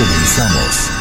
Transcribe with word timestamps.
Comenzamos. 0.00 0.99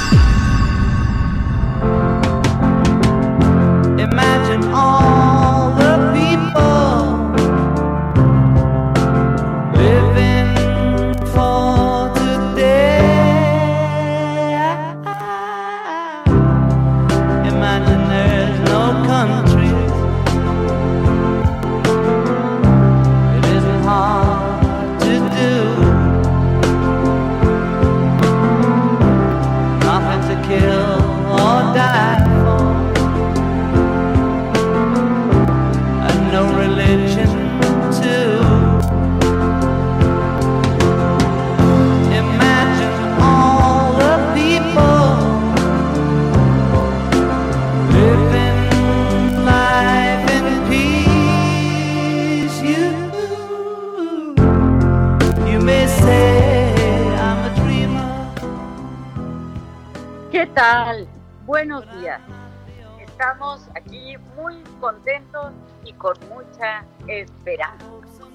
Mucha 66.81 67.13
esperanza. 67.13 67.85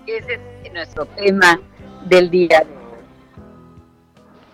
Ese 0.06 0.40
es 0.64 0.72
nuestro 0.72 1.06
tema 1.06 1.60
del 2.06 2.30
día 2.30 2.60
de 2.60 2.76
hoy. 2.76 2.84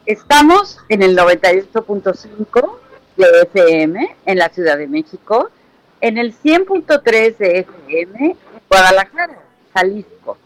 Estamos 0.06 0.78
en 0.88 1.02
el 1.02 1.16
98.5 1.16 2.78
de 3.16 3.42
FM 3.42 4.16
en 4.26 4.38
la 4.38 4.48
Ciudad 4.48 4.78
de 4.78 4.86
México, 4.86 5.50
en 6.00 6.18
el 6.18 6.34
100.3 6.34 7.36
de 7.36 7.58
FM 7.60 8.30
en 8.30 8.36
Guadalajara, 8.68 9.38
Jalisco, 9.74 10.38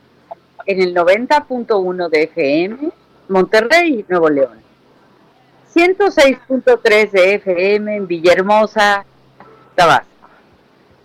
en 0.66 0.80
el 0.80 0.94
90.1 0.94 2.08
de 2.08 2.22
FM 2.24 2.90
Monterrey, 3.28 4.04
Nuevo 4.08 4.28
León. 4.30 4.62
106.3 5.74 7.10
de 7.10 7.34
FM 7.34 7.96
en 7.96 8.06
Villahermosa, 8.06 9.04
Tabasco. 9.74 10.08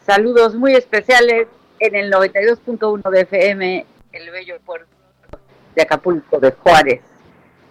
Saludos 0.05 0.55
muy 0.55 0.73
especiales 0.75 1.47
en 1.79 1.95
el 1.95 2.11
92.1 2.11 3.09
de 3.09 3.21
FM, 3.21 3.85
el 4.11 4.31
bello 4.31 4.59
puerto 4.65 4.87
de 5.75 5.81
Acapulco, 5.81 6.39
de 6.39 6.51
Juárez, 6.51 7.01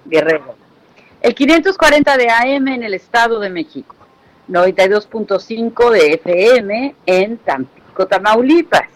Guerrero. 0.04 0.54
El 1.20 1.34
540 1.34 2.16
de 2.16 2.30
AM 2.30 2.68
en 2.68 2.82
el 2.82 2.94
Estado 2.94 3.40
de 3.40 3.50
México. 3.50 3.94
92.5 4.48 5.90
de 5.90 6.12
FM 6.14 6.94
en 7.06 7.38
Tampico, 7.38 8.06
Tamaulipas. 8.06 8.88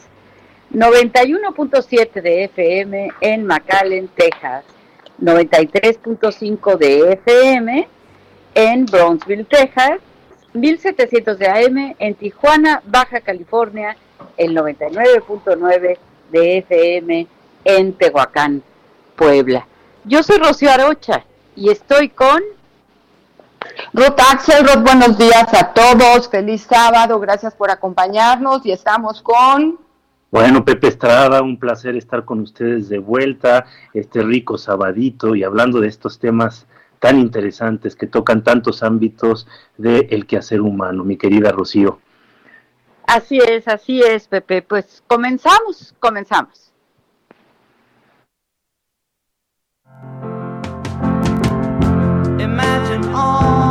91.7 0.72 2.22
de 2.22 2.44
FM 2.44 3.08
en 3.20 3.44
McAllen, 3.44 4.08
Texas. 4.08 4.64
93.5 5.20 6.76
de 6.78 7.12
FM 7.12 7.88
en 8.54 8.86
Brownsville, 8.86 9.44
Texas, 9.44 10.00
1700 10.54 11.38
de 11.38 11.48
AM 11.48 11.96
en 11.98 12.14
Tijuana, 12.14 12.82
Baja 12.86 13.20
California, 13.20 13.96
el 14.36 14.54
99.9 14.54 15.98
de 16.30 16.58
FM 16.58 17.26
en 17.64 17.92
Tehuacán, 17.94 18.62
Puebla. 19.16 19.66
Yo 20.04 20.22
soy 20.22 20.38
Rocío 20.38 20.70
Arocha 20.70 21.24
y 21.56 21.70
estoy 21.70 22.08
con 22.10 22.42
Ruth 23.92 24.18
Axelrod, 24.32 24.82
buenos 24.82 25.16
días 25.16 25.54
a 25.54 25.72
todos, 25.72 26.28
feliz 26.28 26.62
sábado, 26.62 27.18
gracias 27.20 27.54
por 27.54 27.70
acompañarnos 27.70 28.66
y 28.66 28.72
estamos 28.72 29.22
con... 29.22 29.78
Bueno, 30.30 30.64
Pepe 30.64 30.88
Estrada, 30.88 31.42
un 31.42 31.58
placer 31.58 31.94
estar 31.94 32.24
con 32.24 32.40
ustedes 32.40 32.88
de 32.88 32.98
vuelta, 32.98 33.66
este 33.92 34.22
rico 34.22 34.56
sabadito 34.56 35.34
y 35.36 35.44
hablando 35.44 35.78
de 35.78 35.88
estos 35.88 36.18
temas 36.18 36.66
tan 37.02 37.18
interesantes 37.18 37.96
que 37.96 38.06
tocan 38.06 38.44
tantos 38.44 38.84
ámbitos 38.84 39.48
del 39.76 40.24
quehacer 40.24 40.60
humano, 40.60 41.02
mi 41.02 41.16
querida 41.16 41.50
Rocío. 41.50 41.98
Así 43.08 43.38
es, 43.38 43.66
así 43.66 44.00
es, 44.00 44.28
Pepe. 44.28 44.62
Pues 44.62 45.02
comenzamos, 45.08 45.96
comenzamos. 45.98 46.72
Imagine 52.38 53.04
all 53.12 53.61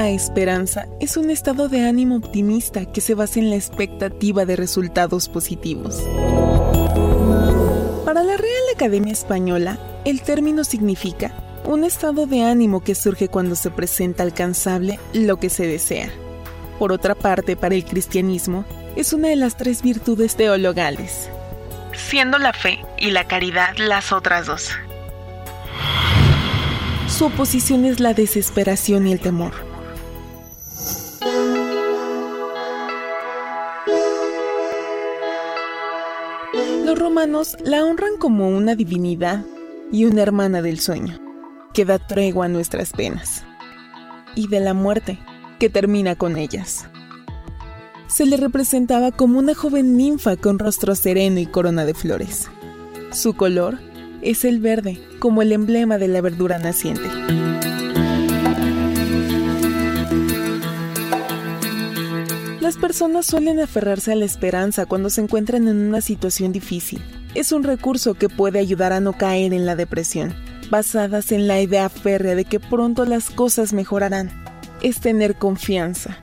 La 0.00 0.08
esperanza 0.08 0.86
es 0.98 1.18
un 1.18 1.28
estado 1.28 1.68
de 1.68 1.86
ánimo 1.86 2.16
optimista 2.16 2.90
que 2.90 3.02
se 3.02 3.14
basa 3.14 3.38
en 3.38 3.50
la 3.50 3.56
expectativa 3.56 4.46
de 4.46 4.56
resultados 4.56 5.28
positivos. 5.28 6.02
Para 8.06 8.22
la 8.22 8.38
Real 8.38 8.62
Academia 8.74 9.12
Española, 9.12 9.78
el 10.06 10.22
término 10.22 10.64
significa 10.64 11.34
un 11.66 11.84
estado 11.84 12.26
de 12.26 12.44
ánimo 12.44 12.80
que 12.80 12.94
surge 12.94 13.28
cuando 13.28 13.54
se 13.56 13.70
presenta 13.70 14.22
alcanzable 14.22 14.98
lo 15.12 15.36
que 15.36 15.50
se 15.50 15.66
desea. 15.66 16.08
Por 16.78 16.92
otra 16.92 17.14
parte, 17.14 17.54
para 17.54 17.74
el 17.74 17.84
cristianismo, 17.84 18.64
es 18.96 19.12
una 19.12 19.28
de 19.28 19.36
las 19.36 19.58
tres 19.58 19.82
virtudes 19.82 20.34
teologales, 20.34 21.28
siendo 21.92 22.38
la 22.38 22.54
fe 22.54 22.78
y 22.96 23.10
la 23.10 23.26
caridad 23.26 23.76
las 23.76 24.12
otras 24.12 24.46
dos. 24.46 24.70
Su 27.06 27.26
oposición 27.26 27.84
es 27.84 28.00
la 28.00 28.14
desesperación 28.14 29.06
y 29.06 29.12
el 29.12 29.20
temor. 29.20 29.69
Los 36.90 36.98
romanos 36.98 37.56
la 37.64 37.84
honran 37.84 38.16
como 38.18 38.48
una 38.48 38.74
divinidad 38.74 39.44
y 39.92 40.06
una 40.06 40.22
hermana 40.22 40.60
del 40.60 40.80
sueño, 40.80 41.20
que 41.72 41.84
da 41.84 42.00
tregua 42.00 42.46
a 42.46 42.48
nuestras 42.48 42.90
penas, 42.90 43.44
y 44.34 44.48
de 44.48 44.58
la 44.58 44.74
muerte, 44.74 45.20
que 45.60 45.70
termina 45.70 46.16
con 46.16 46.36
ellas. 46.36 46.88
se 48.08 48.26
le 48.26 48.36
representaba 48.36 49.12
como 49.12 49.38
una 49.38 49.54
joven 49.54 49.96
ninfa 49.96 50.36
con 50.36 50.58
rostro 50.58 50.96
sereno 50.96 51.38
y 51.38 51.46
corona 51.46 51.84
de 51.84 51.94
flores. 51.94 52.48
Su 53.12 53.34
color 53.34 53.78
es 54.20 54.44
el 54.44 54.58
verde, 54.58 55.00
como 55.20 55.42
el 55.42 55.52
emblema 55.52 55.96
de 55.96 56.08
la 56.08 56.20
verdura 56.20 56.58
naciente. 56.58 57.08
Personas 62.90 63.26
suelen 63.26 63.60
aferrarse 63.60 64.10
a 64.10 64.16
la 64.16 64.24
esperanza 64.24 64.84
cuando 64.84 65.10
se 65.10 65.20
encuentran 65.20 65.68
en 65.68 65.76
una 65.76 66.00
situación 66.00 66.50
difícil. 66.50 67.00
Es 67.36 67.52
un 67.52 67.62
recurso 67.62 68.14
que 68.14 68.28
puede 68.28 68.58
ayudar 68.58 68.92
a 68.92 68.98
no 68.98 69.12
caer 69.12 69.54
en 69.54 69.64
la 69.64 69.76
depresión, 69.76 70.34
basadas 70.72 71.30
en 71.30 71.46
la 71.46 71.60
idea 71.60 71.88
férrea 71.88 72.34
de 72.34 72.44
que 72.44 72.58
pronto 72.58 73.04
las 73.04 73.30
cosas 73.30 73.72
mejorarán. 73.72 74.32
Es 74.82 75.00
tener 75.00 75.36
confianza, 75.36 76.18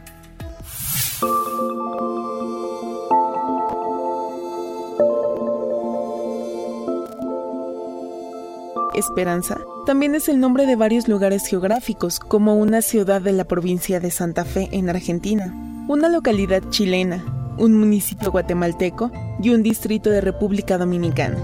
Esperanza 8.93 9.57
también 9.85 10.15
es 10.15 10.27
el 10.27 10.41
nombre 10.41 10.65
de 10.65 10.75
varios 10.75 11.07
lugares 11.07 11.47
geográficos, 11.47 12.19
como 12.19 12.55
una 12.55 12.81
ciudad 12.81 13.21
de 13.21 13.31
la 13.31 13.45
provincia 13.45 14.01
de 14.01 14.11
Santa 14.11 14.43
Fe 14.43 14.67
en 14.73 14.89
Argentina, 14.89 15.53
una 15.87 16.09
localidad 16.09 16.63
chilena, 16.69 17.23
un 17.57 17.73
municipio 17.73 18.29
guatemalteco 18.29 19.09
y 19.41 19.51
un 19.51 19.63
distrito 19.63 20.09
de 20.09 20.19
República 20.19 20.77
Dominicana. 20.77 21.37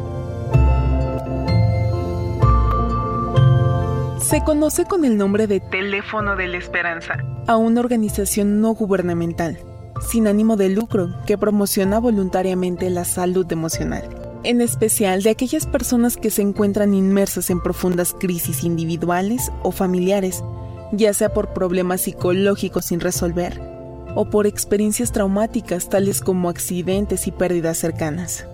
Se 4.19 4.43
conoce 4.43 4.85
con 4.85 5.05
el 5.05 5.17
nombre 5.17 5.47
de 5.47 5.61
Teléfono 5.61 6.35
de 6.35 6.47
la 6.47 6.57
Esperanza 6.57 7.17
a 7.47 7.55
una 7.55 7.79
organización 7.79 8.59
no 8.59 8.73
gubernamental, 8.73 9.59
sin 10.01 10.27
ánimo 10.27 10.57
de 10.57 10.69
lucro, 10.69 11.09
que 11.25 11.37
promociona 11.37 11.99
voluntariamente 11.99 12.89
la 12.89 13.05
salud 13.05 13.49
emocional 13.51 14.03
en 14.45 14.59
especial 14.59 15.23
de 15.23 15.29
aquellas 15.29 15.65
personas 15.65 16.17
que 16.17 16.29
se 16.29 16.41
encuentran 16.41 16.93
inmersas 16.93 17.49
en 17.49 17.61
profundas 17.61 18.13
crisis 18.19 18.65
individuales 18.65 19.53
o 19.61 19.71
familiares, 19.71 20.43
ya 20.91 21.13
sea 21.13 21.29
por 21.33 21.53
problemas 21.53 22.01
psicológicos 22.01 22.83
sin 22.83 22.99
resolver 22.99 23.72
o 24.15 24.25
por 24.25 24.47
experiencias 24.47 25.11
traumáticas 25.11 25.89
tales 25.89 26.21
como 26.21 26.49
accidentes 26.49 27.27
y 27.27 27.31
pérdidas 27.31 27.77
cercanas. 27.77 28.45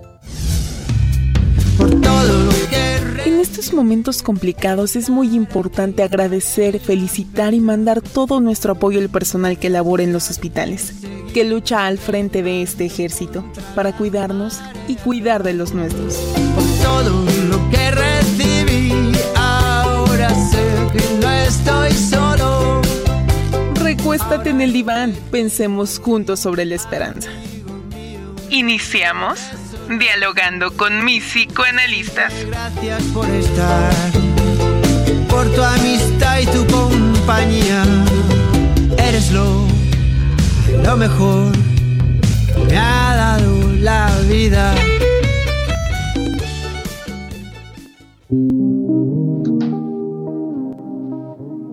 En 3.24 3.40
estos 3.40 3.72
momentos 3.72 4.22
complicados 4.22 4.96
es 4.96 5.10
muy 5.10 5.34
importante 5.34 6.02
agradecer, 6.02 6.78
felicitar 6.80 7.54
y 7.54 7.60
mandar 7.60 8.00
todo 8.00 8.40
nuestro 8.40 8.72
apoyo 8.72 9.00
al 9.00 9.08
personal 9.08 9.58
que 9.58 9.70
labora 9.70 10.02
en 10.02 10.12
los 10.12 10.30
hospitales 10.30 10.94
que 11.32 11.44
lucha 11.44 11.86
al 11.86 11.98
frente 11.98 12.42
de 12.42 12.62
este 12.62 12.86
ejército 12.86 13.44
para 13.74 13.96
cuidarnos 13.96 14.60
y 14.88 14.96
cuidar 14.96 15.42
de 15.42 15.54
los 15.54 15.72
nuestros. 15.74 16.16
Por 16.54 16.64
todo 16.82 17.24
lo 17.48 17.70
que 17.70 17.90
recibí, 17.90 19.12
ahora 19.36 20.28
sé 20.30 20.62
que 20.92 21.20
no 21.20 21.30
estoy 21.32 21.92
solo. 21.92 22.19
Recuéstate 24.10 24.50
en 24.50 24.60
el 24.60 24.72
diván, 24.72 25.14
pensemos 25.30 26.00
juntos 26.00 26.40
sobre 26.40 26.64
la 26.64 26.74
esperanza. 26.74 27.30
Iniciamos 28.48 29.38
dialogando 30.00 30.76
con 30.76 31.04
mis 31.04 31.22
psicoanalistas. 31.22 32.34
Gracias 32.44 33.04
por 33.14 33.30
estar, 33.30 33.92
por 35.28 35.48
tu 35.54 35.62
amistad 35.62 36.40
y 36.40 36.46
tu 36.46 36.66
compañía. 36.66 37.84
Eres 38.98 39.30
lo 39.30 39.68
lo 40.82 40.96
mejor 40.96 41.52
me 42.66 42.76
ha 42.76 43.14
dado 43.14 43.72
la 43.78 44.10
vida. 44.28 44.74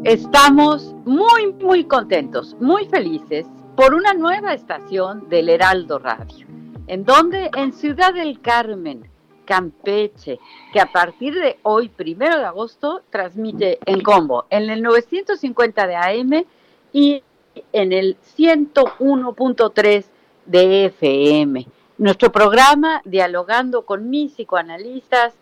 Estamos 0.03 0.96
muy, 1.07 1.53
muy 1.53 1.85
contentos, 1.85 2.55
muy 2.59 2.85
felices 2.85 3.47
por 3.77 3.93
una 3.93 4.13
nueva 4.13 4.53
estación 4.53 5.29
del 5.29 5.47
Heraldo 5.47 5.99
Radio. 5.99 6.45
¿En 6.87 7.05
donde 7.05 7.49
En 7.55 7.71
Ciudad 7.71 8.13
del 8.13 8.41
Carmen, 8.41 9.09
Campeche, 9.45 10.37
que 10.73 10.81
a 10.81 10.91
partir 10.91 11.33
de 11.33 11.59
hoy, 11.63 11.87
primero 11.87 12.37
de 12.37 12.45
agosto, 12.45 13.03
transmite 13.09 13.79
en 13.85 14.01
combo 14.01 14.45
en 14.49 14.69
el 14.69 14.81
950 14.81 15.87
de 15.87 15.95
AM 15.95 16.45
y 16.91 17.23
en 17.71 17.93
el 17.93 18.17
101.3 18.37 20.05
de 20.45 20.85
FM. 20.85 21.67
Nuestro 21.97 22.31
programa, 22.31 23.01
Dialogando 23.05 23.85
con 23.85 24.09
mis 24.09 24.33
psicoanalistas, 24.33 25.33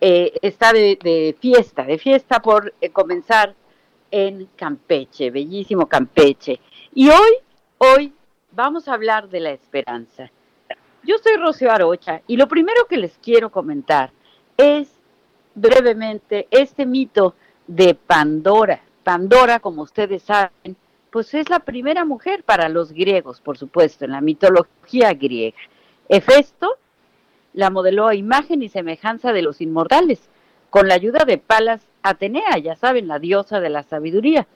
eh, 0.00 0.32
está 0.42 0.72
de, 0.72 1.36
fiesta, 1.40 1.84
de 1.84 1.98
fiesta 1.98 2.42
por 2.42 2.74
eh, 2.80 2.90
comenzar 2.90 3.54
en 4.10 4.48
Campeche, 4.56 5.30
bellísimo 5.30 5.86
Campeche. 5.86 6.60
Y 6.94 7.08
hoy, 7.08 7.32
hoy 7.78 8.12
vamos 8.52 8.88
a 8.88 8.94
hablar 8.94 9.28
de 9.28 9.40
la 9.40 9.50
esperanza. 9.50 10.30
Yo 11.02 11.16
soy 11.18 11.36
Rocío 11.36 11.70
Arocha 11.70 12.22
y 12.26 12.36
lo 12.36 12.48
primero 12.48 12.86
que 12.88 12.96
les 12.96 13.16
quiero 13.18 13.50
comentar 13.50 14.10
es 14.56 14.88
brevemente 15.54 16.48
este 16.50 16.86
mito 16.86 17.34
de 17.66 17.94
Pandora. 17.94 18.80
Pandora, 19.04 19.60
como 19.60 19.82
ustedes 19.82 20.22
saben, 20.22 20.76
pues 21.10 21.32
es 21.34 21.48
la 21.48 21.60
primera 21.60 22.04
mujer 22.04 22.42
para 22.42 22.68
los 22.68 22.92
griegos, 22.92 23.40
por 23.40 23.56
supuesto, 23.56 24.04
en 24.04 24.12
la 24.12 24.20
mitología 24.20 25.14
griega. 25.14 25.56
Hefesto 26.08 26.76
la 27.52 27.70
modeló 27.70 28.06
a 28.06 28.14
imagen 28.14 28.62
y 28.62 28.68
semejanza 28.68 29.32
de 29.32 29.42
los 29.42 29.60
inmortales, 29.60 30.28
con 30.76 30.88
la 30.88 30.94
ayuda 30.94 31.24
de 31.24 31.38
Palas 31.38 31.80
Atenea, 32.02 32.58
ya 32.62 32.76
saben, 32.76 33.08
la 33.08 33.18
diosa 33.18 33.60
de 33.60 33.70
la 33.70 33.82
sabiduría. 33.82 34.46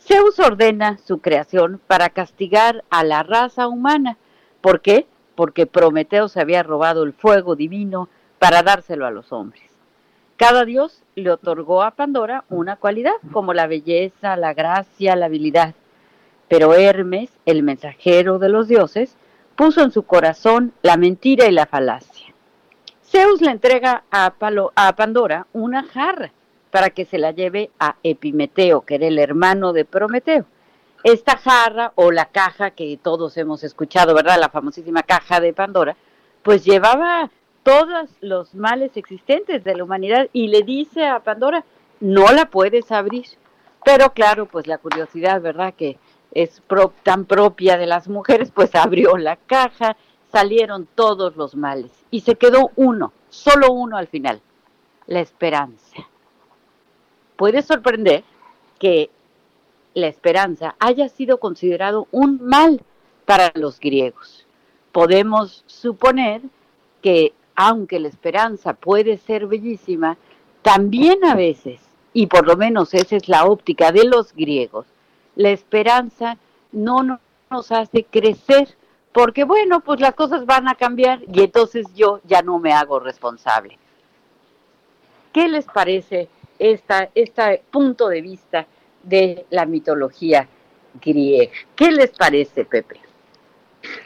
Zeus 0.00 0.40
ordena 0.40 0.98
su 0.98 1.20
creación 1.20 1.80
para 1.86 2.08
castigar 2.08 2.82
a 2.90 3.04
la 3.04 3.22
raza 3.22 3.68
humana. 3.68 4.18
¿Por 4.60 4.80
qué? 4.80 5.06
Porque 5.36 5.66
Prometeo 5.66 6.26
se 6.26 6.40
había 6.40 6.64
robado 6.64 7.04
el 7.04 7.12
fuego 7.12 7.54
divino 7.54 8.08
para 8.40 8.64
dárselo 8.64 9.06
a 9.06 9.12
los 9.12 9.30
hombres. 9.30 9.62
Cada 10.36 10.64
dios 10.64 11.04
le 11.14 11.30
otorgó 11.30 11.84
a 11.84 11.92
Pandora 11.92 12.42
una 12.48 12.74
cualidad, 12.74 13.14
como 13.30 13.54
la 13.54 13.68
belleza, 13.68 14.34
la 14.34 14.54
gracia, 14.54 15.14
la 15.14 15.26
habilidad. 15.26 15.76
Pero 16.48 16.74
Hermes, 16.74 17.30
el 17.46 17.62
mensajero 17.62 18.40
de 18.40 18.48
los 18.48 18.66
dioses, 18.66 19.16
puso 19.54 19.80
en 19.82 19.92
su 19.92 20.02
corazón 20.02 20.72
la 20.82 20.96
mentira 20.96 21.46
y 21.46 21.52
la 21.52 21.66
falacia. 21.66 22.21
Zeus 23.12 23.42
le 23.42 23.50
entrega 23.50 24.04
a, 24.10 24.32
a 24.74 24.96
Pandora 24.96 25.46
una 25.52 25.82
jarra 25.82 26.32
para 26.70 26.88
que 26.88 27.04
se 27.04 27.18
la 27.18 27.32
lleve 27.32 27.70
a 27.78 27.96
Epimeteo, 28.02 28.80
que 28.80 28.94
era 28.94 29.06
el 29.06 29.18
hermano 29.18 29.74
de 29.74 29.84
Prometeo. 29.84 30.46
Esta 31.04 31.36
jarra 31.36 31.92
o 31.94 32.10
la 32.10 32.24
caja 32.24 32.70
que 32.70 32.98
todos 33.02 33.36
hemos 33.36 33.64
escuchado, 33.64 34.14
¿verdad? 34.14 34.40
La 34.40 34.48
famosísima 34.48 35.02
caja 35.02 35.40
de 35.40 35.52
Pandora, 35.52 35.94
pues 36.42 36.64
llevaba 36.64 37.30
todos 37.62 38.08
los 38.22 38.54
males 38.54 38.96
existentes 38.96 39.62
de 39.62 39.74
la 39.76 39.84
humanidad 39.84 40.30
y 40.32 40.48
le 40.48 40.62
dice 40.62 41.06
a 41.06 41.20
Pandora, 41.20 41.66
no 42.00 42.32
la 42.32 42.46
puedes 42.46 42.90
abrir. 42.92 43.26
Pero 43.84 44.14
claro, 44.14 44.46
pues 44.46 44.66
la 44.66 44.78
curiosidad, 44.78 45.42
¿verdad? 45.42 45.74
Que 45.74 45.98
es 46.30 46.62
tan 47.02 47.26
propia 47.26 47.76
de 47.76 47.86
las 47.86 48.08
mujeres, 48.08 48.50
pues 48.50 48.74
abrió 48.74 49.18
la 49.18 49.36
caja, 49.36 49.98
salieron 50.32 50.88
todos 50.94 51.36
los 51.36 51.54
males 51.54 51.92
y 52.10 52.20
se 52.20 52.34
quedó 52.36 52.70
uno, 52.76 53.12
solo 53.28 53.72
uno 53.72 53.96
al 53.96 54.08
final, 54.08 54.40
la 55.06 55.20
esperanza. 55.20 56.08
Puede 57.36 57.62
sorprender 57.62 58.24
que 58.78 59.10
la 59.94 60.08
esperanza 60.08 60.74
haya 60.78 61.08
sido 61.08 61.38
considerado 61.38 62.08
un 62.10 62.40
mal 62.42 62.82
para 63.26 63.52
los 63.54 63.78
griegos. 63.78 64.46
Podemos 64.90 65.64
suponer 65.66 66.40
que 67.02 67.34
aunque 67.54 68.00
la 68.00 68.08
esperanza 68.08 68.74
puede 68.74 69.18
ser 69.18 69.46
bellísima, 69.46 70.16
también 70.62 71.24
a 71.24 71.34
veces, 71.34 71.80
y 72.14 72.26
por 72.26 72.46
lo 72.46 72.56
menos 72.56 72.94
esa 72.94 73.16
es 73.16 73.28
la 73.28 73.44
óptica 73.44 73.92
de 73.92 74.04
los 74.04 74.32
griegos, 74.32 74.86
la 75.36 75.50
esperanza 75.50 76.38
no 76.70 77.18
nos 77.50 77.72
hace 77.72 78.04
crecer, 78.04 78.74
porque 79.12 79.44
bueno, 79.44 79.80
pues 79.80 80.00
las 80.00 80.14
cosas 80.14 80.46
van 80.46 80.68
a 80.68 80.74
cambiar 80.74 81.20
y 81.32 81.42
entonces 81.42 81.86
yo 81.94 82.20
ya 82.24 82.42
no 82.42 82.58
me 82.58 82.72
hago 82.72 82.98
responsable. 82.98 83.78
¿Qué 85.32 85.48
les 85.48 85.64
parece 85.66 86.28
esta, 86.58 87.08
este 87.14 87.62
punto 87.70 88.08
de 88.08 88.20
vista 88.20 88.66
de 89.02 89.46
la 89.50 89.66
mitología 89.66 90.48
griega? 91.00 91.52
¿Qué 91.74 91.90
les 91.90 92.10
parece, 92.10 92.64
Pepe? 92.64 93.00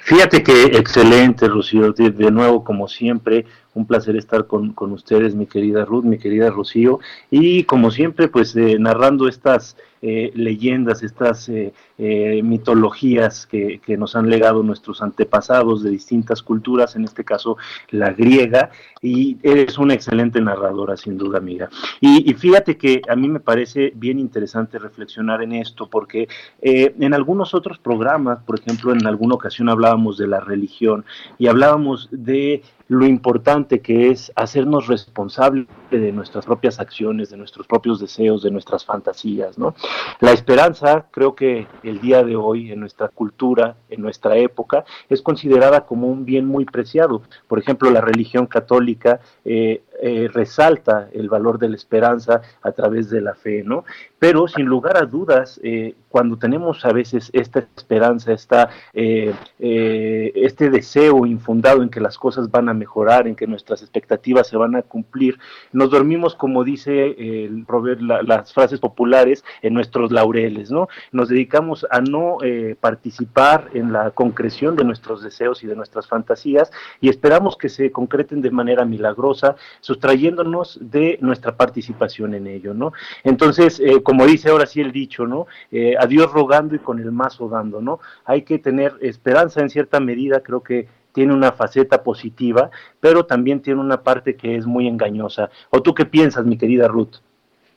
Fíjate 0.00 0.42
que 0.42 0.64
excelente, 0.64 1.48
Rocío. 1.48 1.92
De, 1.92 2.10
de, 2.10 2.30
nuevo, 2.30 2.64
como 2.64 2.88
siempre, 2.88 3.44
un 3.76 3.86
placer 3.86 4.16
estar 4.16 4.46
con, 4.46 4.72
con, 4.72 4.92
ustedes, 4.92 5.34
mi 5.34 5.46
querida 5.46 5.84
Ruth, 5.84 6.04
mi 6.04 6.18
querida 6.18 6.50
Rocío. 6.50 6.98
Y 7.30 7.64
como 7.64 7.90
siempre, 7.90 8.28
pues 8.28 8.56
eh, 8.56 8.78
narrando 8.78 9.28
estas 9.28 9.76
eh, 10.08 10.30
leyendas, 10.34 11.02
estas 11.02 11.48
eh, 11.48 11.72
eh, 11.98 12.40
mitologías 12.42 13.44
que, 13.44 13.80
que, 13.84 13.96
nos 13.96 14.14
han 14.14 14.30
legado 14.30 14.62
nuestros 14.62 15.02
antepasados 15.02 15.82
de 15.82 15.90
distintas 15.90 16.44
culturas, 16.44 16.94
en 16.94 17.02
este 17.02 17.24
caso 17.24 17.56
la 17.90 18.12
griega. 18.12 18.70
Y 19.02 19.36
eres 19.42 19.78
una 19.78 19.94
excelente 19.94 20.40
narradora, 20.40 20.96
sin 20.96 21.18
duda, 21.18 21.38
amiga. 21.38 21.70
Y, 22.00 22.30
y 22.30 22.34
fíjate 22.34 22.76
que 22.76 23.02
a 23.08 23.16
mí 23.16 23.28
me 23.28 23.40
parece 23.40 23.92
bien 23.96 24.20
interesante 24.20 24.78
reflexionar 24.78 25.42
en 25.42 25.52
esto, 25.52 25.88
porque 25.88 26.28
en 26.60 27.12
algunos 27.12 27.54
otros 27.54 27.78
programas, 27.78 28.38
por 28.44 28.60
ejemplo, 28.60 28.92
en 28.92 29.06
alguna 29.06 29.34
ocasión 29.34 29.68
hablábamos 29.68 30.18
de 30.18 30.28
la 30.28 30.40
religión 30.40 31.04
y 31.38 31.48
hablábamos 31.48 32.08
de 32.12 32.62
lo 32.88 33.06
importante 33.06 33.65
que 33.68 34.10
es 34.10 34.32
hacernos 34.36 34.86
responsables 34.86 35.66
de 35.90 36.12
nuestras 36.12 36.44
propias 36.46 36.80
acciones, 36.80 37.30
de 37.30 37.36
nuestros 37.36 37.66
propios 37.66 38.00
deseos, 38.00 38.42
de 38.42 38.50
nuestras 38.50 38.84
fantasías, 38.84 39.58
¿no? 39.58 39.74
La 40.20 40.32
esperanza, 40.32 41.06
creo 41.10 41.34
que 41.34 41.66
el 41.82 42.00
día 42.00 42.22
de 42.22 42.36
hoy 42.36 42.72
en 42.72 42.80
nuestra 42.80 43.08
cultura, 43.08 43.76
en 43.88 44.00
nuestra 44.00 44.36
época, 44.36 44.84
es 45.08 45.22
considerada 45.22 45.86
como 45.86 46.08
un 46.08 46.24
bien 46.24 46.46
muy 46.46 46.64
preciado. 46.64 47.22
Por 47.48 47.58
ejemplo, 47.58 47.90
la 47.90 48.00
religión 48.00 48.46
católica 48.46 49.20
eh, 49.44 49.82
eh, 50.00 50.28
resalta 50.32 51.08
el 51.12 51.28
valor 51.28 51.58
de 51.58 51.68
la 51.68 51.76
esperanza 51.76 52.42
a 52.62 52.72
través 52.72 53.08
de 53.08 53.20
la 53.20 53.34
fe, 53.34 53.62
¿no? 53.64 53.84
Pero 54.18 54.46
sin 54.48 54.66
lugar 54.66 54.96
a 54.96 55.06
dudas, 55.06 55.58
eh, 55.62 55.94
cuando 56.08 56.36
tenemos 56.36 56.84
a 56.84 56.92
veces 56.92 57.30
esta 57.32 57.66
esperanza, 57.76 58.32
esta, 58.32 58.70
eh, 58.94 59.34
este 59.58 60.70
deseo 60.70 61.26
infundado 61.26 61.82
en 61.82 61.90
que 61.90 62.00
las 62.00 62.18
cosas 62.18 62.50
van 62.50 62.68
a 62.68 62.74
mejorar, 62.74 63.26
en 63.26 63.36
que 63.36 63.46
nuestras 63.46 63.82
expectativas 63.82 64.48
se 64.48 64.56
van 64.56 64.76
a 64.76 64.82
cumplir, 64.82 65.38
nos 65.72 65.90
dormimos, 65.90 66.34
como 66.34 66.64
dice 66.64 67.14
el 67.44 67.66
la, 68.00 68.22
las 68.22 68.52
frases 68.52 68.80
populares, 68.80 69.44
en 69.62 69.74
nuestros 69.74 70.10
laureles, 70.10 70.70
¿no? 70.70 70.88
Nos 71.12 71.28
dedicamos 71.28 71.86
a 71.90 72.00
no 72.00 72.38
participar 72.80 73.70
en 73.74 73.92
la 73.92 74.10
concreción 74.10 74.76
de 74.76 74.84
nuestros 74.84 75.22
deseos 75.22 75.62
y 75.62 75.66
de 75.66 75.76
nuestras 75.76 76.06
fantasías 76.06 76.70
y 77.00 77.08
esperamos 77.08 77.56
que 77.56 77.68
se 77.68 77.92
concreten 77.92 78.40
de 78.40 78.50
manera 78.50 78.84
milagrosa, 78.84 79.56
sustrayéndonos 79.86 80.78
de 80.80 81.16
nuestra 81.20 81.56
participación 81.56 82.34
en 82.34 82.48
ello, 82.48 82.74
¿no? 82.74 82.92
Entonces, 83.22 83.78
eh, 83.78 84.02
como 84.02 84.26
dice 84.26 84.50
ahora 84.50 84.66
sí 84.66 84.80
el 84.80 84.90
dicho, 84.90 85.28
¿no? 85.28 85.46
Eh, 85.70 85.94
a 85.96 86.06
Dios 86.06 86.32
rogando 86.32 86.74
y 86.74 86.80
con 86.80 86.98
el 86.98 87.12
mazo 87.12 87.48
dando, 87.48 87.80
¿no? 87.80 88.00
Hay 88.24 88.42
que 88.42 88.58
tener 88.58 88.94
esperanza 89.00 89.60
en 89.60 89.70
cierta 89.70 90.00
medida, 90.00 90.40
creo 90.40 90.60
que 90.60 90.88
tiene 91.12 91.32
una 91.32 91.52
faceta 91.52 92.02
positiva, 92.02 92.68
pero 92.98 93.26
también 93.26 93.62
tiene 93.62 93.80
una 93.80 94.02
parte 94.02 94.34
que 94.34 94.56
es 94.56 94.66
muy 94.66 94.88
engañosa. 94.88 95.50
¿O 95.70 95.80
tú 95.80 95.94
qué 95.94 96.04
piensas, 96.04 96.44
mi 96.44 96.58
querida 96.58 96.88
Ruth? 96.88 97.18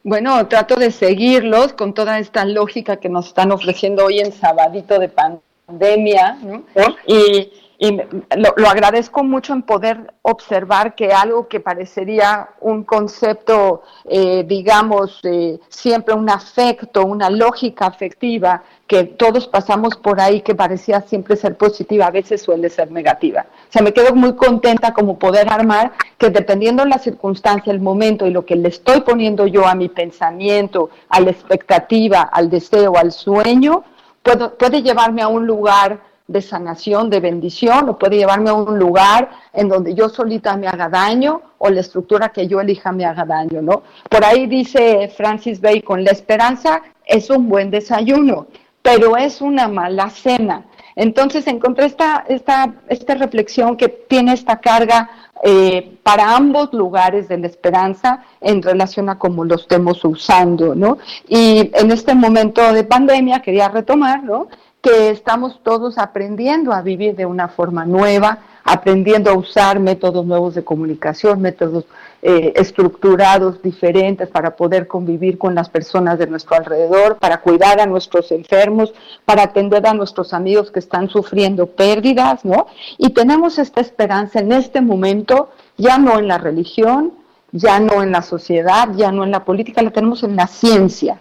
Bueno, 0.03 0.47
trato 0.47 0.77
de 0.77 0.89
seguirlos 0.89 1.73
con 1.73 1.93
toda 1.93 2.17
esta 2.17 2.43
lógica 2.43 2.97
que 2.97 3.07
nos 3.07 3.27
están 3.27 3.51
ofreciendo 3.51 4.03
hoy 4.03 4.19
en 4.19 4.31
sabadito 4.31 4.97
de 4.97 5.09
pandemia, 5.09 6.39
¿no? 6.41 6.63
Y 7.05 7.51
y 7.81 7.95
lo, 7.95 8.53
lo, 8.57 8.67
agradezco 8.67 9.23
mucho 9.23 9.53
en 9.53 9.61
poder 9.61 10.13
observar 10.21 10.95
que 10.95 11.13
algo 11.13 11.47
que 11.47 11.61
parecería 11.61 12.49
un 12.59 12.83
concepto, 12.83 13.83
eh, 14.03 14.43
digamos, 14.45 15.21
eh, 15.23 15.61
siempre 15.69 16.13
un 16.13 16.29
afecto, 16.29 17.05
una 17.05 17.29
lógica 17.29 17.85
afectiva, 17.85 18.63
que 18.85 19.05
todos 19.05 19.47
pasamos 19.47 19.95
por 19.95 20.19
ahí, 20.19 20.41
que 20.41 20.55
parecía 20.55 20.99
siempre 20.99 21.37
ser 21.37 21.55
positiva, 21.55 22.07
a 22.07 22.11
veces 22.11 22.41
suele 22.41 22.69
ser 22.69 22.91
negativa. 22.91 23.45
O 23.69 23.71
sea, 23.71 23.81
me 23.81 23.93
quedo 23.93 24.13
muy 24.13 24.35
contenta 24.35 24.93
como 24.93 25.17
poder 25.17 25.47
armar 25.49 25.93
que 26.17 26.29
dependiendo 26.29 26.83
de 26.83 26.89
la 26.89 26.99
circunstancia, 26.99 27.71
el 27.71 27.79
momento 27.79 28.27
y 28.27 28.31
lo 28.31 28.45
que 28.45 28.57
le 28.57 28.67
estoy 28.67 28.99
poniendo 29.01 29.47
yo 29.47 29.65
a 29.65 29.73
mi 29.73 29.87
pensamiento, 29.87 30.89
a 31.07 31.21
la 31.21 31.31
expectativa, 31.31 32.23
al 32.23 32.49
deseo, 32.49 32.97
al 32.97 33.13
sueño, 33.13 33.85
puedo, 34.21 34.57
puede 34.57 34.81
llevarme 34.81 35.21
a 35.21 35.29
un 35.29 35.47
lugar 35.47 36.08
de 36.29 36.41
sanación, 36.43 37.09
de 37.09 37.19
bendición, 37.19 37.89
o 37.89 37.97
puede 37.97 38.17
llevarme 38.17 38.51
a 38.51 38.53
un 38.53 38.77
lugar 38.77 39.31
en 39.51 39.67
donde 39.67 39.95
yo 39.95 40.09
solita 40.09 40.55
me 40.55 40.67
haga 40.67 40.87
daño 40.87 41.41
o 41.57 41.69
la 41.69 41.81
estructura 41.81 42.29
que 42.29 42.47
yo 42.47 42.61
elija 42.61 42.91
me 42.91 43.03
haga 43.03 43.25
daño, 43.25 43.63
¿no? 43.63 43.81
Por 44.07 44.23
ahí 44.23 44.45
dice 44.45 45.11
Francis 45.17 45.59
Bacon, 45.59 46.03
la 46.03 46.11
esperanza 46.11 46.83
es 47.03 47.31
un 47.31 47.49
buen 47.49 47.71
desayuno, 47.71 48.45
pero 48.83 49.17
es 49.17 49.41
una 49.41 49.67
mala 49.67 50.11
cena. 50.11 50.65
Entonces 50.95 51.47
encontré 51.47 51.85
esta, 51.85 52.25
esta, 52.27 52.75
esta 52.89 53.15
reflexión 53.15 53.75
que 53.75 53.89
tiene 53.89 54.33
esta 54.33 54.59
carga 54.59 55.09
eh, 55.43 55.97
para 56.03 56.35
ambos 56.35 56.73
lugares 56.73 57.27
de 57.27 57.39
la 57.39 57.47
esperanza 57.47 58.23
en 58.39 58.61
relación 58.61 59.09
a 59.09 59.17
cómo 59.17 59.45
lo 59.45 59.55
estemos 59.55 60.03
usando, 60.05 60.75
¿no? 60.75 60.99
Y 61.27 61.71
en 61.73 61.91
este 61.91 62.13
momento 62.13 62.71
de 62.71 62.83
pandemia 62.83 63.41
quería 63.41 63.69
retomar, 63.69 64.23
¿no? 64.23 64.47
Que 64.81 65.09
estamos 65.09 65.59
todos 65.63 65.97
aprendiendo 65.97 66.71
a 66.71 66.81
vivir 66.81 67.15
de 67.15 67.25
una 67.25 67.49
forma 67.49 67.85
nueva, 67.85 68.39
aprendiendo 68.63 69.31
a 69.31 69.37
usar 69.37 69.79
métodos 69.79 70.25
nuevos 70.25 70.55
de 70.55 70.63
comunicación, 70.63 71.41
métodos 71.41 71.85
eh, 72.21 72.53
estructurados 72.55 73.61
diferentes 73.61 74.29
para 74.29 74.55
poder 74.55 74.87
convivir 74.87 75.37
con 75.37 75.55
las 75.55 75.69
personas 75.69 76.19
de 76.19 76.27
nuestro 76.27 76.55
alrededor, 76.55 77.17
para 77.17 77.41
cuidar 77.41 77.79
a 77.79 77.85
nuestros 77.85 78.31
enfermos, 78.31 78.93
para 79.25 79.43
atender 79.43 79.87
a 79.87 79.93
nuestros 79.93 80.33
amigos 80.33 80.69
que 80.71 80.79
están 80.79 81.09
sufriendo 81.09 81.67
pérdidas, 81.67 82.45
¿no? 82.45 82.67
Y 82.97 83.09
tenemos 83.09 83.57
esta 83.57 83.81
esperanza 83.81 84.39
en 84.39 84.51
este 84.51 84.81
momento, 84.81 85.49
ya 85.77 85.97
no 85.97 86.19
en 86.19 86.27
la 86.27 86.37
religión, 86.37 87.13
ya 87.51 87.79
no 87.79 88.03
en 88.03 88.11
la 88.11 88.21
sociedad, 88.21 88.89
ya 88.95 89.11
no 89.11 89.23
en 89.23 89.31
la 89.31 89.43
política, 89.43 89.81
la 89.81 89.91
tenemos 89.91 90.23
en 90.23 90.35
la 90.35 90.47
ciencia, 90.47 91.19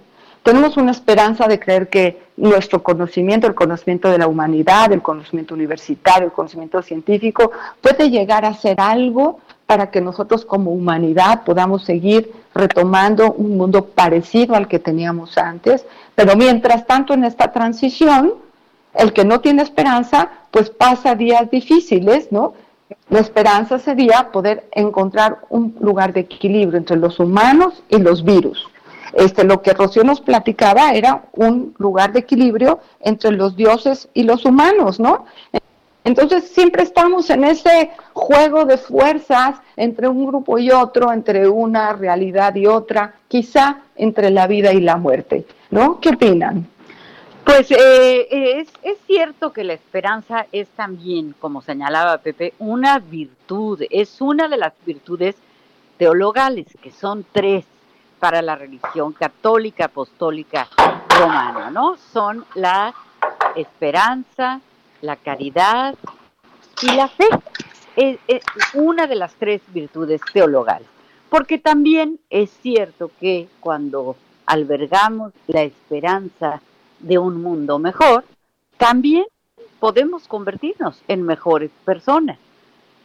tenemos 0.49 0.78
una 0.78 0.93
esperanza 0.93 1.47
de 1.47 1.61
creer 1.61 1.90
que 1.90 2.23
nuestro 2.38 2.83
conocimiento, 2.83 3.47
el 3.47 3.55
conocimiento 3.55 4.09
de 4.09 4.17
la 4.17 4.26
humanidad, 4.26 4.90
el 4.90 5.02
conocimiento 5.02 5.52
universitario, 5.55 6.28
el 6.28 6.33
conocimiento 6.33 6.81
científico, 6.81 7.50
puede 7.83 8.09
llegar 8.09 8.47
a 8.47 8.55
ser 8.55 8.81
algo 8.81 9.40
para 9.67 9.90
que 9.90 10.00
nosotros 10.00 10.47
como 10.47 10.71
humanidad 10.71 11.43
podamos 11.45 11.85
seguir 11.85 12.33
retomando 12.55 13.31
un 13.33 13.59
mundo 13.59 13.85
parecido 13.85 14.55
al 14.55 14.69
que 14.69 14.78
teníamos 14.78 15.37
antes. 15.37 15.85
Pero 16.14 16.35
mientras 16.35 16.87
tanto, 16.87 17.12
en 17.12 17.25
esta 17.25 17.52
transición, 17.52 18.33
el 18.95 19.12
que 19.12 19.26
no 19.26 19.43
tiene 19.43 19.62
esperanza, 19.62 20.31
pues 20.50 20.71
pasa 20.71 21.14
días 21.14 21.50
difíciles, 21.50 22.33
¿no? 22.33 22.55
La 23.11 23.19
esperanza 23.19 23.78
sería 23.78 24.31
poder 24.33 24.67
encontrar 24.73 25.40
un 25.50 25.76
lugar 25.78 26.14
de 26.14 26.21
equilibrio 26.21 26.78
entre 26.78 26.97
los 26.97 27.21
humanos 27.21 27.83
y 27.90 27.99
los 27.99 28.25
virus. 28.25 28.67
Este, 29.12 29.45
lo 29.45 29.62
que 29.62 29.73
Rocío 29.73 30.05
nos 30.05 30.21
platicaba 30.21 30.93
era 30.93 31.25
un 31.33 31.75
lugar 31.79 32.12
de 32.12 32.21
equilibrio 32.21 32.81
entre 33.00 33.33
los 33.33 33.57
dioses 33.57 34.09
y 34.15 34.25
los 34.25 34.45
humanos, 34.45 35.00
¿no? 35.00 35.25
Entonces 36.05 36.49
siempre 36.49 36.83
estamos 36.83 37.29
en 37.29 37.45
ese 37.45 37.91
juego 38.15 38.65
de 38.65 38.79
fuerzas 38.79 39.57
entre 39.77 40.09
un 40.09 40.27
grupo 40.27 40.59
y 40.59 40.71
otro, 40.71 41.12
entre 41.12 41.49
una 41.49 41.93
realidad 41.93 42.55
y 42.55 42.67
otra, 42.67 43.15
quizá 43.29 43.83
entre 43.97 44.31
la 44.31 44.47
vida 44.47 44.73
y 44.73 44.81
la 44.81 44.97
muerte, 44.97 45.45
¿no? 45.71 46.00
¿Qué 46.00 46.11
opinan? 46.11 46.67
Pues 47.45 47.71
eh, 47.71 48.27
es, 48.31 48.69
es, 48.83 48.99
cierto 49.07 49.53
que 49.53 49.65
la 49.65 49.73
esperanza 49.73 50.47
es 50.53 50.69
también, 50.69 51.35
como 51.38 51.62
señalaba 51.62 52.19
Pepe, 52.19 52.53
una 52.59 52.99
virtud, 52.99 53.83
es 53.91 54.21
una 54.21 54.49
de 54.49 54.59
las 54.59 54.75
virtudes 54.85 55.35
teologales, 55.97 56.67
que 56.83 56.91
son 56.91 57.25
tres 57.33 57.65
para 58.19 58.43
la 58.43 58.57
religión 58.57 59.13
católica, 59.13 59.87
apostólica, 59.87 60.69
romana, 61.09 61.71
¿no? 61.71 61.97
Son 61.97 62.45
la 62.55 62.95
esperanza, 63.57 64.61
la 65.01 65.17
caridad 65.17 65.95
y 66.83 66.93
la 66.93 67.09
fe. 67.09 67.29
Es, 67.97 68.19
es 68.29 68.43
una 68.75 69.07
de 69.07 69.17
las 69.17 69.35
tres 69.35 69.63
virtudes 69.69 70.21
teologales. 70.33 70.89
Porque 71.29 71.59
también 71.59 72.21
es 72.31 72.51
cierto 72.63 73.11
que 73.21 73.49
cuando 73.61 74.17
albergamos 74.47 75.33
la 75.47 75.63
esperanza 75.63 76.63
de 77.01 77.19
un 77.19 77.43
mundo 77.43 77.79
mejor, 77.79 78.25
también 78.77 79.25
podemos 79.79 80.27
convertirnos 80.27 81.03
en 81.09 81.23
mejores 81.23 81.71
personas. 81.85 82.39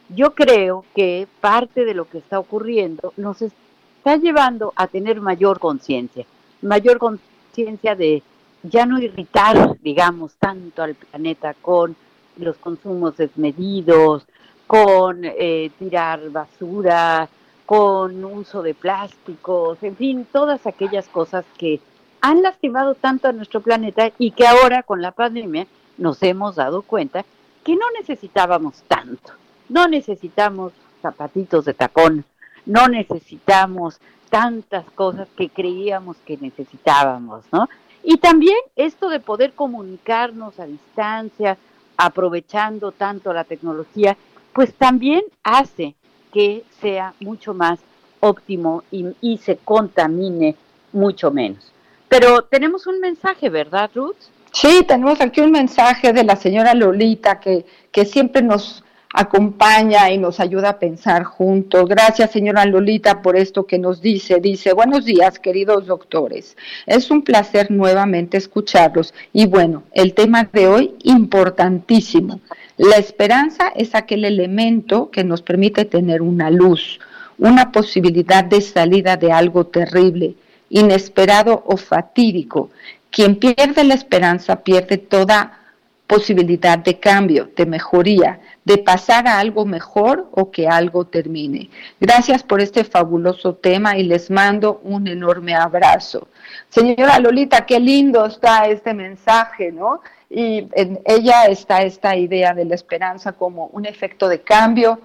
Yo 0.08 0.34
creo 0.34 0.84
que 0.94 1.26
parte 1.40 1.84
de 1.84 1.94
lo 1.94 2.08
que 2.08 2.18
está 2.18 2.38
ocurriendo 2.38 3.12
nos 3.16 3.42
está 3.42 3.63
está 4.04 4.16
llevando 4.18 4.74
a 4.76 4.86
tener 4.86 5.22
mayor 5.22 5.58
conciencia, 5.58 6.26
mayor 6.60 6.98
conciencia 6.98 7.96
de 7.96 8.22
ya 8.62 8.84
no 8.84 9.00
irritar, 9.00 9.78
digamos, 9.80 10.34
tanto 10.34 10.82
al 10.82 10.94
planeta 10.94 11.54
con 11.54 11.96
los 12.36 12.54
consumos 12.58 13.16
desmedidos, 13.16 14.26
con 14.66 15.20
eh, 15.22 15.70
tirar 15.78 16.28
basura, 16.28 17.30
con 17.64 18.22
uso 18.26 18.62
de 18.62 18.74
plásticos, 18.74 19.82
en 19.82 19.96
fin, 19.96 20.26
todas 20.30 20.66
aquellas 20.66 21.08
cosas 21.08 21.46
que 21.56 21.80
han 22.20 22.42
lastimado 22.42 22.94
tanto 22.94 23.28
a 23.28 23.32
nuestro 23.32 23.62
planeta 23.62 24.12
y 24.18 24.32
que 24.32 24.46
ahora 24.46 24.82
con 24.82 25.00
la 25.00 25.12
pandemia 25.12 25.66
nos 25.96 26.22
hemos 26.22 26.56
dado 26.56 26.82
cuenta 26.82 27.24
que 27.64 27.74
no 27.74 27.90
necesitábamos 27.98 28.82
tanto, 28.86 29.32
no 29.70 29.88
necesitamos 29.88 30.74
zapatitos 31.00 31.64
de 31.64 31.72
tacón, 31.72 32.26
no 32.66 32.88
necesitamos 32.88 34.00
tantas 34.30 34.84
cosas 34.92 35.28
que 35.36 35.48
creíamos 35.48 36.16
que 36.26 36.36
necesitábamos, 36.36 37.44
¿no? 37.52 37.68
Y 38.02 38.18
también 38.18 38.56
esto 38.76 39.08
de 39.08 39.20
poder 39.20 39.54
comunicarnos 39.54 40.60
a 40.60 40.66
distancia, 40.66 41.56
aprovechando 41.96 42.92
tanto 42.92 43.32
la 43.32 43.44
tecnología, 43.44 44.16
pues 44.52 44.74
también 44.74 45.22
hace 45.42 45.94
que 46.32 46.64
sea 46.80 47.14
mucho 47.20 47.54
más 47.54 47.80
óptimo 48.20 48.82
y, 48.90 49.38
se 49.38 49.56
contamine 49.58 50.56
mucho 50.92 51.30
menos. 51.30 51.72
Pero 52.08 52.42
tenemos 52.42 52.86
un 52.86 53.00
mensaje, 53.00 53.48
¿verdad, 53.48 53.90
Ruth? 53.94 54.16
Sí, 54.52 54.84
tenemos 54.86 55.20
aquí 55.20 55.40
un 55.40 55.50
mensaje 55.50 56.12
de 56.12 56.24
la 56.24 56.36
señora 56.36 56.74
Lolita 56.74 57.40
que, 57.40 57.66
que 57.90 58.04
siempre 58.04 58.42
nos 58.42 58.83
acompaña 59.14 60.10
y 60.10 60.18
nos 60.18 60.40
ayuda 60.40 60.70
a 60.70 60.78
pensar 60.80 61.22
juntos. 61.22 61.88
Gracias, 61.88 62.32
señora 62.32 62.66
Lolita, 62.66 63.22
por 63.22 63.36
esto 63.36 63.64
que 63.64 63.78
nos 63.78 64.02
dice. 64.02 64.40
Dice, 64.40 64.72
buenos 64.72 65.04
días, 65.04 65.38
queridos 65.38 65.86
doctores. 65.86 66.56
Es 66.84 67.12
un 67.12 67.22
placer 67.22 67.70
nuevamente 67.70 68.36
escucharlos. 68.36 69.14
Y 69.32 69.46
bueno, 69.46 69.84
el 69.92 70.14
tema 70.14 70.50
de 70.52 70.66
hoy, 70.66 70.94
importantísimo. 71.04 72.40
La 72.76 72.96
esperanza 72.96 73.68
es 73.76 73.94
aquel 73.94 74.24
elemento 74.24 75.10
que 75.12 75.22
nos 75.22 75.42
permite 75.42 75.84
tener 75.84 76.20
una 76.20 76.50
luz, 76.50 76.98
una 77.38 77.70
posibilidad 77.70 78.42
de 78.42 78.60
salida 78.60 79.16
de 79.16 79.30
algo 79.30 79.66
terrible, 79.66 80.34
inesperado 80.70 81.62
o 81.66 81.76
fatídico. 81.76 82.70
Quien 83.10 83.36
pierde 83.36 83.84
la 83.84 83.94
esperanza 83.94 84.64
pierde 84.64 84.98
toda 84.98 85.60
posibilidad 86.06 86.78
de 86.78 86.98
cambio, 86.98 87.50
de 87.56 87.66
mejoría, 87.66 88.40
de 88.64 88.78
pasar 88.78 89.26
a 89.26 89.38
algo 89.38 89.64
mejor 89.64 90.28
o 90.32 90.50
que 90.50 90.68
algo 90.68 91.04
termine. 91.06 91.70
Gracias 92.00 92.42
por 92.42 92.60
este 92.60 92.84
fabuloso 92.84 93.54
tema 93.54 93.96
y 93.96 94.04
les 94.04 94.30
mando 94.30 94.80
un 94.84 95.06
enorme 95.08 95.54
abrazo. 95.54 96.28
Señora 96.68 97.18
Lolita, 97.18 97.64
qué 97.64 97.80
lindo 97.80 98.26
está 98.26 98.66
este 98.66 98.92
mensaje, 98.94 99.72
¿no? 99.72 100.00
Y 100.28 100.66
en 100.72 101.00
ella 101.04 101.44
está 101.46 101.82
esta 101.82 102.16
idea 102.16 102.52
de 102.54 102.64
la 102.64 102.74
esperanza 102.74 103.32
como 103.32 103.66
un 103.68 103.86
efecto 103.86 104.28
de 104.28 104.40
cambio, 104.40 105.00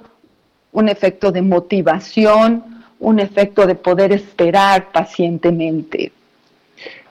un 0.71 0.89
efecto 0.89 1.31
de 1.31 1.41
motivación, 1.41 2.83
un 2.99 3.19
efecto 3.19 3.65
de 3.65 3.75
poder 3.75 4.11
esperar 4.11 4.91
pacientemente. 4.91 6.11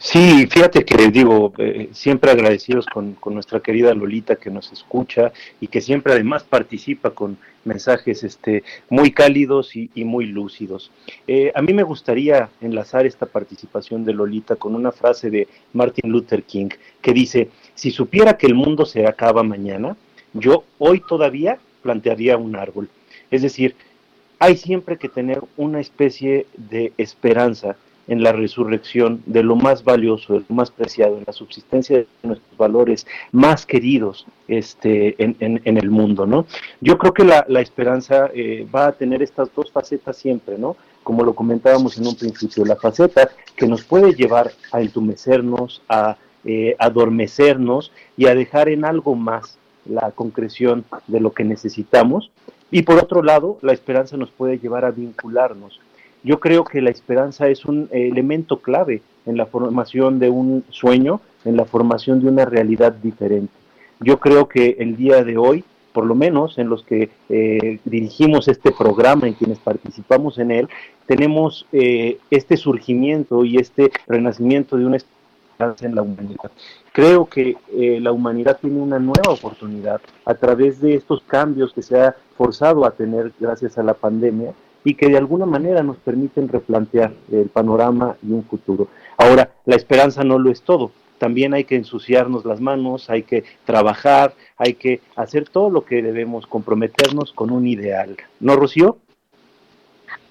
Sí, 0.01 0.47
fíjate 0.47 0.85
que 0.85 1.11
digo, 1.11 1.53
eh, 1.59 1.89
siempre 1.93 2.31
agradecidos 2.31 2.87
con, 2.87 3.17
nuestra 3.27 3.59
querida 3.59 3.93
Lolita 3.95 4.37
que 4.37 4.49
nos 4.49 4.73
escucha 4.73 5.33
y 5.61 5.67
que 5.67 5.81
siempre 5.81 6.13
además 6.13 6.45
participa 6.45 7.11
con 7.11 7.37
mensajes 7.65 8.23
este, 8.23 8.63
muy 8.89 9.11
cálidos 9.11 9.75
y, 9.75 9.91
muy 10.05 10.27
lúcidos. 10.27 10.93
Eh, 11.27 11.51
a 11.53 11.63
mí 11.63 11.75
me 11.75 11.83
gustaría 11.83 12.49
enlazar 12.61 13.07
esta 13.07 13.27
participación 13.27 14.05
de 14.05 14.15
Lolita 14.15 14.55
con 14.55 14.77
una 14.77 14.93
frase 14.93 15.31
de 15.31 15.49
Martin 15.73 16.13
Luther 16.13 16.45
King 16.45 16.69
que 17.03 17.13
dice, 17.13 17.51
si 17.75 17.91
supiera 17.91 18.37
que 18.37 18.47
el 18.47 18.55
mundo 18.55 18.87
se 18.87 19.05
acaba 19.05 19.43
mañana, 19.43 19.97
yo 20.33 20.63
hoy 20.79 21.03
todavía 21.09 21.59
plantearía 21.83 22.37
un 22.37 22.55
árbol. 22.55 22.89
Es 23.33 23.43
decir, 23.43 23.75
hay 24.39 24.57
siempre 24.57 24.97
que 24.97 25.09
tener 25.09 25.43
una 25.57 25.81
especie 25.81 26.47
de 26.57 26.93
esperanza 26.97 27.77
en 28.09 28.23
la 28.23 28.33
resurrección 28.33 29.23
de 29.27 29.43
lo 29.43 29.55
más 29.55 29.85
valioso, 29.85 30.33
de 30.33 30.45
lo 30.49 30.55
más 30.55 30.71
preciado, 30.71 31.19
en 31.19 31.25
la 31.27 31.33
subsistencia 31.33 31.99
de 31.99 32.07
nuestros 32.23 32.57
valores 32.57 33.07
más 33.33 33.67
queridos 33.67 34.27
este, 34.49 35.15
en, 35.23 35.61
el 35.65 35.91
mundo, 35.91 36.27
¿no? 36.27 36.47
Yo 36.81 36.97
creo 36.99 37.13
que 37.13 37.25
la, 37.25 37.61
esperanza 37.61 38.31
eh, 38.35 38.67
va 38.75 38.89
a 38.89 38.93
tener 38.93 39.23
estas 39.23 39.49
dos 39.55 39.71
facetas 39.71 40.17
siempre, 40.17 40.59
¿no? 40.59 40.77
Como 41.03 41.23
lo 41.23 41.35
comentábamos 41.35 41.99
en 41.99 42.07
un 42.07 42.17
principio, 42.17 42.65
la 42.65 42.77
faceta 42.77 43.31
que 43.55 43.67
nos 43.67 43.85
puede 43.85 44.15
llevar 44.15 44.53
a 44.73 44.81
entumecernos, 44.81 45.83
a 45.89 46.17
eh, 46.45 46.77
adormecernos 46.79 47.93
y 48.17 48.27
a 48.27 48.35
dejar 48.35 48.71
en 48.71 48.85
algo 48.85 49.15
más 49.15 49.59
la 49.85 50.11
concreción 50.13 50.85
de 51.07 51.21
lo 51.21 51.33
que 51.33 51.45
necesitamos. 51.45 52.31
Y 52.71 52.83
por 52.83 52.99
otro 52.99 53.23
lado, 53.23 53.59
la 53.63 53.73
esperanza 53.73 54.17
nos 54.17 54.31
puede 54.31 54.59
llevar 54.59 54.85
a 54.85 54.91
vincularnos 54.91 55.81
yo 56.23 56.41
creo 56.41 56.65
que 56.65 56.83
la 56.83 56.91
esperanza 56.91 57.49
es 57.49 57.65
un 57.65 57.89
elemento 57.93 58.59
clave 58.61 59.03
en 59.27 59.37
la 59.37 59.47
formación 59.47 60.19
de 60.19 60.31
un 60.31 60.65
sueño, 60.71 61.21
en 61.45 61.57
la 61.57 61.65
formación 61.65 62.21
de 62.21 62.29
una 62.29 62.45
realidad 62.45 62.93
diferente. 62.93 63.53
Yo 64.01 64.19
creo 64.19 64.49
que 64.49 64.77
el 64.79 64.97
día 64.97 65.25
de 65.25 65.37
hoy, 65.37 65.65
por 65.93 66.07
lo 66.07 66.15
menos 66.15 66.59
en 66.59 66.69
los 66.69 66.85
que 66.85 67.11
eh, 67.29 67.79
dirigimos 67.85 68.49
este 68.49 68.73
programa, 68.73 69.27
en 69.27 69.35
quienes 69.35 69.59
participamos 69.59 70.39
en 70.39 70.51
él, 70.51 70.69
tenemos 71.07 71.67
eh, 71.73 72.19
este 72.31 72.57
surgimiento 72.57 73.45
y 73.45 73.57
este 73.57 73.91
renacimiento 74.07 74.77
de 74.77 74.87
una 74.87 74.97
esperanza 74.97 75.87
en 75.87 75.95
la 75.95 76.03
humanidad. 76.03 76.51
Creo 76.93 77.27
que 77.27 77.57
eh, 77.73 77.99
la 78.01 78.13
humanidad 78.13 78.59
tiene 78.61 78.81
una 78.81 78.99
nueva 78.99 79.33
oportunidad 79.33 80.01
a 80.25 80.35
través 80.35 80.81
de 80.81 80.95
estos 80.95 81.23
cambios 81.23 81.73
que 81.73 81.83
se 81.83 82.01
ha 82.01 82.15
forzado 82.37 82.85
a 82.85 82.93
tener 82.93 83.33
gracias 83.41 83.77
a 83.79 83.83
la 83.83 83.95
pandemia 83.95 84.53
y 84.89 84.95
que 84.95 85.11
de 85.11 85.19
alguna 85.19 85.45
manera 85.45 85.83
nos 85.83 85.99
permiten 85.99 86.49
replantear 86.49 87.13
el 87.31 87.51
panorama 87.51 88.17
y 88.23 88.33
un 88.33 88.43
futuro. 88.43 88.89
Ahora, 89.19 89.51
la 89.67 89.77
esperanza 89.77 90.25
no 90.25 90.39
lo 90.39 90.51
es 90.51 90.63
todo. 90.63 90.93
También 91.19 91.53
hay 91.53 91.65
que 91.65 91.77
ensuciarnos 91.77 92.47
las 92.47 92.59
manos, 92.59 93.11
hay 93.11 93.23
que 93.23 93.45
trabajar, 93.67 94.33
hay 94.57 94.73
que 94.73 95.03
hacer 95.15 95.47
todo 95.47 95.69
lo 95.69 95.85
que 95.85 96.01
debemos, 96.01 96.47
comprometernos 96.47 97.35
con 97.35 97.51
un 97.51 97.67
ideal. 97.67 98.17
¿No, 98.41 98.57
Rocío? 98.57 98.97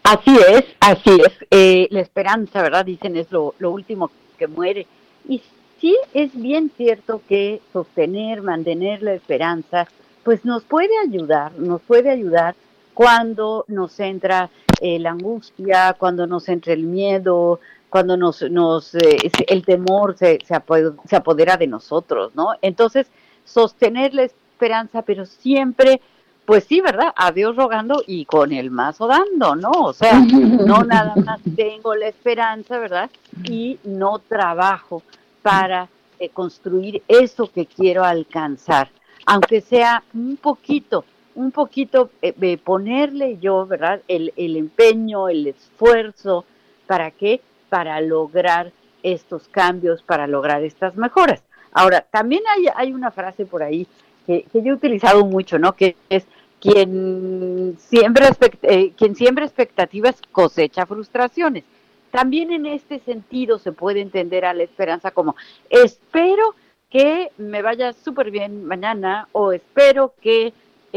Así 0.02 0.36
es, 0.50 0.64
así 0.80 1.12
es. 1.12 1.34
Eh, 1.52 1.88
la 1.92 2.00
esperanza, 2.00 2.64
¿verdad? 2.64 2.84
Dicen 2.84 3.16
es 3.16 3.32
lo, 3.32 3.54
lo 3.60 3.70
último 3.70 4.10
que 4.40 4.48
muere. 4.48 4.88
Y 5.30 5.44
sí 5.80 5.96
es 6.16 6.34
bien 6.34 6.72
cierto 6.76 7.22
que 7.30 7.62
sostener, 7.72 8.42
mantener 8.42 9.04
la 9.04 9.14
esperanza, 9.14 9.88
pues 10.24 10.46
nos 10.46 10.64
puede 10.64 10.98
ayudar, 11.08 11.52
nos 11.60 11.80
puede 11.84 12.10
ayudar 12.10 12.56
cuando 12.98 13.64
nos 13.68 14.00
entra 14.00 14.50
eh, 14.82 14.98
la 14.98 15.12
angustia, 15.12 15.96
cuando 16.00 16.26
nos 16.26 16.50
entra 16.50 16.74
el 16.74 16.82
miedo, 16.82 17.60
cuando 17.92 18.18
nos, 18.18 18.42
nos 18.50 18.96
eh, 18.96 19.32
el 19.48 19.64
temor 19.64 20.18
se, 20.18 20.40
se, 20.44 21.16
apodera 21.16 21.58
de 21.58 21.68
nosotros, 21.68 22.32
¿no? 22.34 22.54
Entonces, 22.60 23.06
sostener 23.46 24.16
la 24.16 24.24
esperanza, 24.24 25.04
pero 25.04 25.28
siempre, 25.28 26.02
pues 26.44 26.64
sí, 26.64 26.82
¿verdad? 26.82 27.14
A 27.16 27.32
Dios 27.32 27.56
rogando 27.56 28.02
y 28.08 28.26
con 28.26 28.52
el 28.52 28.72
mazo 28.72 29.06
dando, 29.06 29.56
¿no? 29.56 29.70
O 29.74 29.94
sea, 29.94 30.18
no 30.18 30.84
nada 30.84 31.14
más 31.18 31.40
tengo 31.56 31.94
la 31.94 32.08
esperanza, 32.08 32.80
¿verdad? 32.80 33.12
Y 33.44 33.78
no 33.84 34.18
trabajo 34.28 35.04
para 35.44 35.88
eh, 36.18 36.30
construir 36.30 37.04
eso 37.08 37.46
que 37.46 37.68
quiero 37.68 38.04
alcanzar, 38.04 38.90
aunque 39.28 39.62
sea 39.62 40.02
un 40.16 40.36
poquito 40.38 41.06
un 41.38 41.52
poquito 41.52 42.10
eh, 42.24 42.58
ponerle 42.58 43.38
yo, 43.38 43.68
¿verdad? 43.68 44.02
El, 44.08 44.34
el, 44.36 44.58
empeño, 44.58 45.30
el 45.30 45.46
esfuerzo, 45.46 46.46
¿para 46.88 47.12
qué? 47.12 47.42
Para 47.70 48.02
lograr 48.02 48.72
estos 49.04 49.48
cambios, 49.48 50.02
para 50.02 50.26
lograr 50.26 50.64
estas 50.64 50.96
mejoras. 50.96 51.44
Ahora, 51.72 52.02
también 52.02 52.42
hay, 52.50 52.66
hay 52.76 52.92
una 52.92 53.12
frase 53.12 53.46
por 53.46 53.62
ahí 53.62 53.86
que, 54.26 54.46
yo 54.52 54.72
he 54.72 54.74
utilizado 54.74 55.26
mucho, 55.26 55.60
¿no? 55.60 55.74
Que 55.74 55.96
es 56.10 56.26
quien 56.60 57.78
siembra, 57.78 58.30
eh, 58.64 58.94
quien 58.98 59.16
siembra 59.16 59.46
expectativas 59.46 60.20
cosecha 60.32 60.88
frustraciones. 60.88 61.64
También 62.10 62.52
en 62.52 62.66
este 62.66 62.98
sentido 62.98 63.60
se 63.60 63.74
puede 63.74 64.02
entender 64.02 64.44
a 64.44 64.56
la 64.56 64.64
esperanza 64.64 65.12
como 65.12 65.36
espero 65.70 66.56
que 66.90 67.30
me 67.38 67.62
vaya 67.62 67.94
súper 67.94 68.32
bien 68.32 68.66
mañana 68.66 69.28
o 69.34 69.52
espero 69.52 70.16
que 70.20 70.52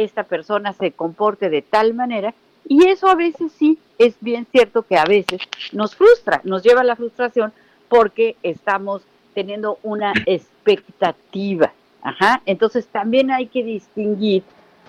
esta 0.04 0.24
persona 0.24 0.72
se 0.72 0.92
comporte 0.92 1.50
de 1.50 1.62
tal 1.62 1.94
manera 1.94 2.34
y 2.68 2.86
eso 2.88 3.08
a 3.08 3.14
veces 3.14 3.52
sí 3.52 3.78
es 3.98 4.14
bien 4.20 4.46
cierto 4.50 4.82
que 4.82 4.96
a 4.96 5.04
veces 5.04 5.40
nos 5.72 5.94
frustra, 5.94 6.40
nos 6.44 6.62
lleva 6.62 6.82
a 6.82 6.84
la 6.84 6.96
frustración 6.96 7.52
porque 7.88 8.36
estamos 8.42 9.02
teniendo 9.34 9.78
una 9.82 10.12
expectativa. 10.26 11.72
Ajá. 12.02 12.42
Entonces 12.46 12.86
también 12.86 13.30
hay 13.30 13.46
que 13.46 13.62
distinguir 13.62 14.42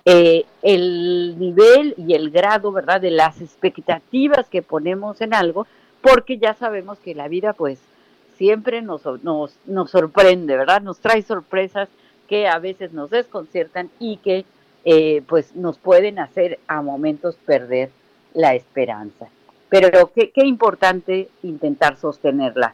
eh, 0.05 0.45
el 0.61 1.35
nivel 1.37 1.93
y 1.97 2.13
el 2.13 2.31
grado, 2.31 2.71
¿verdad?, 2.71 3.01
de 3.01 3.11
las 3.11 3.41
expectativas 3.41 4.47
que 4.47 4.61
ponemos 4.61 5.21
en 5.21 5.33
algo, 5.33 5.67
porque 6.01 6.37
ya 6.37 6.53
sabemos 6.53 6.99
que 6.99 7.13
la 7.13 7.27
vida, 7.27 7.53
pues, 7.53 7.79
siempre 8.37 8.81
nos, 8.81 9.03
nos, 9.23 9.55
nos 9.65 9.91
sorprende, 9.91 10.57
¿verdad? 10.57 10.81
Nos 10.81 10.99
trae 10.99 11.21
sorpresas 11.21 11.89
que 12.27 12.47
a 12.47 12.57
veces 12.59 12.93
nos 12.93 13.09
desconciertan 13.09 13.91
y 13.99 14.17
que 14.17 14.45
eh, 14.85 15.21
pues 15.27 15.55
nos 15.55 15.77
pueden 15.77 16.19
hacer 16.19 16.59
a 16.67 16.81
momentos 16.81 17.35
perder 17.45 17.89
la 18.33 18.55
esperanza. 18.55 19.27
Pero 19.69 20.11
qué, 20.13 20.31
qué 20.31 20.45
importante 20.45 21.29
intentar 21.43 21.97
sostenerla. 21.97 22.73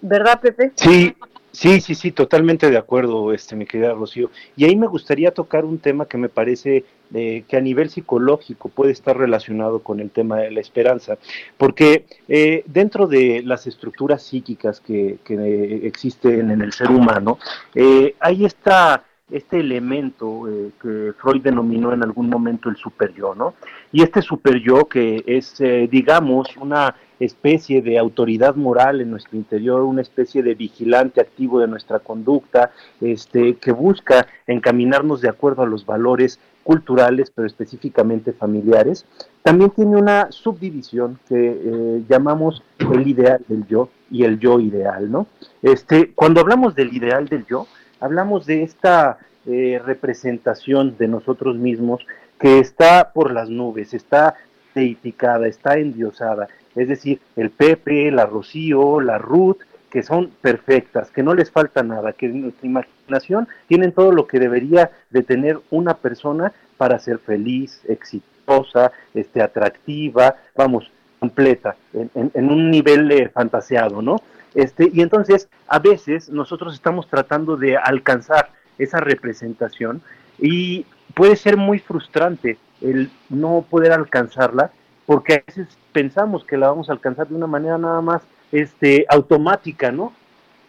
¿verdad, 0.00 0.40
Pepe? 0.40 0.72
Sí, 0.74 1.14
Sí, 1.56 1.80
sí, 1.80 1.94
sí, 1.94 2.12
totalmente 2.12 2.70
de 2.70 2.76
acuerdo, 2.76 3.32
este, 3.32 3.56
mi 3.56 3.64
querida 3.64 3.94
Rocío. 3.94 4.30
Y 4.56 4.66
ahí 4.66 4.76
me 4.76 4.86
gustaría 4.86 5.32
tocar 5.32 5.64
un 5.64 5.78
tema 5.78 6.04
que 6.04 6.18
me 6.18 6.28
parece 6.28 6.84
eh, 7.14 7.44
que 7.48 7.56
a 7.56 7.62
nivel 7.62 7.88
psicológico 7.88 8.68
puede 8.68 8.92
estar 8.92 9.16
relacionado 9.16 9.78
con 9.78 10.00
el 10.00 10.10
tema 10.10 10.36
de 10.36 10.50
la 10.50 10.60
esperanza, 10.60 11.16
porque 11.56 12.04
eh, 12.28 12.62
dentro 12.66 13.06
de 13.06 13.40
las 13.42 13.66
estructuras 13.66 14.22
psíquicas 14.22 14.80
que, 14.80 15.16
que 15.24 15.86
existen 15.86 16.50
en 16.50 16.60
el 16.60 16.74
ser 16.74 16.90
humano, 16.90 17.38
eh, 17.74 18.14
hay 18.20 18.44
esta 18.44 19.02
este 19.30 19.58
elemento 19.58 20.48
eh, 20.48 20.70
que 20.80 21.12
Freud 21.18 21.42
denominó 21.42 21.92
en 21.92 22.02
algún 22.04 22.28
momento 22.30 22.68
el 22.68 22.76
super 22.76 23.12
yo, 23.12 23.34
¿no? 23.34 23.54
Y 23.90 24.02
este 24.02 24.22
super 24.22 24.60
yo 24.60 24.84
que 24.84 25.24
es, 25.26 25.60
eh, 25.60 25.88
digamos, 25.90 26.56
una 26.56 26.94
especie 27.18 27.82
de 27.82 27.98
autoridad 27.98 28.54
moral 28.54 29.00
en 29.00 29.10
nuestro 29.10 29.36
interior, 29.36 29.82
una 29.82 30.02
especie 30.02 30.42
de 30.42 30.54
vigilante 30.54 31.20
activo 31.20 31.58
de 31.58 31.66
nuestra 31.66 31.98
conducta, 31.98 32.70
este, 33.00 33.54
que 33.56 33.72
busca 33.72 34.28
encaminarnos 34.46 35.22
de 35.22 35.28
acuerdo 35.28 35.62
a 35.62 35.66
los 35.66 35.84
valores 35.84 36.38
culturales, 36.62 37.32
pero 37.34 37.46
específicamente 37.46 38.32
familiares, 38.32 39.06
también 39.42 39.70
tiene 39.70 39.96
una 39.96 40.30
subdivisión 40.30 41.18
que 41.28 41.60
eh, 41.64 42.04
llamamos 42.08 42.62
el 42.78 43.06
ideal 43.06 43.44
del 43.48 43.66
yo 43.66 43.88
y 44.10 44.24
el 44.24 44.38
yo 44.38 44.60
ideal, 44.60 45.10
¿no? 45.10 45.26
Este, 45.62 46.12
cuando 46.12 46.40
hablamos 46.40 46.74
del 46.74 46.94
ideal 46.94 47.26
del 47.26 47.46
yo, 47.46 47.66
hablamos 48.00 48.46
de 48.46 48.62
esta 48.62 49.18
eh, 49.46 49.80
representación 49.84 50.96
de 50.98 51.08
nosotros 51.08 51.56
mismos 51.56 52.06
que 52.38 52.58
está 52.58 53.12
por 53.12 53.32
las 53.32 53.48
nubes, 53.48 53.94
está 53.94 54.34
deificada, 54.74 55.46
está 55.46 55.78
endiosada. 55.78 56.48
Es 56.74 56.88
decir, 56.88 57.20
el 57.36 57.50
Pepe, 57.50 58.10
la 58.10 58.26
Rocío, 58.26 59.00
la 59.00 59.18
Ruth, 59.18 59.58
que 59.90 60.02
son 60.02 60.30
perfectas, 60.42 61.10
que 61.10 61.22
no 61.22 61.34
les 61.34 61.50
falta 61.50 61.82
nada, 61.82 62.12
que 62.12 62.26
en 62.26 62.42
nuestra 62.42 62.66
imaginación 62.66 63.48
tienen 63.66 63.92
todo 63.92 64.12
lo 64.12 64.26
que 64.26 64.38
debería 64.38 64.90
de 65.10 65.22
tener 65.22 65.58
una 65.70 65.94
persona 65.94 66.52
para 66.76 66.98
ser 66.98 67.18
feliz, 67.18 67.80
exitosa, 67.88 68.92
este, 69.14 69.40
atractiva, 69.40 70.36
vamos, 70.54 70.90
completa, 71.26 71.74
en, 71.92 72.50
un 72.50 72.70
nivel 72.70 73.10
eh, 73.10 73.28
fantaseado, 73.28 74.00
¿no? 74.00 74.16
Este, 74.54 74.90
y 74.92 75.02
entonces, 75.02 75.48
a 75.66 75.80
veces 75.80 76.28
nosotros 76.28 76.74
estamos 76.74 77.08
tratando 77.08 77.56
de 77.56 77.76
alcanzar 77.76 78.50
esa 78.78 79.00
representación 79.00 80.02
y 80.38 80.86
puede 81.14 81.34
ser 81.34 81.56
muy 81.56 81.80
frustrante 81.80 82.58
el 82.80 83.10
no 83.28 83.66
poder 83.68 83.92
alcanzarla 83.92 84.70
porque 85.04 85.34
a 85.34 85.42
veces 85.46 85.66
pensamos 85.92 86.44
que 86.44 86.56
la 86.56 86.68
vamos 86.68 86.88
a 86.88 86.92
alcanzar 86.92 87.26
de 87.26 87.34
una 87.34 87.46
manera 87.48 87.76
nada 87.76 88.00
más 88.00 88.22
este, 88.52 89.04
automática, 89.08 89.90
¿no? 89.90 90.12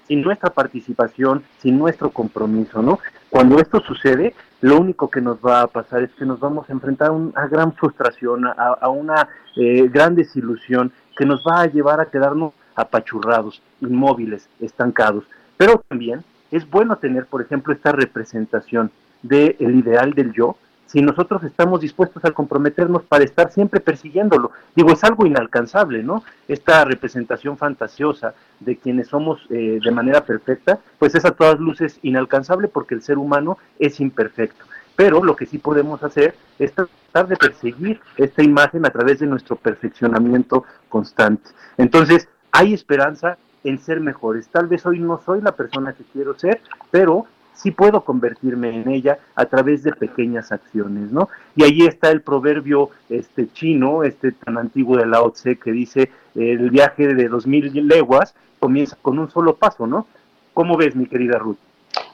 Sin 0.07 0.21
nuestra 0.21 0.49
participación, 0.49 1.43
sin 1.61 1.77
nuestro 1.77 2.09
compromiso, 2.09 2.81
¿no? 2.81 2.99
Cuando 3.29 3.59
esto 3.59 3.81
sucede, 3.81 4.33
lo 4.61 4.79
único 4.79 5.09
que 5.09 5.21
nos 5.21 5.37
va 5.37 5.61
a 5.61 5.67
pasar 5.67 6.03
es 6.03 6.11
que 6.11 6.25
nos 6.25 6.39
vamos 6.39 6.69
a 6.69 6.73
enfrentar 6.73 7.09
a 7.09 7.11
una 7.11 7.47
gran 7.47 7.73
frustración, 7.73 8.45
a, 8.45 8.89
una 8.89 9.27
eh, 9.55 9.87
gran 9.89 10.15
desilusión 10.15 10.91
que 11.17 11.25
nos 11.25 11.43
va 11.43 11.61
a 11.61 11.67
llevar 11.67 11.99
a 11.99 12.09
quedarnos 12.09 12.53
apachurrados, 12.75 13.61
inmóviles, 13.81 14.47
estancados. 14.61 15.25
Pero 15.57 15.83
también 15.87 16.23
es 16.51 16.69
bueno 16.69 16.97
tener, 16.97 17.25
por 17.25 17.41
ejemplo, 17.41 17.73
esta 17.73 17.91
representación 17.91 18.91
del 19.23 19.55
ideal 19.59 20.13
del 20.13 20.31
yo, 20.31 20.55
si 20.87 21.01
nosotros 21.01 21.43
estamos 21.43 21.81
dispuestos 21.81 22.23
a 22.25 22.31
comprometernos 22.31 23.03
para 23.03 23.23
estar 23.23 23.51
siempre 23.51 23.79
persiguiéndolo. 23.79 24.51
Digo, 24.75 24.91
es 24.91 25.03
algo 25.03 25.25
inalcanzable, 25.25 26.01
¿no? 26.01 26.23
Esta 26.47 26.83
representación 26.85 27.57
fantasiosa 27.57 28.33
de 28.59 28.77
quienes 28.77 29.09
somos 29.09 29.45
eh, 29.49 29.79
de 29.83 29.91
manera 29.91 30.21
perfecta, 30.25 30.79
pues 30.97 31.13
es 31.13 31.25
a 31.25 31.31
todas 31.31 31.59
luces 31.59 31.99
inalcanzable 32.01 32.67
porque 32.69 32.95
el 32.95 33.03
ser 33.03 33.17
humano 33.17 33.57
es 33.77 33.99
imperfecto. 33.99 34.65
Pero 34.95 35.23
lo 35.23 35.35
que 35.35 35.45
sí 35.45 35.59
podemos 35.59 36.01
hacer 36.03 36.33
es 36.57 36.73
tratar 36.73 37.27
de 37.27 37.35
perseguir 37.35 37.99
esta 38.15 38.41
imagen 38.41 38.85
a 38.85 38.89
través 38.89 39.19
de 39.19 39.27
nuestro 39.27 39.55
perfeccionamiento 39.55 40.63
constante. 40.89 41.51
Entonces, 41.77 42.27
hay 42.51 42.73
esperanza 42.73 43.37
en 43.63 43.77
ser 43.79 43.99
mejores. 43.99 44.47
Tal 44.47 44.67
vez 44.67 44.85
hoy 44.85 44.99
no 44.99 45.21
soy 45.23 45.41
la 45.41 45.51
persona 45.51 45.93
que 45.93 46.03
quiero 46.05 46.37
ser, 46.39 46.61
pero 46.89 47.27
sí 47.57 47.71
puedo 47.71 48.01
convertirme 48.01 48.69
en 48.69 48.87
ella 48.89 49.19
a 49.35 49.45
través 49.45 49.83
de 49.83 49.91
pequeñas 49.91 50.51
acciones, 50.51 51.11
¿no? 51.11 51.29
Y 51.55 51.63
ahí 51.63 51.81
está 51.81 52.09
el 52.11 52.21
proverbio 52.21 52.91
este 53.09 53.51
chino, 53.51 54.03
este 54.03 54.31
tan 54.31 54.57
antiguo 54.57 54.97
de 54.97 55.05
Lao 55.05 55.31
Tse 55.31 55.57
que 55.57 55.71
dice 55.71 56.09
el 56.35 56.69
viaje 56.69 57.13
de 57.13 57.27
dos 57.27 57.47
mil 57.47 57.71
leguas 57.87 58.35
comienza 58.59 58.97
con 59.01 59.19
un 59.19 59.29
solo 59.29 59.55
paso, 59.55 59.87
¿no? 59.87 60.07
¿Cómo 60.53 60.77
ves, 60.77 60.95
mi 60.95 61.05
querida 61.05 61.37
Ruth? 61.37 61.57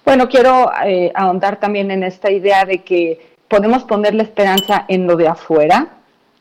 Bueno, 0.06 0.28
quiero 0.28 0.72
eh, 0.86 1.12
ahondar 1.16 1.60
también 1.60 1.92
en 1.92 2.04
esta 2.04 2.32
idea 2.32 2.66
de 2.66 2.84
que 2.84 3.34
podemos 3.48 3.84
poner 3.84 4.16
la 4.16 4.24
esperanza 4.24 4.86
en 4.88 5.08
lo 5.08 5.16
de 5.16 5.28
afuera, 5.28 5.88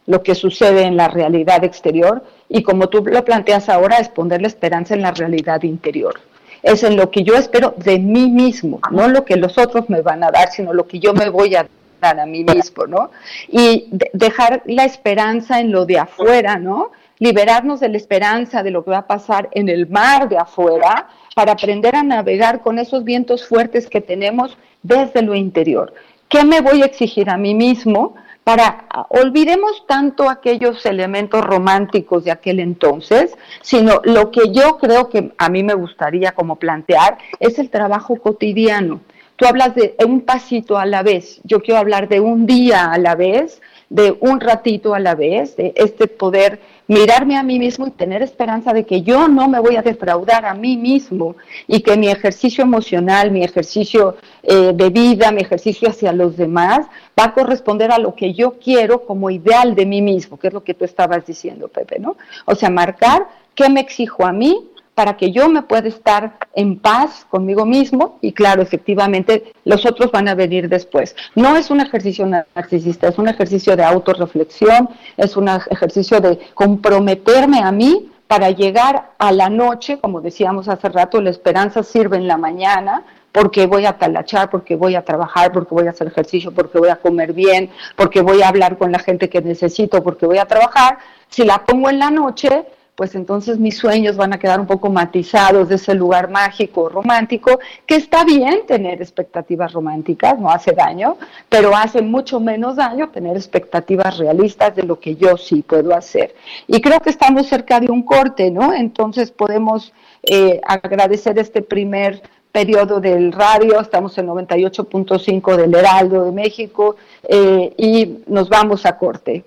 lo 0.07 0.23
que 0.23 0.35
sucede 0.35 0.83
en 0.83 0.97
la 0.97 1.09
realidad 1.09 1.63
exterior 1.65 2.25
y 2.49 2.63
como 2.63 2.89
tú 2.89 3.05
lo 3.05 3.25
planteas 3.25 3.69
ahora 3.69 3.99
es 3.99 4.09
poner 4.09 4.43
la 4.43 4.49
esperanza 4.49 4.95
en 4.95 5.03
la 5.03 5.13
realidad 5.13 5.63
interior. 5.63 6.15
Es 6.63 6.83
en 6.85 6.97
lo 6.97 7.11
que 7.11 7.25
yo 7.25 7.35
espero 7.35 7.75
de 7.77 7.99
mí 7.99 8.31
mismo, 8.31 8.81
no 8.91 9.09
lo 9.09 9.25
que 9.25 9.37
los 9.37 9.59
otros 9.59 9.91
me 9.91 10.01
van 10.01 10.23
a 10.23 10.31
dar, 10.31 10.51
sino 10.51 10.73
lo 10.73 10.87
que 10.87 11.01
yo 11.01 11.13
me 11.13 11.29
voy 11.29 11.57
a 11.57 11.67
dar 12.01 12.21
a 12.21 12.27
mí 12.27 12.45
mismo, 12.45 12.87
¿no? 12.87 13.11
Y 13.49 13.89
dejar 14.13 14.63
la 14.67 14.85
esperanza 14.85 15.61
en 15.61 15.73
lo 15.73 15.87
de 15.87 15.99
afuera, 15.99 16.59
¿no? 16.59 16.93
Liberarnos 17.19 17.81
de 17.81 17.89
la 17.89 17.97
esperanza 17.97 18.63
de 18.63 18.71
lo 18.71 18.85
que 18.85 18.91
va 18.91 18.99
a 18.99 19.07
pasar 19.07 19.49
en 19.53 19.69
el 19.69 19.89
mar 19.89 20.29
de 20.29 20.39
afuera 20.39 21.09
para 21.35 21.53
aprender 21.53 21.95
a 21.97 22.03
navegar 22.03 22.61
con 22.61 22.79
esos 22.79 23.05
vientos 23.05 23.47
fuertes 23.47 23.89
que 23.89 24.01
tenemos 24.01 24.57
desde 24.83 25.23
lo 25.23 25.35
interior. 25.35 25.95
¿Qué 26.29 26.45
me 26.45 26.61
voy 26.61 26.83
a 26.83 26.87
exigir 26.87 27.31
a 27.31 27.37
mí 27.37 27.55
mismo 27.55 28.15
para 28.45 28.87
olvidemos 29.09 29.85
tanto 29.87 30.29
aquellos 30.29 30.85
elementos 30.85 31.45
románticos 31.45 32.25
de 32.25 32.33
aquel 32.33 32.61
entonces, 32.61 33.37
sino 33.61 34.01
lo 34.05 34.31
que 34.31 34.53
yo 34.53 34.79
creo 34.79 35.09
que 35.09 35.33
a 35.39 35.49
mí 35.49 35.63
me 35.63 35.75
gustaría 35.75 36.33
como 36.33 36.57
plantear 36.57 37.19
es 37.39 37.59
el 37.59 37.71
trabajo 37.71 38.17
cotidiano. 38.17 39.01
Tú 39.37 39.47
hablas 39.47 39.75
de 39.75 39.95
un 40.07 40.23
pasito 40.23 40.79
a 40.79 40.87
la 40.87 41.03
vez, 41.03 41.41
yo 41.45 41.61
quiero 41.61 41.81
hablar 41.81 42.09
de 42.09 42.21
un 42.21 42.47
día 42.47 42.93
a 42.93 42.99
la 42.99 43.15
vez, 43.15 43.61
de 43.89 44.17
un 44.21 44.41
ratito 44.41 44.95
a 44.95 45.01
la 45.01 45.15
vez, 45.15 45.57
de 45.57 45.73
este 45.77 46.07
poder 46.07 46.61
mirarme 46.89 47.37
a 47.37 47.43
mí 47.43 47.59
mismo 47.59 47.87
y 47.87 47.91
tener 47.91 48.23
esperanza 48.23 48.73
de 48.73 48.85
que 48.85 49.03
yo 49.03 49.29
no 49.29 49.49
me 49.49 49.61
voy 49.61 49.77
a 49.77 49.83
defraudar 49.83 50.45
a 50.45 50.55
mí 50.55 50.77
mismo 50.77 51.37
y 51.67 51.81
que 51.81 51.97
mi 51.97 52.09
ejercicio 52.09 52.63
emocional, 52.63 53.31
mi 53.31 53.45
ejercicio 53.45 54.17
eh, 54.43 54.73
de 54.75 54.91
vida, 54.91 55.33
mi 55.33 55.43
ejercicio 55.43 55.89
hacia 55.89 56.13
los 56.13 56.37
demás 56.37 56.87
va 57.19 57.25
a 57.25 57.35
corresponder 57.35 57.93
a 57.93 57.99
lo 57.99 58.15
que 58.15 58.35
yo 58.35 58.59
quiero 58.59 59.05
como 59.07 59.31
ideal 59.31 59.75
de 59.75 59.87
mí 59.87 60.03
mismo, 60.03 60.39
que 60.39 60.49
es 60.49 60.55
lo 60.55 60.65
que 60.65 60.75
tú 60.75 60.85
estabas 60.85 61.27
diciendo, 61.27 61.69
Pepe, 61.69 61.99
¿no? 61.99 62.17
O 62.47 62.55
sea, 62.55 62.71
marcar 62.71 63.29
qué 63.55 63.69
me 63.69 63.81
exijo 63.81 64.25
a 64.25 64.33
mí 64.33 64.72
para 64.95 65.17
que 65.17 65.33
yo 65.33 65.49
me 65.49 65.63
pueda 65.63 65.89
estar 65.89 66.37
en 66.55 66.79
paz 66.79 67.27
conmigo 67.31 67.65
mismo 67.65 68.19
y 68.21 68.33
claro, 68.33 68.63
efectivamente, 68.63 69.53
los 69.65 69.87
otros 69.87 70.11
van 70.11 70.29
a 70.29 70.35
venir 70.35 70.69
después. 70.69 71.17
No 71.35 71.57
es 71.57 71.71
un 71.71 71.81
ejercicio 71.81 72.27
narcisista, 72.27 73.09
es 73.09 73.19
un 73.19 73.29
ejercicio 73.29 73.75
de 73.77 73.85
autorreflexión, 73.85 74.91
es 75.17 75.37
un 75.37 75.49
ejercicio 75.49 76.21
de 76.21 76.39
comprometerme 76.55 77.61
a 77.61 77.73
mí 77.73 78.11
para 78.27 78.51
llegar 78.51 79.13
a 79.19 79.33
la 79.33 79.51
noche, 79.51 79.99
como 79.99 80.21
decíamos 80.21 80.69
hace 80.69 80.89
rato, 80.89 81.21
la 81.21 81.31
esperanza 81.31 81.83
sirve 81.83 82.17
en 82.17 82.27
la 82.27 82.37
mañana, 82.37 83.05
porque 83.31 83.67
voy 83.67 83.87
a 83.87 83.99
talachar, 83.99 84.51
porque 84.51 84.77
voy 84.77 84.95
a 84.95 85.05
trabajar, 85.05 85.53
porque 85.53 85.75
voy 85.75 85.87
a 85.87 85.91
hacer 85.91 86.07
ejercicio, 86.07 86.53
porque 86.53 86.79
voy 86.79 86.91
a 86.91 86.97
comer 86.97 87.33
bien, 87.33 87.71
porque 87.97 88.21
voy 88.21 88.43
a 88.43 88.49
hablar 88.49 88.77
con 88.77 88.93
la 88.93 88.99
gente 88.99 89.29
que 89.29 89.41
necesito, 89.41 90.03
porque 90.03 90.27
voy 90.27 90.39
a 90.39 90.47
trabajar. 90.47 90.99
Si 91.29 91.45
la 91.45 91.65
pongo 91.65 91.89
en 91.89 91.99
la 91.99 92.11
noche, 92.11 92.67
pues 92.95 93.15
entonces 93.15 93.59
mis 93.59 93.79
sueños 93.79 94.17
van 94.17 94.33
a 94.33 94.39
quedar 94.39 94.61
un 94.61 94.67
poco 94.67 94.91
matizados 94.91 95.69
de 95.69 95.77
ese 95.77 95.95
lugar 95.95 96.31
mágico, 96.31 96.89
romántico, 96.89 97.59
que 97.87 97.97
está 97.97 98.25
bien 98.25 98.67
tener 98.67 99.01
expectativas 99.01 99.73
románticas, 99.73 100.39
no 100.39 100.51
hace 100.51 100.73
daño, 100.73 101.17
pero 101.49 101.75
hace 101.75 102.03
mucho 102.03 102.39
menos 102.39 102.77
daño 102.77 103.09
tener 103.09 103.37
expectativas 103.37 104.19
realistas 104.19 104.77
de 104.77 104.83
lo 104.83 105.01
que 105.01 105.17
yo 105.17 105.37
sí 105.37 105.63
puedo 105.63 105.95
hacer. 105.95 106.35
Y 106.67 106.81
creo 106.81 107.01
que 107.01 107.11
estamos 107.11 107.47
cerca 107.47 107.81
de 107.81 107.91
un 107.91 108.03
corte, 108.03 108.51
¿no? 108.51 108.75
Entonces 108.75 109.31
podemos 109.31 109.93
eh, 110.23 110.61
agradecer 110.67 111.39
este 111.39 111.63
primer 111.63 112.23
periodo 112.53 113.01
del 113.01 113.33
radio, 113.33 113.81
estamos 113.81 114.17
en 114.19 114.27
98.5 114.27 115.57
del 115.57 115.75
Heraldo 115.75 116.27
de 116.27 116.33
México 116.33 116.97
eh, 117.27 117.73
y 117.79 118.19
nos 118.27 118.51
vamos 118.51 118.85
a 118.85 118.99
corte. 118.99 119.45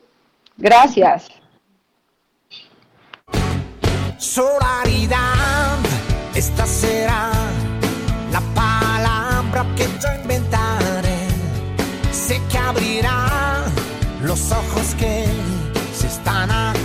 Gracias. 0.57 1.44
Solaridad, 4.25 5.77
esta 6.33 6.65
será 6.65 7.29
la 8.31 8.41
palabra 8.55 9.65
que 9.77 9.85
yo 10.01 10.21
inventaré. 10.21 11.27
Sé 12.11 12.41
que 12.49 12.57
abrirá 12.57 13.63
los 14.23 14.51
ojos 14.51 14.95
que 14.97 15.25
se 15.93 16.07
están 16.07 16.49
acostumbrando 16.49 16.84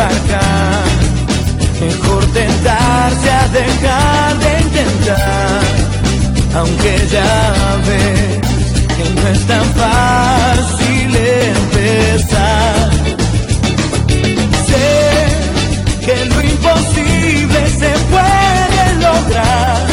Embarcar. 0.00 0.84
Mejor 1.80 2.24
tentarse 2.32 3.30
a 3.30 3.48
dejar 3.48 4.38
de 4.38 4.60
intentar. 4.60 5.62
Aunque 6.54 7.06
ya 7.10 7.76
ves 7.86 8.40
que 8.96 9.04
no 9.14 9.28
es 9.28 9.46
tan 9.46 9.64
fácil 9.82 11.16
empezar. 11.56 12.90
Sé 14.68 14.90
que 16.04 16.24
lo 16.26 16.40
imposible 16.42 17.60
se 17.80 17.90
puede 18.12 18.82
lograr. 19.06 19.86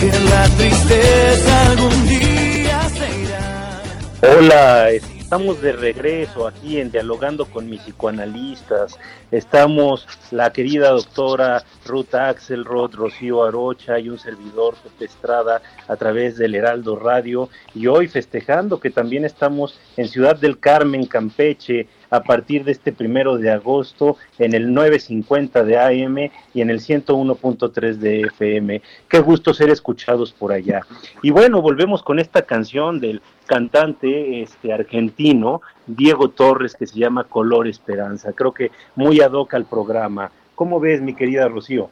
Que 0.00 0.12
la 0.30 0.44
tristeza 0.56 1.66
algún 1.70 2.08
día 2.08 2.80
se 2.96 3.06
irá. 3.22 4.36
Hola, 4.38 4.88
estamos 5.30 5.62
de 5.62 5.70
regreso 5.70 6.48
aquí 6.48 6.80
en 6.80 6.90
Dialogando 6.90 7.46
con 7.46 7.70
mis 7.70 7.82
psicoanalistas. 7.82 8.98
Estamos 9.30 10.04
la 10.32 10.52
querida 10.52 10.90
doctora 10.90 11.62
Ruth 11.86 12.16
Axelrod, 12.16 12.96
Rocío 12.96 13.44
Arocha 13.44 14.00
y 14.00 14.08
un 14.08 14.18
servidor 14.18 14.74
Pepe 14.82 15.04
Estrada 15.04 15.62
a 15.86 15.94
través 15.94 16.36
del 16.36 16.56
Heraldo 16.56 16.96
Radio. 16.96 17.48
Y 17.76 17.86
hoy 17.86 18.08
festejando 18.08 18.80
que 18.80 18.90
también 18.90 19.24
estamos 19.24 19.78
en 19.96 20.08
Ciudad 20.08 20.34
del 20.34 20.58
Carmen, 20.58 21.06
Campeche, 21.06 21.86
a 22.10 22.24
partir 22.24 22.64
de 22.64 22.72
este 22.72 22.92
primero 22.92 23.38
de 23.38 23.50
agosto 23.50 24.16
en 24.38 24.52
el 24.54 24.74
950 24.74 25.62
de 25.62 25.78
AM 25.78 26.18
y 26.52 26.60
en 26.60 26.70
el 26.70 26.80
101.3 26.80 27.94
de 27.94 28.22
FM. 28.22 28.82
Qué 29.08 29.20
gusto 29.20 29.54
ser 29.54 29.70
escuchados 29.70 30.32
por 30.32 30.52
allá. 30.52 30.80
Y 31.22 31.30
bueno, 31.30 31.62
volvemos 31.62 32.02
con 32.02 32.18
esta 32.18 32.42
canción 32.42 32.98
del 32.98 33.22
cantante 33.50 34.42
este 34.42 34.72
argentino 34.72 35.60
Diego 35.84 36.28
Torres 36.28 36.76
que 36.76 36.86
se 36.86 36.96
llama 36.96 37.24
Color 37.24 37.66
Esperanza. 37.66 38.32
Creo 38.32 38.54
que 38.54 38.70
muy 38.94 39.20
ad 39.20 39.32
hoc 39.32 39.54
al 39.54 39.64
programa. 39.64 40.30
¿Cómo 40.54 40.78
ves, 40.78 41.00
mi 41.00 41.14
querida 41.14 41.48
Rocío? 41.48 41.90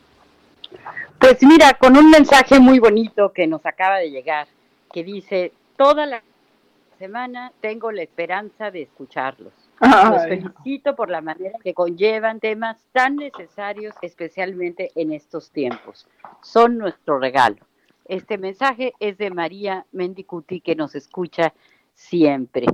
Pues 1.18 1.42
mira, 1.42 1.74
con 1.74 1.96
un 1.96 2.10
mensaje 2.10 2.60
muy 2.60 2.78
bonito 2.78 3.32
que 3.32 3.48
nos 3.48 3.66
acaba 3.66 3.96
de 3.96 4.12
llegar, 4.12 4.46
que 4.92 5.02
dice, 5.02 5.52
toda 5.76 6.06
la 6.06 6.22
semana 6.96 7.50
tengo 7.60 7.90
la 7.90 8.02
esperanza 8.02 8.70
de 8.70 8.82
escucharlos. 8.82 9.52
Los 9.80 10.28
felicito 10.28 10.94
por 10.94 11.10
la 11.10 11.22
manera 11.22 11.58
que 11.64 11.74
conllevan 11.74 12.38
temas 12.38 12.76
tan 12.92 13.16
necesarios, 13.16 13.96
especialmente 14.00 14.92
en 14.94 15.12
estos 15.12 15.50
tiempos. 15.50 16.06
Son 16.40 16.78
nuestro 16.78 17.18
regalo. 17.18 17.66
Este 18.08 18.38
mensaje 18.38 18.94
es 19.00 19.18
de 19.18 19.30
María 19.30 19.86
Mendicuti, 19.92 20.62
que 20.62 20.74
nos 20.74 20.94
escucha 20.94 21.52
siempre. 21.94 22.66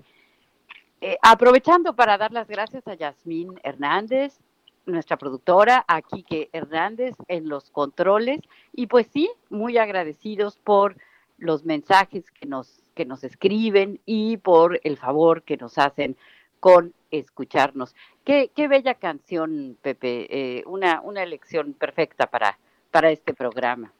Eh, 1.00 1.18
aprovechando 1.22 1.94
para 1.96 2.16
dar 2.16 2.32
las 2.32 2.46
gracias 2.46 2.86
a 2.86 2.94
Yasmín 2.94 3.60
Hernández, 3.64 4.38
nuestra 4.86 5.16
productora, 5.16 5.84
a 5.88 6.02
Quique 6.02 6.50
Hernández 6.52 7.16
en 7.26 7.48
los 7.48 7.70
controles, 7.70 8.40
y 8.72 8.86
pues 8.86 9.08
sí, 9.08 9.28
muy 9.50 9.76
agradecidos 9.76 10.56
por 10.58 10.96
los 11.36 11.64
mensajes 11.64 12.30
que 12.30 12.46
nos, 12.46 12.80
que 12.94 13.04
nos 13.04 13.24
escriben 13.24 14.00
y 14.06 14.36
por 14.36 14.80
el 14.84 14.96
favor 14.96 15.42
que 15.42 15.56
nos 15.56 15.78
hacen 15.78 16.16
con 16.60 16.94
escucharnos. 17.10 17.96
Qué, 18.24 18.52
qué 18.54 18.68
bella 18.68 18.94
canción, 18.94 19.76
Pepe, 19.82 20.28
eh, 20.30 20.62
una, 20.66 21.00
una 21.00 21.24
elección 21.24 21.72
perfecta 21.72 22.26
para, 22.26 22.56
para 22.92 23.10
este 23.10 23.34
programa. 23.34 23.92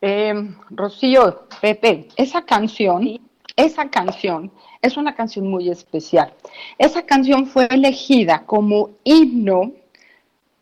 Eh, 0.00 0.54
Rocío, 0.70 1.48
Pepe, 1.60 2.08
esa 2.16 2.42
canción, 2.42 3.20
esa 3.56 3.90
canción 3.90 4.52
es 4.80 4.96
una 4.96 5.14
canción 5.14 5.50
muy 5.50 5.68
especial. 5.70 6.32
Esa 6.78 7.04
canción 7.04 7.46
fue 7.46 7.66
elegida 7.70 8.44
como 8.46 8.90
himno 9.02 9.72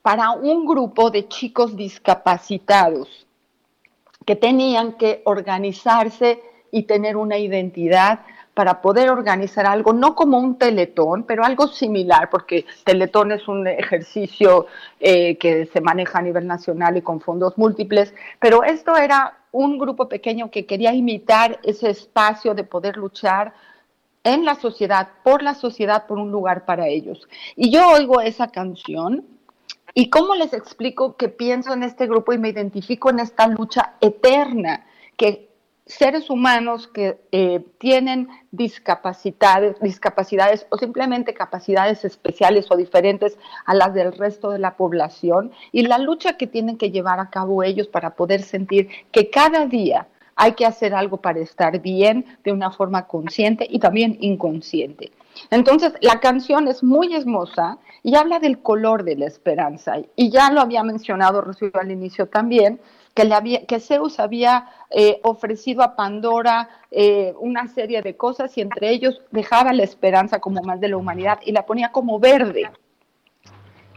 para 0.00 0.30
un 0.30 0.64
grupo 0.64 1.10
de 1.10 1.28
chicos 1.28 1.76
discapacitados 1.76 3.26
que 4.24 4.36
tenían 4.36 4.94
que 4.94 5.20
organizarse 5.24 6.40
y 6.72 6.84
tener 6.84 7.16
una 7.16 7.38
identidad 7.38 8.20
para 8.56 8.80
poder 8.80 9.10
organizar 9.10 9.66
algo, 9.66 9.92
no 9.92 10.14
como 10.14 10.38
un 10.38 10.56
teletón, 10.56 11.24
pero 11.24 11.44
algo 11.44 11.68
similar, 11.68 12.30
porque 12.30 12.64
teletón 12.84 13.30
es 13.30 13.46
un 13.48 13.66
ejercicio 13.66 14.64
eh, 14.98 15.36
que 15.36 15.66
se 15.66 15.82
maneja 15.82 16.20
a 16.20 16.22
nivel 16.22 16.46
nacional 16.46 16.96
y 16.96 17.02
con 17.02 17.20
fondos 17.20 17.58
múltiples, 17.58 18.14
pero 18.40 18.64
esto 18.64 18.96
era 18.96 19.36
un 19.52 19.76
grupo 19.76 20.08
pequeño 20.08 20.50
que 20.50 20.64
quería 20.64 20.94
imitar 20.94 21.60
ese 21.64 21.90
espacio 21.90 22.54
de 22.54 22.64
poder 22.64 22.96
luchar 22.96 23.52
en 24.24 24.46
la 24.46 24.54
sociedad, 24.54 25.10
por 25.22 25.42
la 25.42 25.52
sociedad, 25.52 26.06
por 26.06 26.18
un 26.18 26.30
lugar 26.30 26.64
para 26.64 26.88
ellos. 26.88 27.28
Y 27.56 27.70
yo 27.70 27.86
oigo 27.90 28.22
esa 28.22 28.48
canción 28.48 29.22
y 29.92 30.08
cómo 30.08 30.34
les 30.34 30.54
explico 30.54 31.16
que 31.18 31.28
pienso 31.28 31.74
en 31.74 31.82
este 31.82 32.06
grupo 32.06 32.32
y 32.32 32.38
me 32.38 32.48
identifico 32.48 33.10
en 33.10 33.20
esta 33.20 33.48
lucha 33.48 33.96
eterna 34.00 34.86
que 35.18 35.45
seres 35.86 36.30
humanos 36.30 36.88
que 36.88 37.20
eh, 37.30 37.64
tienen 37.78 38.28
discapacidades, 38.50 39.78
discapacidades 39.80 40.66
o 40.70 40.78
simplemente 40.78 41.32
capacidades 41.32 42.04
especiales 42.04 42.66
o 42.70 42.76
diferentes 42.76 43.38
a 43.64 43.74
las 43.74 43.94
del 43.94 44.12
resto 44.12 44.50
de 44.50 44.58
la 44.58 44.76
población 44.76 45.52
y 45.70 45.82
la 45.82 45.98
lucha 45.98 46.36
que 46.36 46.48
tienen 46.48 46.76
que 46.76 46.90
llevar 46.90 47.20
a 47.20 47.30
cabo 47.30 47.62
ellos 47.62 47.86
para 47.86 48.16
poder 48.16 48.42
sentir 48.42 48.88
que 49.12 49.30
cada 49.30 49.66
día 49.66 50.08
hay 50.34 50.52
que 50.52 50.66
hacer 50.66 50.92
algo 50.92 51.18
para 51.18 51.38
estar 51.38 51.80
bien 51.80 52.26
de 52.44 52.52
una 52.52 52.70
forma 52.70 53.06
consciente 53.06 53.66
y 53.70 53.78
también 53.78 54.18
inconsciente. 54.20 55.12
Entonces, 55.50 55.94
la 56.00 56.20
canción 56.20 56.68
es 56.68 56.82
muy 56.82 57.14
hermosa 57.14 57.78
y 58.02 58.16
habla 58.16 58.38
del 58.38 58.58
color 58.58 59.04
de 59.04 59.16
la 59.16 59.26
esperanza. 59.26 59.96
Y 60.14 60.30
ya 60.30 60.50
lo 60.50 60.60
había 60.60 60.82
mencionado 60.82 61.40
Rocío 61.40 61.70
al 61.74 61.90
inicio 61.90 62.26
también, 62.26 62.80
que, 63.16 63.80
Zeus 63.80 64.20
había 64.20 64.68
eh, 64.90 65.20
ofrecido 65.22 65.82
a 65.82 65.96
Pandora 65.96 66.68
eh, 66.90 67.32
una 67.40 67.66
serie 67.66 68.02
de 68.02 68.14
cosas 68.14 68.56
y 68.58 68.60
entre 68.60 68.90
ellos 68.90 69.22
dejaba 69.30 69.72
la 69.72 69.84
esperanza 69.84 70.38
como 70.38 70.62
más 70.62 70.80
de 70.80 70.88
la 70.88 70.98
humanidad 70.98 71.38
y 71.42 71.52
la 71.52 71.64
ponía 71.64 71.90
como 71.92 72.20
verde. 72.20 72.70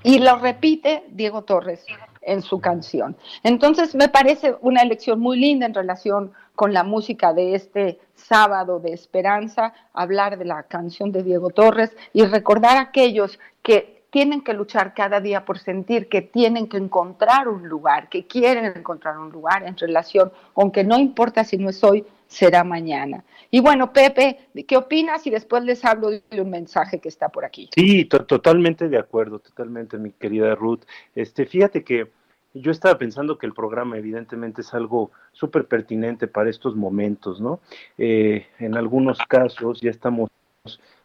Y 0.04 0.20
lo 0.20 0.38
repite 0.38 1.04
Diego 1.10 1.44
Torres 1.44 1.86
en 2.22 2.42
su 2.42 2.62
canción. 2.62 3.18
Entonces, 3.44 3.94
me 3.94 4.08
parece 4.08 4.56
una 4.62 4.82
elección 4.82 5.20
muy 5.20 5.38
linda 5.38 5.66
en 5.66 5.74
relación 5.74 6.32
con 6.56 6.74
la 6.74 6.84
música 6.84 7.34
de 7.34 7.56
este 7.56 8.00
sábado 8.16 8.80
de 8.80 8.94
esperanza, 8.94 9.74
hablar 9.94 10.38
de 10.38 10.46
la 10.46 10.64
canción 10.64 11.12
de 11.12 11.24
Diego 11.24 11.50
Torres 11.50 11.96
y 12.14 12.24
recordar 12.24 12.78
a 12.78 12.82
aquellos 12.82 13.38
que 13.64 13.99
tienen 14.10 14.42
que 14.42 14.54
luchar 14.54 14.94
cada 14.94 15.20
día 15.20 15.46
por 15.46 15.60
sentir 15.60 16.10
que 16.10 16.22
tienen 16.22 16.68
que 16.68 16.78
encontrar 16.78 17.48
un 17.48 17.68
lugar, 17.68 18.10
que 18.10 18.26
quieren 18.26 18.66
encontrar 18.66 19.18
un 19.20 19.32
lugar 19.32 19.66
en 19.66 19.78
relación, 19.78 20.32
aunque 20.56 20.84
no 20.84 20.98
importa 20.98 21.44
si 21.44 21.58
no 21.58 21.70
es 21.70 21.84
hoy, 21.84 22.06
será 22.28 22.64
mañana. 22.64 23.24
Y 23.52 23.60
bueno, 23.60 23.92
Pepe, 23.92 24.40
¿qué 24.68 24.78
opinas? 24.78 25.26
Y 25.26 25.32
después 25.32 25.64
les 25.64 25.84
hablo 25.84 26.10
de 26.12 26.42
un 26.42 26.50
mensaje 26.50 27.00
que 27.00 27.10
está 27.10 27.30
por 27.30 27.44
aquí. 27.44 27.70
Sí, 27.74 28.06
totalmente 28.06 28.88
de 28.88 28.98
acuerdo, 28.98 29.40
totalmente, 29.40 29.98
mi 29.98 30.12
querida 30.12 30.54
Ruth. 30.56 30.82
Este, 31.16 31.46
fíjate 31.46 31.84
que 31.84 32.12
yo 32.54 32.72
estaba 32.72 32.98
pensando 32.98 33.38
que 33.38 33.46
el 33.46 33.54
programa 33.54 33.98
evidentemente 33.98 34.62
es 34.62 34.74
algo 34.74 35.12
súper 35.34 35.66
pertinente 35.66 36.28
para 36.28 36.50
estos 36.50 36.76
momentos, 36.76 37.40
¿no? 37.40 37.60
Eh, 37.98 38.48
en 38.60 38.76
algunos 38.76 39.20
casos 39.28 39.82
ya 39.82 39.92
estamos 39.92 40.30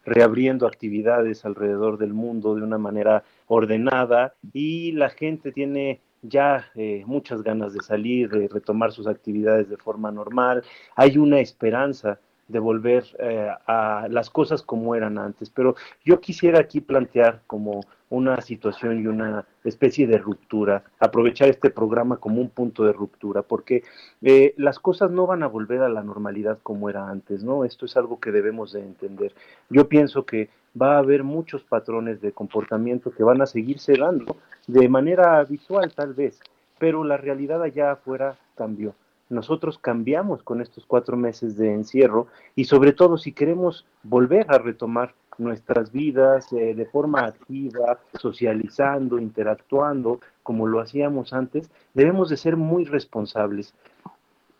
reabriendo 0.05 0.67
actividades 0.67 1.45
alrededor 1.45 1.97
del 1.97 2.13
mundo 2.13 2.55
de 2.55 2.61
una 2.61 2.77
manera 2.77 3.23
ordenada 3.47 4.35
y 4.53 4.91
la 4.91 5.09
gente 5.09 5.51
tiene 5.51 6.01
ya 6.21 6.71
eh, 6.75 7.03
muchas 7.05 7.41
ganas 7.43 7.73
de 7.73 7.81
salir, 7.81 8.29
de 8.29 8.47
retomar 8.47 8.91
sus 8.91 9.07
actividades 9.07 9.69
de 9.69 9.77
forma 9.77 10.11
normal. 10.11 10.63
Hay 10.95 11.17
una 11.17 11.39
esperanza 11.39 12.19
de 12.47 12.59
volver 12.59 13.05
eh, 13.19 13.49
a 13.65 14.07
las 14.09 14.29
cosas 14.29 14.61
como 14.61 14.95
eran 14.95 15.17
antes. 15.17 15.49
Pero 15.49 15.75
yo 16.03 16.19
quisiera 16.19 16.59
aquí 16.59 16.81
plantear 16.81 17.41
como 17.47 17.81
una 18.15 18.41
situación 18.41 19.01
y 19.01 19.07
una 19.07 19.45
especie 19.63 20.07
de 20.07 20.17
ruptura, 20.17 20.83
aprovechar 20.99 21.49
este 21.49 21.69
programa 21.69 22.17
como 22.17 22.41
un 22.41 22.49
punto 22.49 22.83
de 22.83 22.93
ruptura, 22.93 23.41
porque 23.41 23.83
eh, 24.21 24.53
las 24.57 24.79
cosas 24.79 25.11
no 25.11 25.27
van 25.27 25.43
a 25.43 25.47
volver 25.47 25.81
a 25.81 25.89
la 25.89 26.03
normalidad 26.03 26.59
como 26.63 26.89
era 26.89 27.09
antes, 27.09 27.43
¿no? 27.43 27.65
Esto 27.65 27.85
es 27.85 27.97
algo 27.97 28.19
que 28.19 28.31
debemos 28.31 28.71
de 28.71 28.81
entender. 28.81 29.33
Yo 29.69 29.87
pienso 29.87 30.25
que 30.25 30.49
va 30.79 30.95
a 30.95 30.99
haber 30.99 31.23
muchos 31.23 31.63
patrones 31.63 32.21
de 32.21 32.31
comportamiento 32.31 33.11
que 33.11 33.23
van 33.23 33.41
a 33.41 33.45
seguirse 33.45 33.93
dando 33.97 34.37
de 34.67 34.89
manera 34.89 35.39
habitual 35.39 35.93
tal 35.93 36.13
vez, 36.13 36.39
pero 36.79 37.03
la 37.03 37.17
realidad 37.17 37.61
allá 37.61 37.91
afuera 37.91 38.37
cambió 38.55 38.93
nosotros 39.29 39.79
cambiamos 39.79 40.43
con 40.43 40.61
estos 40.61 40.85
cuatro 40.85 41.17
meses 41.17 41.57
de 41.57 41.73
encierro 41.73 42.27
y 42.55 42.65
sobre 42.65 42.93
todo 42.93 43.17
si 43.17 43.31
queremos 43.31 43.85
volver 44.03 44.45
a 44.49 44.59
retomar 44.59 45.13
nuestras 45.37 45.91
vidas 45.91 46.51
eh, 46.53 46.73
de 46.73 46.85
forma 46.85 47.25
activa, 47.25 47.99
socializando, 48.19 49.19
interactuando, 49.19 50.19
como 50.43 50.67
lo 50.67 50.79
hacíamos 50.79 51.33
antes, 51.33 51.69
debemos 51.93 52.29
de 52.29 52.37
ser 52.37 52.57
muy 52.57 52.85
responsables. 52.85 53.73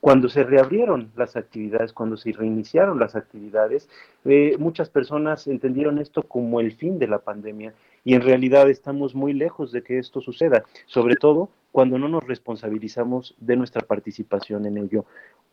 Cuando 0.01 0.29
se 0.29 0.43
reabrieron 0.43 1.11
las 1.15 1.35
actividades, 1.35 1.91
cuando 1.91 2.15
se 2.15 2.31
reiniciaron 2.31 2.99
las 2.99 3.15
actividades, 3.15 3.89
eh, 4.23 4.55
muchas 4.59 4.89
personas 4.89 5.47
entendieron 5.47 5.97
esto 5.97 6.21
como 6.21 6.59
el 6.59 6.73
fin 6.75 6.99
de 6.99 7.07
la 7.07 7.19
pandemia 7.19 7.73
y 8.03 8.13
en 8.13 8.21
realidad 8.21 8.69
estamos 8.69 9.15
muy 9.15 9.33
lejos 9.33 9.71
de 9.71 9.81
que 9.81 9.97
esto 9.97 10.21
suceda, 10.21 10.63
sobre 10.85 11.15
todo 11.15 11.49
cuando 11.75 11.99
no 11.99 12.07
nos 12.07 12.23
responsabilizamos 12.23 13.35
de 13.37 13.57
nuestra 13.57 13.81
participación 13.81 14.65
en 14.65 14.77
ello. 14.77 15.03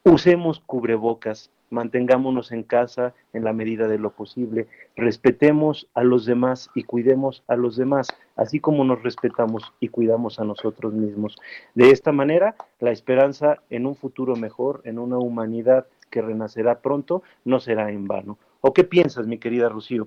Usemos 0.05 0.61
cubrebocas, 0.61 1.51
mantengámonos 1.69 2.53
en 2.53 2.63
casa 2.63 3.13
en 3.33 3.43
la 3.43 3.53
medida 3.53 3.89
de 3.89 3.99
lo 3.99 4.11
posible, 4.11 4.69
respetemos 4.95 5.89
a 5.95 6.05
los 6.05 6.25
demás 6.25 6.71
y 6.77 6.85
cuidemos 6.85 7.43
a 7.49 7.57
los 7.57 7.75
demás, 7.75 8.07
así 8.37 8.61
como 8.61 8.85
nos 8.85 9.03
respetamos 9.03 9.75
y 9.81 9.89
cuidamos 9.89 10.39
a 10.39 10.45
nosotros 10.45 10.93
mismos. 10.93 11.35
De 11.75 11.91
esta 11.91 12.13
manera, 12.13 12.55
la 12.79 12.93
esperanza 12.93 13.57
en 13.69 13.85
un 13.85 13.97
futuro 13.97 14.37
mejor, 14.37 14.81
en 14.85 15.01
una 15.01 15.19
humanidad 15.19 15.89
que 16.09 16.23
renacerá 16.23 16.83
pronto, 16.83 17.25
no 17.45 17.59
será 17.59 17.91
en 17.91 18.07
vano. 18.07 18.39
¿O 18.61 18.73
qué 18.73 18.85
piensas, 18.85 19.27
mi 19.27 19.39
querida 19.39 19.69
Rocío? 19.69 20.07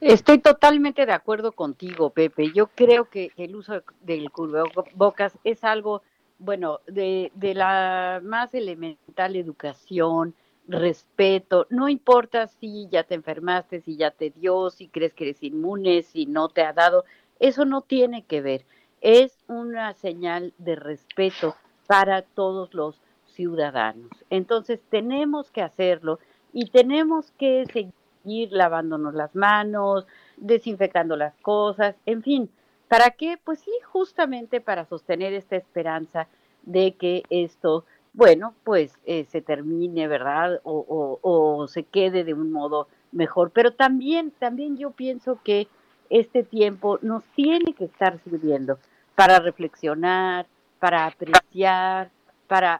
Estoy 0.00 0.38
totalmente 0.38 1.06
de 1.06 1.12
acuerdo 1.12 1.52
contigo, 1.52 2.10
Pepe. 2.10 2.52
Yo 2.52 2.66
creo 2.68 3.08
que 3.08 3.30
el 3.36 3.56
uso 3.56 3.82
del 4.00 4.30
cubrebocas 4.30 5.38
es 5.44 5.64
algo, 5.64 6.02
bueno, 6.38 6.80
de, 6.86 7.32
de 7.34 7.54
la 7.54 8.20
más 8.22 8.54
elemental 8.54 9.36
educación, 9.36 10.34
respeto. 10.66 11.66
No 11.70 11.88
importa 11.88 12.48
si 12.48 12.88
ya 12.90 13.04
te 13.04 13.14
enfermaste, 13.14 13.80
si 13.80 13.96
ya 13.96 14.10
te 14.10 14.30
dio, 14.30 14.70
si 14.70 14.88
crees 14.88 15.14
que 15.14 15.24
eres 15.24 15.42
inmune, 15.42 16.02
si 16.02 16.26
no 16.26 16.48
te 16.48 16.62
ha 16.62 16.72
dado. 16.72 17.04
Eso 17.38 17.64
no 17.64 17.82
tiene 17.82 18.24
que 18.24 18.40
ver. 18.40 18.64
Es 19.00 19.44
una 19.48 19.94
señal 19.94 20.54
de 20.58 20.76
respeto 20.76 21.56
para 21.86 22.22
todos 22.22 22.74
los 22.74 23.00
ciudadanos. 23.26 24.10
Entonces 24.30 24.80
tenemos 24.90 25.50
que 25.50 25.62
hacerlo 25.62 26.18
y 26.52 26.70
tenemos 26.70 27.30
que 27.32 27.64
seguir 27.72 27.92
ir 28.24 28.52
lavándonos 28.52 29.14
las 29.14 29.34
manos, 29.34 30.06
desinfectando 30.36 31.16
las 31.16 31.34
cosas, 31.36 31.96
en 32.06 32.22
fin. 32.22 32.50
¿Para 32.88 33.10
qué? 33.10 33.38
Pues 33.42 33.60
sí, 33.60 33.72
justamente 33.84 34.60
para 34.60 34.84
sostener 34.84 35.32
esta 35.32 35.56
esperanza 35.56 36.28
de 36.62 36.94
que 36.94 37.22
esto, 37.30 37.84
bueno, 38.12 38.54
pues 38.64 38.98
eh, 39.04 39.24
se 39.30 39.40
termine, 39.40 40.06
¿verdad? 40.08 40.60
O, 40.64 41.18
o, 41.22 41.66
se 41.68 41.84
quede 41.84 42.24
de 42.24 42.34
un 42.34 42.52
modo 42.52 42.88
mejor. 43.12 43.50
Pero 43.50 43.72
también, 43.72 44.30
también 44.32 44.76
yo 44.76 44.90
pienso 44.90 45.38
que 45.42 45.68
este 46.10 46.42
tiempo 46.42 46.98
nos 47.02 47.24
tiene 47.34 47.72
que 47.72 47.86
estar 47.86 48.18
sirviendo 48.20 48.78
para 49.14 49.38
reflexionar, 49.40 50.46
para 50.78 51.06
apreciar, 51.06 52.10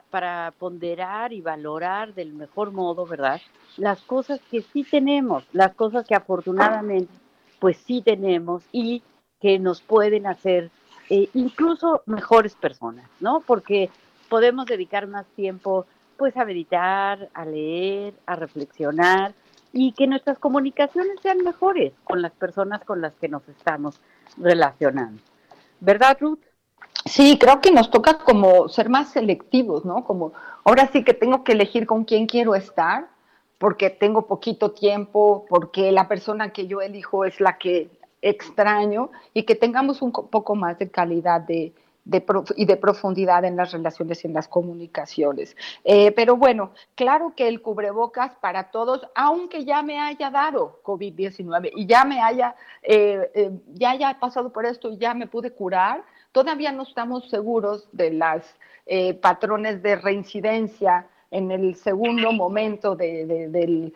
para, 0.09 0.53
ponderar 0.57 1.33
y 1.33 1.41
valorar 1.41 2.13
del 2.13 2.33
mejor 2.33 2.71
modo, 2.71 3.05
¿verdad? 3.05 3.41
Las 3.77 4.01
cosas 4.01 4.39
que 4.49 4.61
sí 4.61 4.83
tenemos, 4.83 5.43
las 5.51 5.73
cosas 5.75 6.07
que 6.07 6.15
afortunadamente 6.15 7.11
pues 7.59 7.77
sí 7.77 8.01
tenemos 8.01 8.63
y 8.71 9.03
que 9.41 9.59
nos 9.59 9.81
pueden 9.81 10.27
hacer 10.27 10.71
eh, 11.09 11.29
incluso 11.33 12.03
mejores 12.05 12.55
personas, 12.55 13.09
¿no? 13.19 13.41
Porque 13.41 13.89
podemos 14.29 14.65
dedicar 14.65 15.07
más 15.07 15.25
tiempo 15.35 15.85
pues 16.17 16.37
a 16.37 16.45
meditar, 16.45 17.29
a 17.33 17.45
leer, 17.45 18.13
a 18.25 18.35
reflexionar 18.35 19.33
y 19.73 19.91
que 19.91 20.07
nuestras 20.07 20.39
comunicaciones 20.39 21.19
sean 21.21 21.39
mejores 21.39 21.93
con 22.05 22.21
las 22.21 22.31
personas 22.31 22.83
con 22.85 23.01
las 23.01 23.13
que 23.15 23.27
nos 23.27 23.47
estamos 23.49 23.99
relacionando. 24.37 25.21
¿Verdad, 25.81 26.17
Ruth? 26.19 26.39
Sí, 27.05 27.37
creo 27.37 27.61
que 27.61 27.71
nos 27.71 27.91
toca 27.91 28.17
como 28.17 28.67
ser 28.67 28.89
más 28.89 29.11
selectivos, 29.11 29.85
¿no? 29.85 30.03
Como 30.03 30.33
ahora 30.63 30.89
sí 30.91 31.03
que 31.03 31.13
tengo 31.13 31.43
que 31.43 31.51
elegir 31.51 31.85
con 31.85 32.03
quién 32.03 32.25
quiero 32.25 32.55
estar, 32.55 33.07
porque 33.59 33.91
tengo 33.91 34.27
poquito 34.27 34.71
tiempo, 34.71 35.45
porque 35.47 35.91
la 35.91 36.07
persona 36.07 36.51
que 36.51 36.65
yo 36.67 36.81
elijo 36.81 37.23
es 37.25 37.39
la 37.39 37.57
que 37.59 37.89
extraño 38.21 39.11
y 39.33 39.43
que 39.43 39.55
tengamos 39.55 40.01
un 40.01 40.11
poco 40.11 40.55
más 40.55 40.79
de 40.79 40.89
calidad 40.89 41.41
de, 41.41 41.73
y 42.55 42.65
de 42.65 42.77
profundidad 42.77 43.45
en 43.45 43.55
las 43.55 43.71
relaciones 43.71 44.23
y 44.23 44.27
en 44.27 44.33
las 44.33 44.47
comunicaciones. 44.47 45.55
Eh, 45.83 46.11
pero 46.11 46.35
bueno, 46.37 46.71
claro 46.95 47.33
que 47.35 47.47
el 47.47 47.61
cubrebocas 47.61 48.33
para 48.41 48.71
todos, 48.71 49.07
aunque 49.13 49.63
ya 49.63 49.83
me 49.83 49.99
haya 49.99 50.31
dado 50.31 50.79
COVID-19 50.83 51.71
y 51.75 51.85
ya 51.85 52.03
me 52.03 52.19
haya, 52.19 52.55
eh, 52.81 53.29
eh, 53.35 53.51
ya 53.73 53.91
haya 53.91 54.19
pasado 54.19 54.51
por 54.51 54.65
esto 54.65 54.91
y 54.91 54.97
ya 54.97 55.13
me 55.13 55.27
pude 55.27 55.51
curar, 55.51 56.03
Todavía 56.35 56.73
no 56.73 56.83
estamos 56.83 57.29
seguros 57.29 57.87
de 57.93 58.11
los 58.11 58.43
eh, 58.85 59.13
patrones 59.13 59.81
de 59.81 59.95
reincidencia 59.95 61.07
en 61.31 61.49
el 61.49 61.75
segundo 61.75 62.33
momento 62.33 62.93
del 62.93 63.93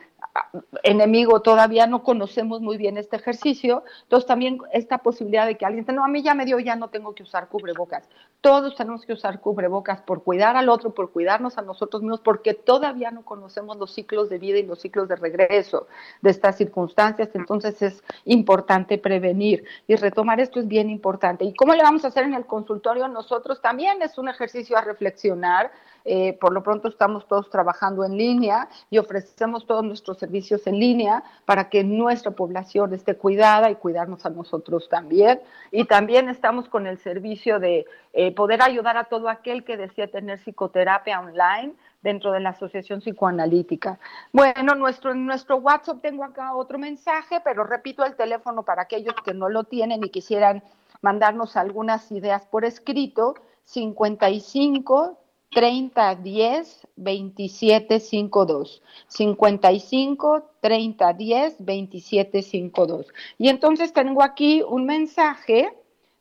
enemigo 0.83 1.41
todavía 1.41 1.87
no 1.87 2.03
conocemos 2.03 2.61
muy 2.61 2.77
bien 2.77 2.97
este 2.97 3.15
ejercicio, 3.15 3.83
entonces 4.03 4.27
también 4.27 4.59
esta 4.73 4.99
posibilidad 4.99 5.45
de 5.45 5.57
que 5.57 5.65
alguien 5.65 5.85
diga, 5.85 5.93
no, 5.93 6.03
a 6.03 6.07
mí 6.07 6.21
ya 6.21 6.33
me 6.33 6.45
dio, 6.45 6.59
ya 6.59 6.75
no 6.75 6.89
tengo 6.89 7.13
que 7.13 7.23
usar 7.23 7.47
cubrebocas. 7.49 8.07
Todos 8.41 8.75
tenemos 8.75 9.05
que 9.05 9.13
usar 9.13 9.39
cubrebocas 9.41 10.01
por 10.01 10.23
cuidar 10.23 10.55
al 10.55 10.69
otro, 10.69 10.93
por 10.93 11.11
cuidarnos 11.11 11.57
a 11.57 11.61
nosotros 11.61 12.01
mismos, 12.01 12.21
porque 12.21 12.53
todavía 12.53 13.11
no 13.11 13.23
conocemos 13.23 13.77
los 13.77 13.93
ciclos 13.93 14.29
de 14.29 14.39
vida 14.39 14.57
y 14.57 14.63
los 14.63 14.79
ciclos 14.79 15.07
de 15.07 15.15
regreso 15.15 15.87
de 16.21 16.29
estas 16.29 16.57
circunstancias, 16.57 17.29
entonces 17.33 17.81
es 17.81 18.03
importante 18.25 18.97
prevenir 18.97 19.65
y 19.87 19.95
retomar 19.95 20.39
esto 20.39 20.59
es 20.59 20.67
bien 20.67 20.89
importante. 20.89 21.45
¿Y 21.45 21.53
cómo 21.53 21.73
le 21.73 21.83
vamos 21.83 22.05
a 22.05 22.07
hacer 22.09 22.23
en 22.23 22.33
el 22.33 22.45
consultorio? 22.45 23.07
Nosotros 23.07 23.61
también 23.61 24.01
es 24.01 24.17
un 24.17 24.29
ejercicio 24.29 24.77
a 24.77 24.81
reflexionar, 24.81 25.71
eh, 26.05 26.37
por 26.39 26.53
lo 26.53 26.63
pronto 26.63 26.87
estamos 26.87 27.27
todos 27.27 27.49
trabajando 27.49 28.05
en 28.05 28.17
línea 28.17 28.69
y 28.89 28.97
ofrecemos 28.97 29.65
todos 29.65 29.83
nuestros 29.83 30.08
servicios 30.17 30.65
en 30.67 30.79
línea 30.79 31.23
para 31.45 31.69
que 31.69 31.83
nuestra 31.83 32.31
población 32.31 32.93
esté 32.93 33.15
cuidada 33.15 33.69
y 33.69 33.75
cuidarnos 33.75 34.25
a 34.25 34.29
nosotros 34.29 34.89
también. 34.89 35.41
Y 35.71 35.85
también 35.85 36.29
estamos 36.29 36.69
con 36.69 36.87
el 36.87 36.97
servicio 36.97 37.59
de 37.59 37.85
eh, 38.13 38.33
poder 38.33 38.61
ayudar 38.61 38.97
a 38.97 39.03
todo 39.05 39.29
aquel 39.29 39.63
que 39.63 39.77
desea 39.77 40.07
tener 40.07 40.39
psicoterapia 40.39 41.19
online 41.19 41.73
dentro 42.01 42.31
de 42.31 42.39
la 42.39 42.49
Asociación 42.49 43.01
Psicoanalítica. 43.01 43.99
Bueno, 44.31 44.75
nuestro, 44.75 45.11
en 45.11 45.25
nuestro 45.25 45.57
WhatsApp 45.57 46.01
tengo 46.01 46.23
acá 46.23 46.55
otro 46.55 46.79
mensaje, 46.79 47.41
pero 47.43 47.63
repito 47.63 48.05
el 48.05 48.15
teléfono 48.15 48.63
para 48.63 48.83
aquellos 48.83 49.15
que 49.23 49.33
no 49.33 49.49
lo 49.49 49.65
tienen 49.65 50.03
y 50.03 50.09
quisieran 50.09 50.63
mandarnos 51.01 51.55
algunas 51.55 52.11
ideas 52.11 52.45
por 52.45 52.65
escrito, 52.65 53.35
55 53.65 55.17
30 55.51 56.15
10 56.15 56.87
27 56.95 57.99
52. 57.99 58.81
55 59.07 60.43
30 60.61 61.13
10 61.13 61.55
27 61.59 62.41
52. 62.41 63.07
Y 63.37 63.49
entonces 63.49 63.93
tengo 63.93 64.23
aquí 64.23 64.61
un 64.67 64.85
mensaje, 64.85 65.69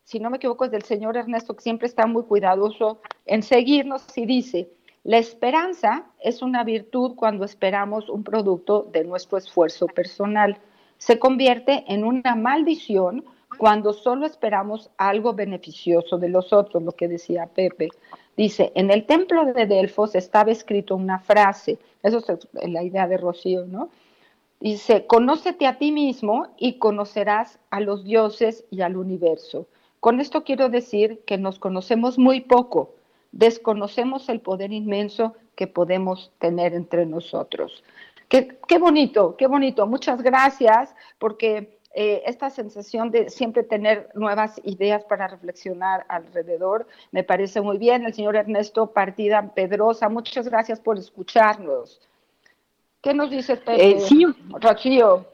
si 0.05 0.18
no 0.18 0.31
me 0.31 0.39
equivoco, 0.39 0.64
es 0.64 0.70
del 0.70 0.83
señor 0.83 1.16
Ernesto, 1.16 1.55
que 1.55 1.62
siempre 1.62 1.87
está 1.87 2.07
muy 2.07 2.22
cuidadoso 2.24 3.01
en 3.26 3.43
seguirnos 3.43 4.05
y 4.16 4.24
dice, 4.24 4.70
la 5.05 5.18
esperanza 5.18 6.07
es 6.20 6.43
una 6.43 6.64
virtud 6.64 7.14
cuando 7.14 7.45
esperamos 7.45 8.09
un 8.09 8.24
producto 8.24 8.89
de 8.93 9.05
nuestro 9.05 9.39
esfuerzo 9.39 9.87
personal. 9.87 10.59
Se 10.97 11.18
convierte 11.18 11.85
en 11.89 12.05
una 12.05 12.35
maldición 12.35 13.24
cuando 13.57 13.93
solo 13.93 14.26
esperamos 14.26 14.91
algo 14.99 15.33
beneficioso 15.33 16.18
de 16.18 16.29
los 16.29 16.53
otros, 16.53 16.83
lo 16.83 16.93
que 16.93 17.09
decía 17.09 17.47
Pepe. 17.47 17.89
Dice, 18.39 18.70
en 18.76 18.93
el 18.93 19.05
templo 19.05 19.53
de 19.53 19.66
Delfos 19.66 20.14
estaba 20.14 20.53
escrito 20.53 20.95
una 20.95 21.18
frase, 21.18 21.76
eso 22.05 22.18
es 22.18 22.68
la 22.70 22.84
idea 22.84 23.09
de 23.09 23.16
Rocío, 23.16 23.66
¿no? 23.66 23.89
Dice, 24.61 25.07
conócete 25.07 25.66
a 25.66 25.76
ti 25.76 25.91
mismo 25.91 26.47
y 26.57 26.78
conocerás 26.78 27.59
a 27.70 27.80
los 27.80 28.05
dioses 28.05 28.64
y 28.70 28.82
al 28.82 28.97
universo. 28.97 29.66
Con 29.99 30.20
esto 30.20 30.45
quiero 30.45 30.68
decir 30.68 31.20
que 31.26 31.36
nos 31.36 31.59
conocemos 31.59 32.16
muy 32.16 32.41
poco, 32.43 32.95
desconocemos 33.32 34.28
el 34.28 34.41
poder 34.41 34.72
inmenso 34.72 35.34
que 35.57 35.66
podemos 35.66 36.30
tener 36.39 36.74
entre 36.74 37.07
nosotros. 37.07 37.82
Qué, 38.28 38.57
qué 38.68 38.78
bonito, 38.78 39.34
qué 39.36 39.49
bonito. 39.49 39.84
Muchas 39.89 40.22
gracias 40.22 40.95
porque 41.18 41.78
eh, 41.95 42.22
esta 42.26 42.51
sensación 42.51 43.11
de 43.11 43.30
siempre 43.30 43.62
tener 43.62 44.11
nuevas 44.14 44.61
ideas 44.64 45.05
para 45.05 45.26
reflexionar 45.26 46.05
alrededor. 46.09 46.86
Me 47.12 47.24
parece 47.24 47.61
muy 47.61 47.78
bien. 47.78 48.05
El 48.05 48.14
señor 48.14 48.36
Ernesto 48.36 48.93
Partida 48.93 49.55
Pedrosa, 49.55 50.09
muchas 50.09 50.49
gracias 50.49 50.80
por 50.80 50.99
escucharnos. 50.99 52.01
¿Qué 53.01 53.14
nos 53.14 53.30
dice 53.30 53.57
Pepe? 53.57 53.91
Eh, 53.91 54.01
sí. 54.01 54.26
Rocío. 54.61 55.26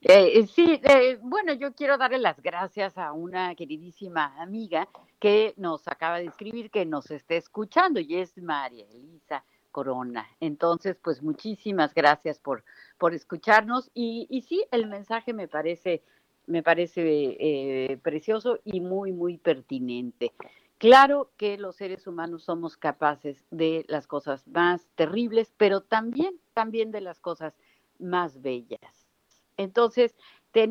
Eh, 0.00 0.46
sí, 0.46 0.80
bueno, 1.22 1.52
yo 1.52 1.74
quiero 1.74 1.98
darle 1.98 2.18
las 2.18 2.40
gracias 2.40 2.96
a 2.96 3.12
una 3.12 3.54
queridísima 3.56 4.40
amiga 4.40 4.88
que 5.18 5.54
nos 5.56 5.88
acaba 5.88 6.18
de 6.18 6.26
escribir, 6.26 6.70
que 6.70 6.86
nos 6.86 7.10
está 7.10 7.34
escuchando, 7.34 7.98
y 7.98 8.16
es 8.16 8.38
María 8.38 8.86
Elisa 8.92 9.44
Corona. 9.70 10.26
Entonces, 10.40 10.96
pues 11.02 11.22
muchísimas 11.22 11.94
gracias 11.94 12.38
por, 12.38 12.64
por 12.98 13.14
escucharnos 13.14 13.90
y, 13.94 14.26
y 14.30 14.42
sí, 14.42 14.64
el 14.70 14.86
mensaje 14.86 15.32
me 15.32 15.48
parece, 15.48 16.02
me 16.46 16.62
parece 16.62 17.36
eh, 17.38 17.98
precioso 18.02 18.58
y 18.64 18.80
muy, 18.80 19.12
muy 19.12 19.38
pertinente. 19.38 20.32
Claro 20.78 21.32
que 21.36 21.58
los 21.58 21.76
seres 21.76 22.06
humanos 22.06 22.44
somos 22.44 22.76
capaces 22.76 23.44
de 23.50 23.84
las 23.88 24.06
cosas 24.06 24.46
más 24.46 24.86
terribles, 24.94 25.52
pero 25.56 25.80
también, 25.80 26.38
también 26.54 26.92
de 26.92 27.00
las 27.00 27.18
cosas 27.18 27.54
más 27.98 28.40
bellas. 28.42 29.08
Entonces, 29.56 30.14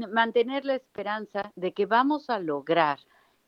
mantener 0.10 0.66
la 0.66 0.76
esperanza 0.76 1.52
de 1.56 1.74
que 1.74 1.86
vamos 1.86 2.30
a 2.30 2.40
lograr 2.40 3.00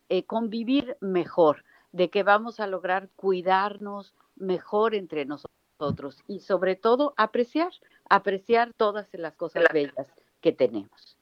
eh, 0.10 0.26
convivir 0.26 0.98
mejor, 1.02 1.64
de 1.92 2.10
que 2.10 2.24
vamos 2.24 2.60
a 2.60 2.68
lograr 2.68 3.10
cuidarnos, 3.16 4.14
mejor 4.40 4.96
entre 4.96 5.26
nosotros 5.26 6.24
y 6.28 6.40
sobre 6.40 6.76
todo 6.76 7.14
apreciar, 7.18 7.72
apreciar 8.10 8.74
todas 8.74 9.08
las 9.14 9.36
cosas 9.36 9.64
bellas 9.72 10.12
que 10.42 10.52
tenemos. 10.52 11.18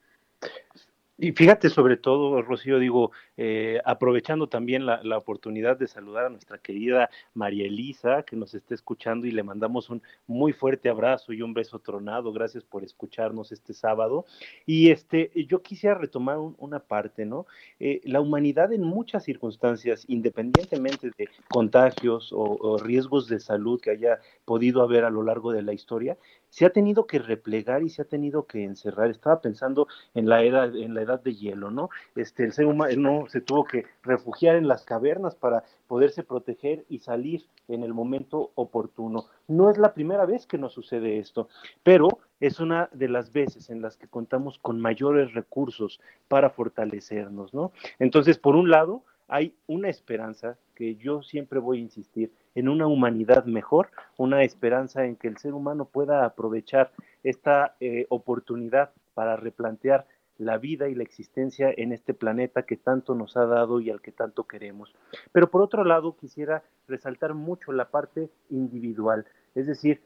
Y 1.19 1.31
fíjate 1.31 1.71
sobre 1.71 1.97
todo, 1.97 2.43
Rocío, 2.43 2.77
digo, 2.77 3.11
eh, 3.37 3.81
aprovechando 3.85 4.47
también 4.47 4.85
la, 4.85 5.17
oportunidad 5.17 5.75
de 5.75 5.87
saludar 5.87 6.25
a 6.25 6.29
nuestra 6.29 6.59
querida 6.59 7.09
María 7.33 7.65
Elisa, 7.65 8.21
que 8.21 8.35
nos 8.35 8.53
está 8.53 8.75
escuchando 8.75 9.25
y 9.25 9.31
le 9.31 9.41
mandamos 9.41 9.89
un 9.89 10.03
muy 10.27 10.53
fuerte 10.53 10.89
abrazo 10.89 11.33
y 11.33 11.41
un 11.41 11.55
beso 11.55 11.79
tronado. 11.79 12.31
Gracias 12.31 12.63
por 12.63 12.83
escucharnos 12.83 13.51
este 13.51 13.73
sábado. 13.73 14.25
Y 14.67 14.91
este, 14.91 15.31
yo 15.47 15.63
quisiera 15.63 15.95
retomar 15.95 16.37
una 16.37 16.79
parte, 16.79 17.25
¿no? 17.25 17.47
Eh, 17.79 17.99
la 18.03 18.21
humanidad 18.21 18.71
en 18.71 18.83
muchas 18.83 19.23
circunstancias, 19.23 20.05
independientemente 20.07 21.11
de 21.17 21.29
contagios 21.49 22.29
o 22.31 22.77
riesgos 22.77 23.27
de 23.27 23.39
salud 23.39 23.81
que 23.81 23.89
haya 23.89 24.19
podido 24.45 24.83
haber 24.83 25.03
a 25.03 25.09
lo 25.09 25.23
largo 25.23 25.51
de 25.51 25.63
la 25.63 25.73
historia, 25.73 26.15
se 26.49 26.65
ha 26.65 26.69
tenido 26.69 27.07
que 27.07 27.19
replegar 27.19 27.83
y 27.83 27.89
se 27.89 28.01
ha 28.01 28.05
tenido 28.05 28.45
que 28.45 28.63
encerrar. 28.63 29.09
Estaba 29.09 29.41
pensando 29.41 29.87
en 30.13 30.27
la 30.27 30.43
edad, 30.43 30.75
en 30.75 30.93
la 30.93 31.01
edad 31.01 31.21
de 31.21 31.35
hielo, 31.35 31.71
¿no? 31.71 31.89
Este, 32.15 32.43
el 32.43 32.53
ser 32.53 32.65
humano 32.65 33.25
se 33.27 33.41
tuvo 33.41 33.63
que 33.65 33.85
refugiar 34.03 34.55
en 34.55 34.67
las 34.67 34.83
cavernas 34.85 35.35
para 35.35 35.63
poderse 35.87 36.23
proteger 36.23 36.85
y 36.89 36.99
salir 36.99 37.45
en 37.67 37.83
el 37.83 37.93
momento 37.93 38.51
oportuno. 38.55 39.25
No 39.47 39.69
es 39.69 39.77
la 39.77 39.93
primera 39.93 40.25
vez 40.25 40.45
que 40.45 40.57
nos 40.57 40.73
sucede 40.73 41.19
esto, 41.19 41.49
pero 41.83 42.19
es 42.39 42.59
una 42.59 42.89
de 42.93 43.09
las 43.09 43.31
veces 43.31 43.69
en 43.69 43.81
las 43.81 43.97
que 43.97 44.07
contamos 44.07 44.59
con 44.59 44.79
mayores 44.79 45.33
recursos 45.33 45.99
para 46.27 46.49
fortalecernos, 46.49 47.53
¿no? 47.53 47.71
Entonces, 47.99 48.37
por 48.37 48.55
un 48.55 48.69
lado, 48.69 49.03
hay 49.27 49.55
una 49.67 49.89
esperanza 49.89 50.57
que 50.75 50.95
yo 50.95 51.21
siempre 51.21 51.59
voy 51.59 51.79
a 51.79 51.81
insistir 51.81 52.31
en 52.55 52.69
una 52.69 52.87
humanidad 52.87 53.45
mejor, 53.45 53.89
una 54.17 54.43
esperanza 54.43 55.05
en 55.05 55.15
que 55.15 55.27
el 55.27 55.37
ser 55.37 55.53
humano 55.53 55.85
pueda 55.85 56.25
aprovechar 56.25 56.91
esta 57.23 57.75
eh, 57.79 58.05
oportunidad 58.09 58.91
para 59.13 59.35
replantear 59.35 60.05
la 60.37 60.57
vida 60.57 60.87
y 60.87 60.95
la 60.95 61.03
existencia 61.03 61.73
en 61.75 61.91
este 61.91 62.13
planeta 62.13 62.63
que 62.63 62.77
tanto 62.77 63.15
nos 63.15 63.35
ha 63.37 63.45
dado 63.45 63.79
y 63.79 63.89
al 63.89 64.01
que 64.01 64.11
tanto 64.11 64.43
queremos. 64.43 64.93
Pero 65.31 65.49
por 65.49 65.61
otro 65.61 65.83
lado, 65.83 66.15
quisiera 66.15 66.63
resaltar 66.87 67.33
mucho 67.33 67.71
la 67.71 67.89
parte 67.89 68.29
individual, 68.49 69.25
es 69.55 69.67
decir, 69.67 70.01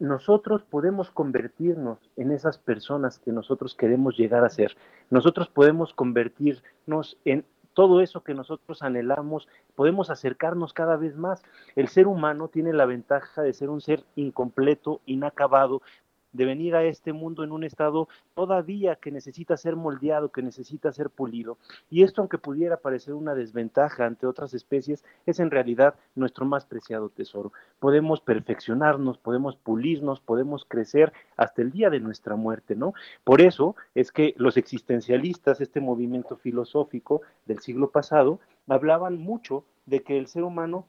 nosotros 0.00 0.62
podemos 0.64 1.10
convertirnos 1.10 1.98
en 2.16 2.32
esas 2.32 2.58
personas 2.58 3.18
que 3.18 3.30
nosotros 3.30 3.74
queremos 3.76 4.16
llegar 4.18 4.44
a 4.44 4.50
ser. 4.50 4.76
Nosotros 5.08 5.48
podemos 5.48 5.94
convertirnos 5.94 7.16
en 7.24 7.44
todo 7.74 8.00
eso 8.00 8.22
que 8.22 8.34
nosotros 8.34 8.82
anhelamos, 8.82 9.48
podemos 9.74 10.08
acercarnos 10.08 10.72
cada 10.72 10.96
vez 10.96 11.16
más. 11.16 11.42
El 11.76 11.88
ser 11.88 12.06
humano 12.06 12.48
tiene 12.48 12.72
la 12.72 12.86
ventaja 12.86 13.42
de 13.42 13.52
ser 13.52 13.68
un 13.68 13.80
ser 13.80 14.04
incompleto, 14.16 15.00
inacabado, 15.04 15.82
de 16.34 16.44
venir 16.44 16.74
a 16.74 16.84
este 16.84 17.14
mundo 17.14 17.42
en 17.44 17.52
un 17.52 17.64
estado 17.64 18.08
todavía 18.34 18.96
que 18.96 19.10
necesita 19.10 19.56
ser 19.56 19.76
moldeado, 19.76 20.30
que 20.30 20.42
necesita 20.42 20.92
ser 20.92 21.08
pulido. 21.08 21.56
Y 21.90 22.02
esto, 22.02 22.20
aunque 22.20 22.36
pudiera 22.38 22.76
parecer 22.76 23.14
una 23.14 23.34
desventaja 23.34 24.04
ante 24.04 24.26
otras 24.26 24.52
especies, 24.52 25.02
es 25.24 25.40
en 25.40 25.50
realidad 25.50 25.94
nuestro 26.14 26.44
más 26.44 26.66
preciado 26.66 27.08
tesoro. 27.08 27.52
Podemos 27.78 28.20
perfeccionarnos, 28.20 29.16
podemos 29.16 29.56
pulirnos, 29.56 30.20
podemos 30.20 30.66
crecer 30.66 31.12
hasta 31.36 31.62
el 31.62 31.70
día 31.70 31.88
de 31.88 32.00
nuestra 32.00 32.36
muerte, 32.36 32.74
¿no? 32.74 32.92
Por 33.22 33.40
eso 33.40 33.76
es 33.94 34.12
que 34.12 34.34
los 34.36 34.56
existencialistas, 34.56 35.60
este 35.60 35.80
movimiento 35.80 36.36
filosófico 36.36 37.22
del 37.46 37.60
siglo 37.60 37.90
pasado, 37.90 38.40
hablaban 38.68 39.18
mucho 39.18 39.64
de 39.86 40.02
que 40.02 40.18
el 40.18 40.26
ser 40.26 40.42
humano 40.42 40.86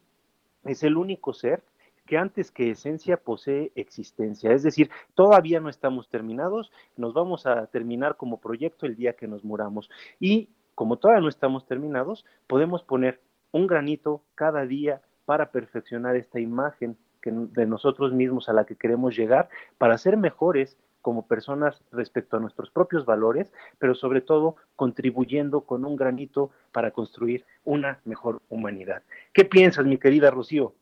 es 0.63 0.83
el 0.83 0.97
único 0.97 1.33
ser 1.33 1.61
que 2.05 2.17
antes 2.17 2.51
que 2.51 2.71
esencia 2.71 3.17
posee 3.17 3.71
existencia. 3.75 4.51
Es 4.51 4.63
decir, 4.63 4.89
todavía 5.15 5.59
no 5.59 5.69
estamos 5.69 6.07
terminados, 6.09 6.71
nos 6.97 7.13
vamos 7.13 7.45
a 7.45 7.67
terminar 7.67 8.15
como 8.15 8.39
proyecto 8.39 8.85
el 8.85 8.95
día 8.95 9.13
que 9.13 9.27
nos 9.27 9.43
muramos. 9.43 9.89
Y 10.19 10.49
como 10.75 10.97
todavía 10.97 11.21
no 11.21 11.29
estamos 11.29 11.65
terminados, 11.65 12.25
podemos 12.47 12.83
poner 12.83 13.21
un 13.51 13.67
granito 13.67 14.21
cada 14.35 14.65
día 14.65 15.01
para 15.25 15.51
perfeccionar 15.51 16.15
esta 16.15 16.39
imagen 16.39 16.97
de 17.23 17.65
nosotros 17.65 18.13
mismos 18.13 18.49
a 18.49 18.53
la 18.53 18.65
que 18.65 18.75
queremos 18.75 19.15
llegar, 19.15 19.49
para 19.79 19.97
ser 19.97 20.15
mejores 20.15 20.77
como 21.01 21.27
personas 21.27 21.81
respecto 21.91 22.37
a 22.37 22.39
nuestros 22.39 22.69
propios 22.69 23.05
valores, 23.05 23.51
pero 23.79 23.95
sobre 23.95 24.21
todo 24.21 24.57
contribuyendo 24.75 25.61
con 25.61 25.85
un 25.85 25.95
granito 25.95 26.51
para 26.71 26.91
construir 26.91 27.45
una 27.63 27.99
mejor 28.05 28.41
humanidad. 28.49 29.01
¿Qué 29.33 29.45
piensas, 29.45 29.85
mi 29.85 29.97
querida 29.97 30.29
Rocío? 30.29 30.73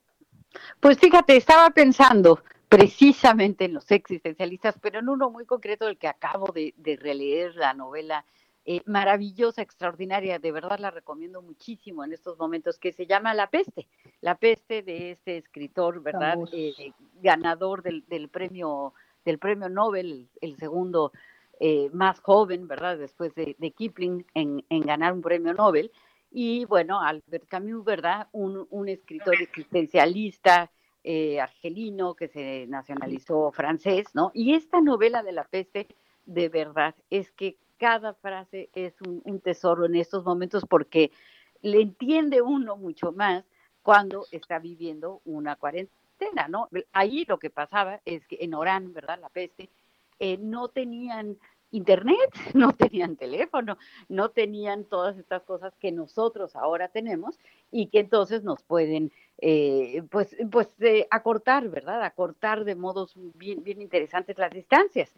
Pues 0.79 0.99
fíjate, 0.99 1.35
estaba 1.35 1.69
pensando 1.71 2.43
precisamente 2.69 3.65
en 3.65 3.73
los 3.73 3.89
existencialistas, 3.91 4.79
pero 4.81 4.99
en 4.99 5.09
uno 5.09 5.29
muy 5.29 5.45
concreto 5.45 5.85
del 5.85 5.97
que 5.97 6.07
acabo 6.07 6.51
de, 6.51 6.73
releer 6.99 7.55
la 7.55 7.73
novela 7.73 8.25
eh, 8.65 8.81
maravillosa, 8.85 9.61
extraordinaria, 9.61 10.39
de 10.39 10.51
verdad 10.51 10.79
la 10.79 10.89
recomiendo 10.89 11.41
muchísimo 11.41 12.03
en 12.03 12.13
estos 12.13 12.37
momentos, 12.39 12.79
que 12.79 12.91
se 12.91 13.05
llama 13.05 13.33
La 13.33 13.47
Peste, 13.47 13.87
La 14.21 14.35
Peste 14.35 14.81
de 14.81 15.11
este 15.11 15.37
escritor, 15.37 16.01
¿verdad? 16.01 16.39
Eh, 16.51 16.93
ganador 17.21 17.83
del, 17.83 18.29
premio 18.29 18.93
del 19.23 19.37
premio 19.37 19.69
Nobel, 19.69 20.29
el, 20.41 20.57
segundo 20.57 21.11
eh, 21.59 21.89
más 21.93 22.21
joven, 22.21 22.67
¿verdad? 22.67 22.97
Después 22.97 23.35
de, 23.35 23.55
Kipling 23.77 24.25
en, 24.33 24.65
en 24.69 24.81
ganar 24.81 25.13
un 25.13 25.21
premio 25.21 25.53
Nobel. 25.53 25.91
Y 26.35 26.65
bueno, 26.65 26.99
Albert 26.99 27.47
Camus, 27.47 27.85
¿verdad? 27.85 28.27
Un, 28.31 28.65
un 28.71 28.89
escritor 28.89 29.35
existencialista 29.35 30.71
eh, 31.03 31.41
argelino 31.41 32.15
que 32.15 32.29
se 32.29 32.65
nacionalizó 32.67 33.51
francés, 33.51 34.07
¿no? 34.13 34.31
Y 34.33 34.53
esta 34.53 34.79
novela 34.79 35.21
de 35.21 35.33
la 35.33 35.43
peste 35.43 35.87
de 36.25 36.47
verdad 36.47 36.95
es 37.09 37.29
que 37.31 37.57
cada 37.77 38.13
frase 38.13 38.69
es 38.73 38.93
un, 39.01 39.41
tesoro 39.41 39.85
en 39.85 39.95
estos 39.95 40.23
momentos 40.23 40.63
porque 40.65 41.11
le 41.61 41.81
entiende 41.81 42.41
uno 42.41 42.77
mucho 42.77 43.11
más 43.11 43.43
cuando 43.81 44.25
está 44.31 44.59
viviendo 44.59 45.21
una 45.25 45.57
cuarentena, 45.57 46.47
¿no? 46.47 46.69
Ahí 46.93 47.25
lo 47.27 47.37
que 47.37 47.49
pasaba 47.49 47.99
es 48.05 48.25
que 48.25 48.37
en 48.39 48.53
Orán, 48.53 48.93
¿verdad? 48.93 49.19
La 49.19 49.27
peste, 49.27 49.69
eh, 50.19 50.37
no 50.37 50.69
tenían 50.69 51.37
internet, 51.73 52.29
no 52.53 52.71
tenían 52.73 53.17
teléfono, 53.17 53.77
no 54.07 54.29
tenían 54.29 54.85
todas 54.85 55.17
estas 55.17 55.43
cosas 55.43 55.73
que 55.79 55.91
nosotros 55.91 56.55
ahora 56.55 56.87
tenemos 56.87 57.39
y 57.71 57.87
que 57.87 57.99
entonces 57.99 58.43
nos 58.43 58.63
pueden 58.63 59.11
eh, 59.39 60.03
pues, 60.09 60.35
pues 60.51 60.73
eh, 60.79 61.07
acortar, 61.09 61.67
¿verdad? 61.69 62.03
Acortar 62.03 62.63
de 62.63 62.75
modos 62.75 63.13
bien, 63.35 63.63
bien 63.63 63.81
interesantes 63.81 64.37
las 64.37 64.51
distancias. 64.51 65.13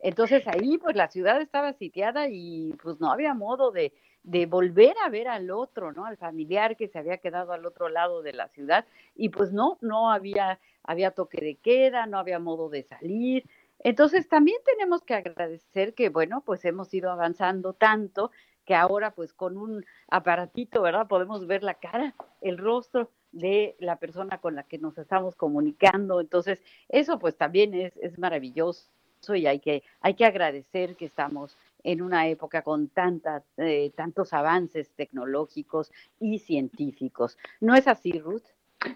Entonces 0.00 0.46
ahí 0.46 0.78
pues 0.78 0.96
la 0.96 1.08
ciudad 1.08 1.40
estaba 1.40 1.72
sitiada 1.74 2.28
y 2.28 2.74
pues 2.82 3.00
no 3.00 3.12
había 3.12 3.34
modo 3.34 3.70
de, 3.70 3.92
de 4.22 4.46
volver 4.46 4.94
a 5.04 5.08
ver 5.08 5.28
al 5.28 5.50
otro, 5.50 5.92
¿no? 5.92 6.04
Al 6.04 6.16
familiar 6.16 6.76
que 6.76 6.88
se 6.88 6.98
había 6.98 7.18
quedado 7.18 7.52
al 7.52 7.64
otro 7.64 7.88
lado 7.88 8.22
de 8.22 8.32
la 8.32 8.48
ciudad 8.48 8.84
y 9.14 9.28
pues 9.30 9.52
no, 9.52 9.78
no 9.80 10.10
había, 10.10 10.58
había 10.82 11.12
toque 11.12 11.38
de 11.40 11.54
queda, 11.56 12.06
no 12.06 12.18
había 12.18 12.38
modo 12.38 12.68
de 12.68 12.82
salir, 12.82 13.44
entonces 13.82 14.28
también 14.28 14.58
tenemos 14.64 15.02
que 15.02 15.14
agradecer 15.14 15.94
que, 15.94 16.08
bueno, 16.08 16.42
pues 16.44 16.64
hemos 16.64 16.92
ido 16.94 17.10
avanzando 17.10 17.72
tanto 17.72 18.30
que 18.64 18.74
ahora 18.74 19.12
pues 19.12 19.32
con 19.32 19.56
un 19.56 19.84
aparatito, 20.08 20.82
¿verdad? 20.82 21.08
Podemos 21.08 21.46
ver 21.46 21.62
la 21.62 21.74
cara, 21.74 22.14
el 22.40 22.58
rostro 22.58 23.10
de 23.32 23.76
la 23.78 23.96
persona 23.96 24.38
con 24.38 24.54
la 24.54 24.64
que 24.64 24.78
nos 24.78 24.98
estamos 24.98 25.34
comunicando. 25.34 26.20
Entonces, 26.20 26.62
eso 26.88 27.18
pues 27.18 27.36
también 27.36 27.74
es, 27.74 27.96
es 27.96 28.18
maravilloso 28.18 28.88
y 29.34 29.46
hay 29.46 29.60
que, 29.60 29.82
hay 30.00 30.14
que 30.14 30.24
agradecer 30.24 30.96
que 30.96 31.04
estamos 31.04 31.56
en 31.82 32.02
una 32.02 32.28
época 32.28 32.62
con 32.62 32.88
tanta, 32.88 33.42
eh, 33.56 33.90
tantos 33.94 34.32
avances 34.32 34.90
tecnológicos 34.96 35.92
y 36.18 36.38
científicos. 36.38 37.38
¿No 37.60 37.74
es 37.74 37.86
así, 37.86 38.12
Ruth? 38.12 38.44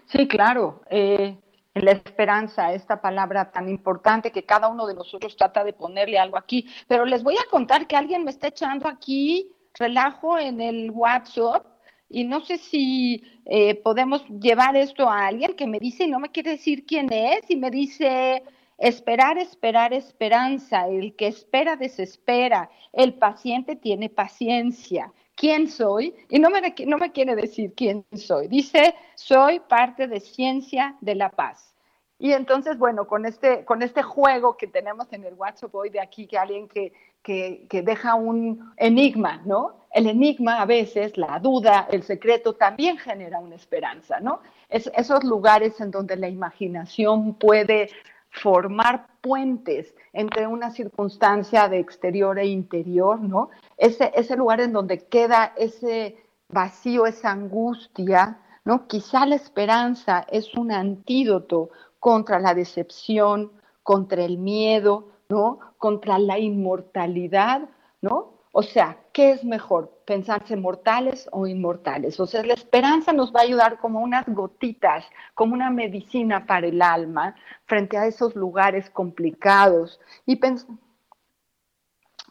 Sí, 0.05 0.27
claro. 0.27 0.81
Eh, 0.89 1.37
la 1.81 1.91
esperanza, 1.91 2.73
esta 2.73 3.01
palabra 3.01 3.51
tan 3.51 3.67
importante 3.69 4.31
que 4.31 4.45
cada 4.45 4.69
uno 4.69 4.87
de 4.87 4.93
nosotros 4.93 5.35
trata 5.35 5.63
de 5.63 5.73
ponerle 5.73 6.17
algo 6.17 6.37
aquí. 6.37 6.67
Pero 6.87 7.05
les 7.05 7.21
voy 7.21 7.35
a 7.35 7.49
contar 7.49 7.85
que 7.85 7.97
alguien 7.97 8.23
me 8.23 8.31
está 8.31 8.47
echando 8.47 8.87
aquí 8.87 9.51
relajo 9.73 10.39
en 10.39 10.61
el 10.61 10.89
WhatsApp 10.91 11.65
y 12.09 12.23
no 12.23 12.39
sé 12.41 12.57
si 12.57 13.23
eh, 13.45 13.75
podemos 13.75 14.25
llevar 14.29 14.77
esto 14.77 15.09
a 15.09 15.27
alguien 15.27 15.53
que 15.55 15.67
me 15.67 15.79
dice 15.79 16.05
y 16.05 16.09
no 16.09 16.19
me 16.19 16.29
quiere 16.29 16.51
decir 16.51 16.85
quién 16.85 17.11
es 17.11 17.41
y 17.49 17.57
me 17.57 17.69
dice 17.71 18.43
esperar, 18.77 19.37
esperar, 19.37 19.93
esperanza, 19.93 20.87
el 20.87 21.15
que 21.15 21.27
espera 21.27 21.75
desespera, 21.75 22.69
el 22.93 23.15
paciente 23.15 23.75
tiene 23.75 24.09
paciencia. 24.09 25.11
¿Quién 25.35 25.67
soy? 25.67 26.15
Y 26.29 26.39
no 26.39 26.49
me, 26.49 26.73
no 26.85 26.97
me 26.97 27.11
quiere 27.11 27.35
decir 27.35 27.73
quién 27.75 28.05
soy. 28.15 28.47
Dice, 28.47 28.95
soy 29.15 29.59
parte 29.59 30.07
de 30.07 30.19
Ciencia 30.19 30.95
de 31.01 31.15
la 31.15 31.29
Paz. 31.29 31.75
Y 32.17 32.31
entonces, 32.31 32.77
bueno, 32.77 33.07
con 33.07 33.25
este, 33.25 33.65
con 33.65 33.81
este 33.81 34.01
juego 34.01 34.55
que 34.55 34.67
tenemos 34.67 35.11
en 35.11 35.25
el 35.25 35.33
WhatsApp 35.33 35.75
hoy 35.75 35.89
de 35.89 35.99
aquí, 35.99 36.27
que 36.27 36.37
alguien 36.37 36.69
que, 36.69 36.93
que, 37.21 37.67
que, 37.69 37.81
deja 37.81 38.15
un 38.15 38.71
enigma, 38.77 39.41
¿no? 39.45 39.81
El 39.91 40.07
enigma 40.07 40.61
a 40.61 40.65
veces, 40.65 41.17
la 41.17 41.39
duda, 41.39 41.87
el 41.91 42.03
secreto 42.03 42.53
también 42.53 42.97
genera 42.97 43.39
una 43.39 43.55
esperanza, 43.55 44.21
¿no? 44.21 44.39
Es, 44.69 44.89
esos 44.95 45.25
lugares 45.25 45.81
en 45.81 45.91
donde 45.91 46.15
la 46.15 46.29
imaginación 46.29 47.33
puede 47.33 47.89
formar 48.29 49.07
puentes 49.21 49.93
entre 50.13 50.47
una 50.47 50.71
circunstancia 50.71 51.67
de 51.67 51.79
exterior 51.79 52.39
e 52.39 52.45
interior, 52.45 53.19
¿no? 53.19 53.49
Ese, 53.77 54.11
ese 54.15 54.35
lugar 54.35 54.61
en 54.61 54.73
donde 54.73 54.99
queda 55.07 55.53
ese 55.57 56.17
vacío, 56.49 57.05
esa 57.05 57.31
angustia, 57.31 58.39
¿no? 58.63 58.87
Quizá 58.87 59.25
la 59.25 59.35
esperanza 59.35 60.25
es 60.29 60.53
un 60.55 60.71
antídoto 60.71 61.69
contra 61.99 62.39
la 62.39 62.53
decepción, 62.53 63.51
contra 63.83 64.23
el 64.23 64.37
miedo, 64.37 65.09
¿no? 65.29 65.59
Contra 65.77 66.19
la 66.19 66.39
inmortalidad, 66.39 67.69
¿no? 68.01 68.35
O 68.57 68.63
sea, 68.63 68.97
¿qué 69.11 69.31
es 69.31 69.43
mejor? 69.43 69.91
¿Pensarse 70.05 70.55
mortales 70.55 71.27
o 71.33 71.45
inmortales? 71.45 72.19
O 72.21 72.25
sea, 72.25 72.41
la 72.41 72.53
esperanza 72.53 73.11
nos 73.11 73.33
va 73.33 73.41
a 73.41 73.43
ayudar 73.43 73.79
como 73.79 73.99
unas 73.99 74.25
gotitas, 74.27 75.03
como 75.33 75.53
una 75.53 75.69
medicina 75.69 76.45
para 76.45 76.67
el 76.67 76.81
alma 76.81 77.35
frente 77.65 77.97
a 77.97 78.07
esos 78.07 78.33
lugares 78.33 78.89
complicados. 78.89 79.99
Y 80.25 80.37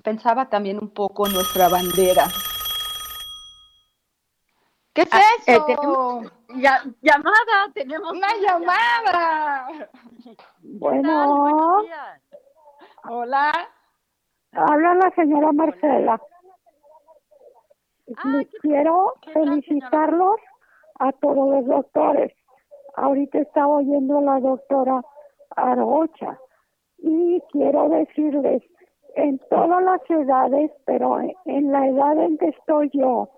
pensaba 0.05 0.49
también 0.49 0.79
un 0.81 0.91
poco 0.91 1.27
en 1.27 1.33
nuestra 1.33 1.69
bandera. 1.69 2.27
¿Qué 4.93 5.03
es 5.03 5.09
ah, 5.11 5.21
eh, 5.47 5.57
eso? 5.57 6.23
llamada, 7.01 7.73
tenemos 7.73 8.13
una 8.13 8.29
llamada. 8.41 9.67
Bueno. 10.63 11.83
Hola. 13.09 13.53
Habla 14.53 14.95
la 14.95 15.11
señora 15.17 15.51
Marcela. 15.51 16.21
Ah, 18.19 18.41
quiero 18.61 19.15
felicitarlos 19.33 20.37
a 21.01 21.11
todos 21.13 21.51
los 21.51 21.67
doctores. 21.67 22.33
Ahorita 22.97 23.39
estaba 23.39 23.67
oyendo 23.67 24.19
a 24.19 24.23
la 24.23 24.41
doctora 24.41 25.03
Argocha 25.57 26.39
y 26.99 27.43
quiero 27.51 27.89
decirles, 27.89 28.63
en 29.17 29.39
todas 29.51 29.83
las 29.83 30.01
edades, 30.09 30.71
pero 30.85 31.19
en 31.45 31.73
la 31.73 31.87
edad 31.87 32.19
en 32.19 32.39
que 32.39 32.49
estoy 32.49 32.91
yo, 32.93 33.29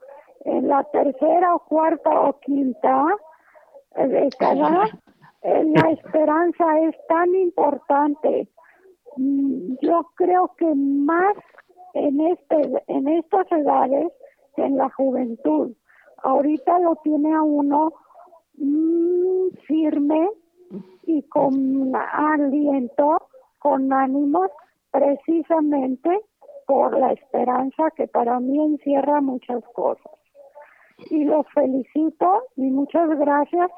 en 0.45 0.69
la 0.69 0.85
tercera 0.85 1.55
o 1.55 1.59
cuarta 1.61 2.21
o 2.21 2.39
quinta 2.41 3.07
década, 3.97 4.89
la 5.43 5.91
esperanza 5.91 6.81
es 6.81 6.95
tan 7.09 7.35
importante. 7.35 8.49
Mm, 9.17 9.77
yo 9.81 10.07
creo 10.17 10.53
que 10.57 10.75
más 10.75 11.37
en 11.95 12.21
este 12.21 12.85
en 12.89 13.09
estas 13.09 13.51
edades 13.53 14.13
que 14.55 14.65
en 14.65 14.77
la 14.77 14.91
juventud. 14.91 15.73
Ahorita 16.23 16.79
lo 16.81 16.97
tiene 16.97 17.35
a 17.35 17.43
uno 17.43 17.93
mm, 18.59 19.49
firme 19.67 20.29
y 21.05 21.23
con 21.29 21.95
aliento 21.95 23.29
con 23.59 23.93
ánimos 23.93 24.51
precisamente 24.97 26.21
por 26.67 26.99
la 26.99 27.13
esperanza 27.13 27.91
que 27.97 28.09
para 28.09 28.41
mí 28.41 28.59
encierra 28.65 29.21
muchas 29.21 29.63
cosas 29.75 30.13
y 31.11 31.25
los 31.25 31.47
felicito 31.53 32.45
y 32.57 32.71
muchas 32.71 33.11
gracias 33.19 33.71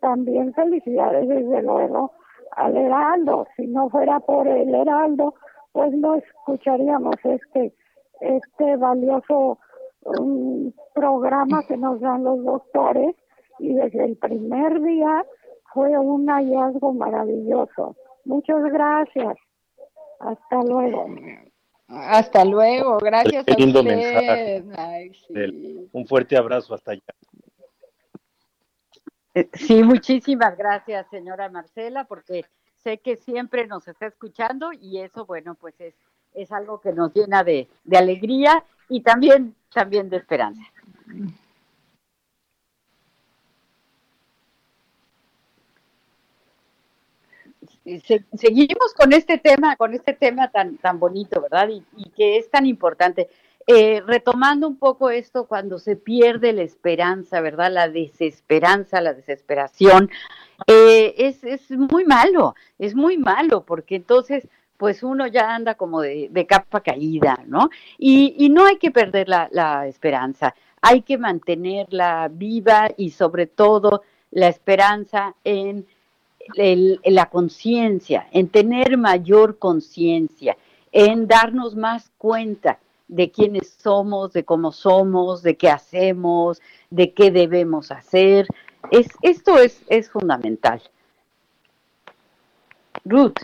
también 0.00 0.52
felicidades 0.54 1.28
desde 1.28 1.62
luego 1.62 2.12
al 2.52 2.76
Heraldo. 2.76 3.46
Si 3.56 3.66
no 3.68 3.88
fuera 3.88 4.18
por 4.20 4.48
el 4.48 4.74
Heraldo, 4.74 5.34
pues 5.72 5.92
no 5.92 6.16
escucharíamos 6.16 7.14
este, 7.22 7.72
este 8.20 8.76
valioso 8.76 9.58
um, 10.02 10.72
programa 10.94 11.62
que 11.68 11.76
nos 11.76 12.00
dan 12.00 12.24
los 12.24 12.44
doctores 12.44 13.14
y 13.60 13.72
desde 13.72 14.04
el 14.04 14.16
primer 14.16 14.82
día 14.82 15.24
fue 15.72 15.96
un 15.96 16.26
hallazgo 16.26 16.92
maravilloso. 16.92 17.94
Muchas 18.24 18.62
gracias. 18.64 19.36
Hasta 20.20 20.62
luego. 20.62 21.06
Hasta 21.88 22.44
luego, 22.44 22.98
gracias 22.98 23.46
a 23.48 23.52
usted. 23.52 24.64
Un 25.92 26.06
fuerte 26.06 26.36
abrazo 26.36 26.74
hasta 26.74 26.92
allá. 26.92 27.02
Eh, 29.34 29.48
sí, 29.52 29.82
muchísimas 29.84 30.56
gracias, 30.56 31.06
señora 31.10 31.48
Marcela, 31.48 32.04
porque 32.04 32.44
sé 32.76 32.98
que 32.98 33.16
siempre 33.16 33.66
nos 33.66 33.86
está 33.86 34.06
escuchando 34.06 34.72
y 34.72 34.98
eso, 34.98 35.26
bueno, 35.26 35.54
pues 35.54 35.78
es, 35.80 35.94
es 36.32 36.50
algo 36.52 36.80
que 36.80 36.92
nos 36.92 37.12
llena 37.14 37.44
de, 37.44 37.68
alegría 37.94 38.64
y 38.88 39.02
también, 39.02 39.54
también 39.72 40.08
de 40.08 40.16
esperanza. 40.18 40.62
Seguimos 48.36 48.94
con 48.96 49.12
este 49.12 49.38
tema, 49.38 49.76
con 49.76 49.94
este 49.94 50.12
tema 50.12 50.50
tan, 50.50 50.76
tan 50.78 50.98
bonito, 50.98 51.40
¿verdad? 51.40 51.68
y 51.70 52.10
que 52.10 52.38
es 52.38 52.50
tan 52.50 52.66
importante. 52.66 53.28
Eh, 53.68 54.00
retomando 54.06 54.68
un 54.68 54.76
poco 54.76 55.10
esto, 55.10 55.46
cuando 55.48 55.80
se 55.80 55.96
pierde 55.96 56.52
la 56.52 56.62
esperanza, 56.62 57.40
¿verdad? 57.40 57.72
La 57.72 57.88
desesperanza, 57.88 59.00
la 59.00 59.12
desesperación, 59.12 60.08
eh, 60.68 61.14
es, 61.18 61.42
es 61.42 61.72
muy 61.72 62.04
malo, 62.04 62.54
es 62.78 62.94
muy 62.94 63.18
malo, 63.18 63.64
porque 63.64 63.96
entonces 63.96 64.48
pues 64.76 65.02
uno 65.02 65.26
ya 65.26 65.52
anda 65.52 65.74
como 65.74 66.00
de, 66.00 66.46
capa 66.48 66.80
caída, 66.80 67.42
¿no? 67.46 67.70
Y, 67.98 68.48
no 68.50 68.66
hay 68.66 68.76
que 68.76 68.92
perder 68.92 69.28
la, 69.28 69.86
esperanza, 69.88 70.54
hay 70.80 71.02
que 71.02 71.18
mantenerla 71.18 72.28
viva 72.30 72.90
y 72.96 73.10
sobre 73.10 73.46
todo 73.46 74.02
la 74.30 74.46
esperanza 74.48 75.34
en 75.42 75.86
la 76.54 77.26
conciencia, 77.26 78.28
en 78.32 78.48
tener 78.48 78.96
mayor 78.96 79.58
conciencia, 79.58 80.56
en 80.92 81.26
darnos 81.26 81.76
más 81.76 82.10
cuenta 82.18 82.78
de 83.08 83.30
quiénes 83.30 83.76
somos, 83.78 84.32
de 84.32 84.44
cómo 84.44 84.72
somos, 84.72 85.42
de 85.42 85.56
qué 85.56 85.70
hacemos, 85.70 86.60
de 86.90 87.12
qué 87.12 87.30
debemos 87.30 87.90
hacer. 87.90 88.46
Es, 88.90 89.08
esto 89.22 89.58
es, 89.58 89.82
es 89.88 90.10
fundamental. 90.10 90.82
Ruth. 93.04 93.38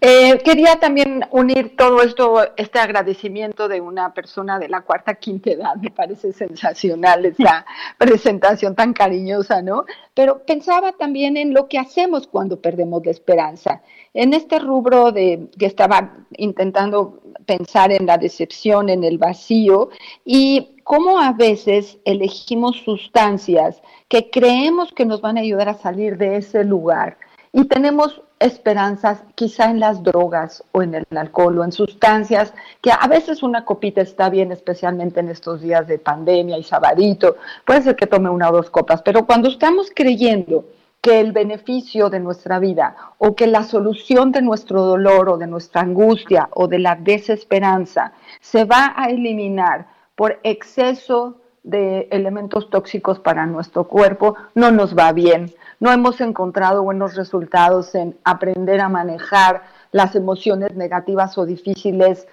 Eh, 0.00 0.40
quería 0.44 0.80
también 0.80 1.24
unir 1.30 1.76
todo 1.76 2.02
esto, 2.02 2.42
este 2.56 2.78
agradecimiento 2.78 3.68
de 3.68 3.80
una 3.80 4.12
persona 4.12 4.58
de 4.58 4.68
la 4.68 4.80
cuarta 4.80 5.14
quinta 5.14 5.50
edad, 5.50 5.76
me 5.76 5.90
parece 5.90 6.32
sensacional 6.32 7.24
esa 7.24 7.64
presentación 7.98 8.74
tan 8.74 8.92
cariñosa, 8.92 9.62
¿no? 9.62 9.84
Pero 10.14 10.44
pensaba 10.44 10.92
también 10.92 11.36
en 11.36 11.54
lo 11.54 11.68
que 11.68 11.78
hacemos 11.78 12.26
cuando 12.26 12.60
perdemos 12.60 13.04
la 13.04 13.12
esperanza. 13.12 13.82
En 14.14 14.34
este 14.34 14.58
rubro 14.58 15.12
de 15.12 15.48
que 15.58 15.66
estaba 15.66 16.16
intentando 16.36 17.20
pensar 17.46 17.92
en 17.92 18.06
la 18.06 18.18
decepción, 18.18 18.88
en 18.88 19.04
el 19.04 19.18
vacío 19.18 19.90
y 20.24 20.76
cómo 20.84 21.18
a 21.18 21.32
veces 21.32 21.98
elegimos 22.04 22.76
sustancias 22.84 23.80
que 24.08 24.30
creemos 24.30 24.92
que 24.92 25.06
nos 25.06 25.20
van 25.20 25.38
a 25.38 25.40
ayudar 25.40 25.68
a 25.68 25.74
salir 25.74 26.18
de 26.18 26.36
ese 26.36 26.64
lugar 26.64 27.16
y 27.52 27.64
tenemos 27.64 28.22
esperanzas 28.44 29.22
quizá 29.34 29.70
en 29.70 29.80
las 29.80 30.02
drogas 30.02 30.64
o 30.72 30.82
en 30.82 30.94
el 30.94 31.06
alcohol 31.16 31.58
o 31.58 31.64
en 31.64 31.72
sustancias 31.72 32.52
que 32.80 32.90
a 32.90 33.06
veces 33.08 33.42
una 33.42 33.64
copita 33.64 34.00
está 34.00 34.28
bien, 34.28 34.52
especialmente 34.52 35.20
en 35.20 35.28
estos 35.28 35.60
días 35.60 35.86
de 35.86 35.98
pandemia 35.98 36.58
y 36.58 36.62
sabadito, 36.62 37.36
puede 37.64 37.82
ser 37.82 37.96
que 37.96 38.06
tome 38.06 38.30
una 38.30 38.50
o 38.50 38.52
dos 38.52 38.70
copas, 38.70 39.02
pero 39.02 39.26
cuando 39.26 39.48
estamos 39.48 39.90
creyendo 39.94 40.64
que 41.00 41.18
el 41.18 41.32
beneficio 41.32 42.10
de 42.10 42.20
nuestra 42.20 42.60
vida 42.60 42.94
o 43.18 43.34
que 43.34 43.48
la 43.48 43.64
solución 43.64 44.30
de 44.30 44.40
nuestro 44.40 44.82
dolor 44.82 45.28
o 45.30 45.36
de 45.36 45.48
nuestra 45.48 45.80
angustia 45.80 46.48
o 46.52 46.68
de 46.68 46.78
la 46.78 46.94
desesperanza 46.94 48.12
se 48.40 48.64
va 48.64 48.94
a 48.96 49.10
eliminar 49.10 49.88
por 50.14 50.38
exceso 50.44 51.41
de 51.62 52.08
elementos 52.10 52.70
tóxicos 52.70 53.18
para 53.18 53.46
nuestro 53.46 53.84
cuerpo, 53.84 54.36
no 54.54 54.70
nos 54.70 54.96
va 54.96 55.12
bien 55.12 55.52
no 55.82 55.90
hemos 55.90 56.20
encontrado 56.20 56.84
buenos 56.84 57.16
resultados 57.16 57.96
en 57.96 58.16
aprender 58.22 58.80
a 58.80 58.88
manejar 58.88 59.64
las 59.90 60.14
emociones 60.14 60.76
negativas 60.76 61.36
o 61.38 61.44
difíciles 61.44 62.28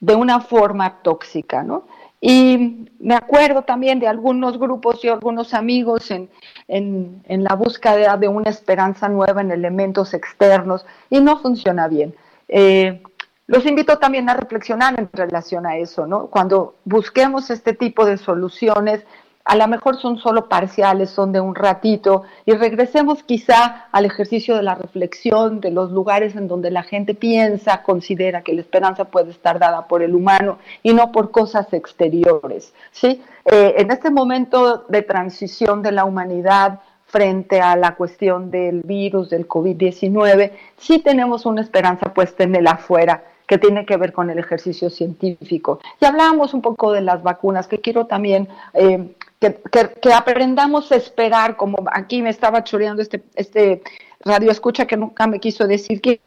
de 0.00 0.14
una 0.14 0.40
forma 0.40 1.02
tóxica, 1.02 1.62
¿no? 1.62 1.84
Y 2.18 2.88
me 2.98 3.14
acuerdo 3.14 3.60
también 3.60 4.00
de 4.00 4.08
algunos 4.08 4.58
grupos 4.58 5.04
y 5.04 5.08
algunos 5.08 5.52
amigos 5.52 6.10
en, 6.10 6.30
la 7.28 7.54
búsqueda 7.54 8.16
de 8.16 8.28
una 8.28 8.48
esperanza 8.48 9.06
nueva 9.10 9.42
en 9.42 9.50
elementos 9.50 10.14
externos 10.14 10.86
y 11.10 11.20
no 11.20 11.38
funciona 11.40 11.88
bien. 11.88 12.14
Eh, 12.48 13.02
los 13.46 13.66
invito 13.66 13.98
también 13.98 14.28
a 14.30 14.34
reflexionar 14.34 14.98
en 14.98 15.10
relación 15.12 15.66
a 15.66 15.76
eso, 15.76 16.06
¿no? 16.06 16.26
Cuando 16.28 16.76
busquemos 16.84 17.50
este 17.50 17.74
tipo 17.74 18.06
de 18.06 18.16
soluciones, 18.16 19.04
a 19.44 19.56
lo 19.56 19.68
mejor 19.68 20.00
son 20.00 20.16
solo 20.16 20.48
parciales, 20.48 21.10
son 21.10 21.30
de 21.32 21.40
un 21.40 21.54
ratito, 21.54 22.22
y 22.46 22.52
regresemos 22.52 23.22
quizá 23.22 23.88
al 23.92 24.06
ejercicio 24.06 24.56
de 24.56 24.62
la 24.62 24.74
reflexión, 24.74 25.60
de 25.60 25.70
los 25.70 25.92
lugares 25.92 26.34
en 26.34 26.48
donde 26.48 26.70
la 26.70 26.82
gente 26.82 27.14
piensa, 27.14 27.82
considera 27.82 28.40
que 28.40 28.54
la 28.54 28.62
esperanza 28.62 29.04
puede 29.04 29.30
estar 29.30 29.58
dada 29.58 29.86
por 29.86 30.02
el 30.02 30.14
humano 30.14 30.58
y 30.82 30.94
no 30.94 31.12
por 31.12 31.30
cosas 31.30 31.70
exteriores. 31.74 32.72
¿sí? 32.90 33.22
Eh, 33.44 33.74
en 33.76 33.90
este 33.90 34.10
momento 34.10 34.86
de 34.88 35.02
transición 35.02 35.82
de 35.82 35.92
la 35.92 36.06
humanidad 36.06 36.80
frente 37.04 37.60
a 37.60 37.76
la 37.76 37.96
cuestión 37.96 38.50
del 38.50 38.80
virus, 38.80 39.28
del 39.28 39.46
COVID-19, 39.46 40.52
sí 40.78 41.00
tenemos 41.00 41.44
una 41.44 41.60
esperanza 41.60 42.14
puesta 42.14 42.44
en 42.44 42.56
el 42.56 42.66
afuera 42.66 43.22
que 43.46 43.58
tiene 43.58 43.84
que 43.84 43.96
ver 43.96 44.12
con 44.12 44.30
el 44.30 44.38
ejercicio 44.38 44.90
científico. 44.90 45.80
Y 46.00 46.04
hablábamos 46.04 46.54
un 46.54 46.62
poco 46.62 46.92
de 46.92 47.02
las 47.02 47.22
vacunas, 47.22 47.66
que 47.66 47.80
quiero 47.80 48.06
también 48.06 48.48
eh, 48.72 49.14
que, 49.40 50.12
aprendamos 50.12 50.90
a 50.92 50.96
esperar, 50.96 51.56
como 51.56 51.84
aquí 51.92 52.22
me 52.22 52.30
estaba 52.30 52.64
choreando 52.64 53.02
este, 53.02 53.22
este 53.34 53.82
radio 54.20 54.50
escucha 54.50 54.86
que 54.86 54.96
nunca 54.96 55.26
me 55.26 55.40
quiso 55.40 55.66
decir 55.66 56.00
que 56.00 56.20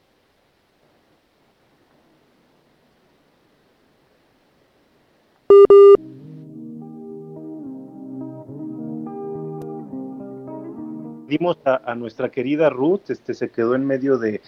a, 11.65 11.95
nuestra 11.95 12.29
querida 12.29 12.69
Ruth, 12.69 13.09
este 13.09 13.33
se 13.33 13.49
quedó 13.49 13.75
en 13.75 13.85
medio 13.85 14.17
de, 14.17 14.41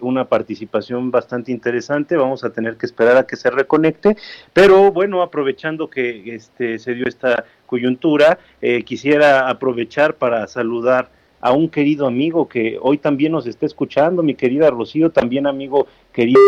una 0.00 0.24
participación 0.26 1.10
bastante 1.10 1.52
interesante, 1.52 2.16
vamos 2.16 2.44
a 2.44 2.50
tener 2.50 2.76
que 2.76 2.86
esperar 2.86 3.16
a 3.18 3.26
que 3.26 3.36
se 3.36 3.50
reconecte, 3.50 4.16
pero 4.54 4.90
bueno, 4.90 5.22
aprovechando 5.22 5.90
que 5.90 6.34
este 6.34 6.78
se 6.78 6.94
dio 6.94 7.06
esta 7.06 7.44
coyuntura, 7.66 8.38
eh, 8.62 8.82
quisiera 8.84 9.50
aprovechar 9.50 10.14
para 10.14 10.46
saludar 10.46 11.10
a 11.40 11.52
un 11.52 11.68
querido 11.68 12.06
amigo 12.06 12.48
que 12.48 12.78
hoy 12.80 12.98
también 12.98 13.32
nos 13.32 13.46
está 13.46 13.66
escuchando, 13.66 14.22
mi 14.22 14.34
querida 14.34 14.70
Rocío, 14.70 15.10
también 15.10 15.46
amigo 15.46 15.86
querido 16.12 16.40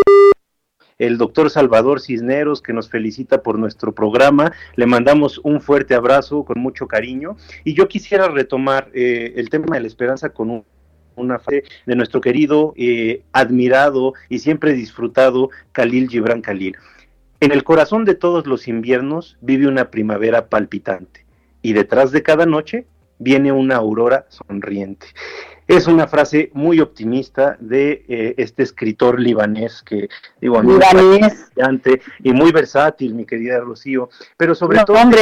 el 0.98 1.18
doctor 1.18 1.50
Salvador 1.50 2.00
Cisneros, 2.00 2.62
que 2.62 2.72
nos 2.72 2.88
felicita 2.88 3.42
por 3.42 3.58
nuestro 3.58 3.92
programa. 3.92 4.52
Le 4.76 4.86
mandamos 4.86 5.38
un 5.44 5.60
fuerte 5.60 5.94
abrazo 5.94 6.44
con 6.44 6.60
mucho 6.60 6.86
cariño. 6.86 7.36
Y 7.64 7.74
yo 7.74 7.88
quisiera 7.88 8.28
retomar 8.28 8.90
eh, 8.94 9.34
el 9.36 9.50
tema 9.50 9.76
de 9.76 9.80
la 9.80 9.86
esperanza 9.86 10.30
con 10.30 10.64
una 11.16 11.38
fe 11.38 11.64
de 11.86 11.96
nuestro 11.96 12.20
querido, 12.20 12.72
eh, 12.76 13.22
admirado 13.32 14.14
y 14.28 14.38
siempre 14.38 14.72
disfrutado 14.72 15.50
Khalil 15.72 16.08
Gibran 16.08 16.42
Khalil. 16.42 16.76
En 17.40 17.52
el 17.52 17.64
corazón 17.64 18.04
de 18.04 18.14
todos 18.14 18.46
los 18.46 18.68
inviernos 18.68 19.36
vive 19.40 19.66
una 19.66 19.90
primavera 19.90 20.48
palpitante 20.48 21.26
y 21.60 21.72
detrás 21.72 22.12
de 22.12 22.22
cada 22.22 22.46
noche 22.46 22.86
viene 23.18 23.52
una 23.52 23.76
aurora 23.76 24.26
sonriente. 24.28 25.06
Es 25.66 25.86
una 25.86 26.06
frase 26.06 26.50
muy 26.54 26.80
optimista 26.80 27.56
de 27.60 28.04
eh, 28.08 28.34
este 28.36 28.62
escritor 28.62 29.20
libanés 29.20 29.82
que 29.82 30.08
digo 30.40 30.58
a 30.58 30.62
mí 30.62 30.74
y 32.22 32.32
muy 32.32 32.52
versátil, 32.52 33.14
mi 33.14 33.24
querida 33.24 33.60
Rocío, 33.60 34.10
pero 34.36 34.54
sobre 34.54 34.84
todo 34.84 34.96
hombre. 34.98 35.20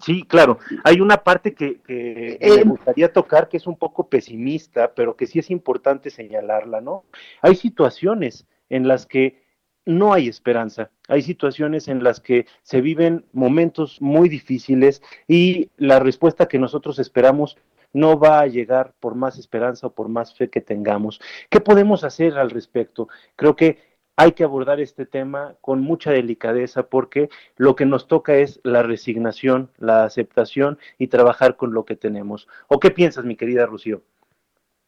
Sí, 0.00 0.22
claro. 0.22 0.58
Hay 0.84 1.00
una 1.00 1.16
parte 1.16 1.54
que, 1.54 1.80
que 1.80 2.38
me 2.40 2.46
eh, 2.46 2.64
gustaría 2.64 3.12
tocar 3.12 3.48
que 3.48 3.56
es 3.56 3.66
un 3.66 3.76
poco 3.76 4.08
pesimista, 4.08 4.94
pero 4.94 5.16
que 5.16 5.26
sí 5.26 5.40
es 5.40 5.50
importante 5.50 6.10
señalarla, 6.10 6.80
¿no? 6.80 7.04
Hay 7.42 7.56
situaciones 7.56 8.46
en 8.68 8.86
las 8.86 9.06
que 9.06 9.42
no 9.88 10.12
hay 10.12 10.28
esperanza. 10.28 10.90
Hay 11.08 11.22
situaciones 11.22 11.88
en 11.88 12.04
las 12.04 12.20
que 12.20 12.46
se 12.62 12.80
viven 12.82 13.24
momentos 13.32 14.00
muy 14.02 14.28
difíciles 14.28 15.02
y 15.26 15.70
la 15.78 15.98
respuesta 15.98 16.46
que 16.46 16.58
nosotros 16.58 16.98
esperamos 16.98 17.56
no 17.92 18.18
va 18.18 18.40
a 18.40 18.46
llegar 18.46 18.94
por 19.00 19.14
más 19.14 19.38
esperanza 19.38 19.88
o 19.88 19.94
por 19.94 20.08
más 20.08 20.34
fe 20.34 20.50
que 20.50 20.60
tengamos. 20.60 21.20
¿Qué 21.50 21.60
podemos 21.60 22.04
hacer 22.04 22.38
al 22.38 22.50
respecto? 22.50 23.08
Creo 23.36 23.56
que 23.56 23.88
hay 24.16 24.32
que 24.32 24.42
abordar 24.42 24.80
este 24.80 25.06
tema 25.06 25.54
con 25.60 25.80
mucha 25.80 26.10
delicadeza 26.10 26.82
porque 26.88 27.28
lo 27.56 27.76
que 27.76 27.86
nos 27.86 28.08
toca 28.08 28.36
es 28.36 28.60
la 28.64 28.82
resignación, 28.82 29.70
la 29.78 30.02
aceptación 30.02 30.78
y 30.98 31.06
trabajar 31.06 31.56
con 31.56 31.72
lo 31.72 31.84
que 31.84 31.94
tenemos. 31.94 32.48
¿O 32.66 32.80
qué 32.80 32.90
piensas, 32.90 33.24
mi 33.24 33.36
querida 33.36 33.64
Rocío? 33.64 34.02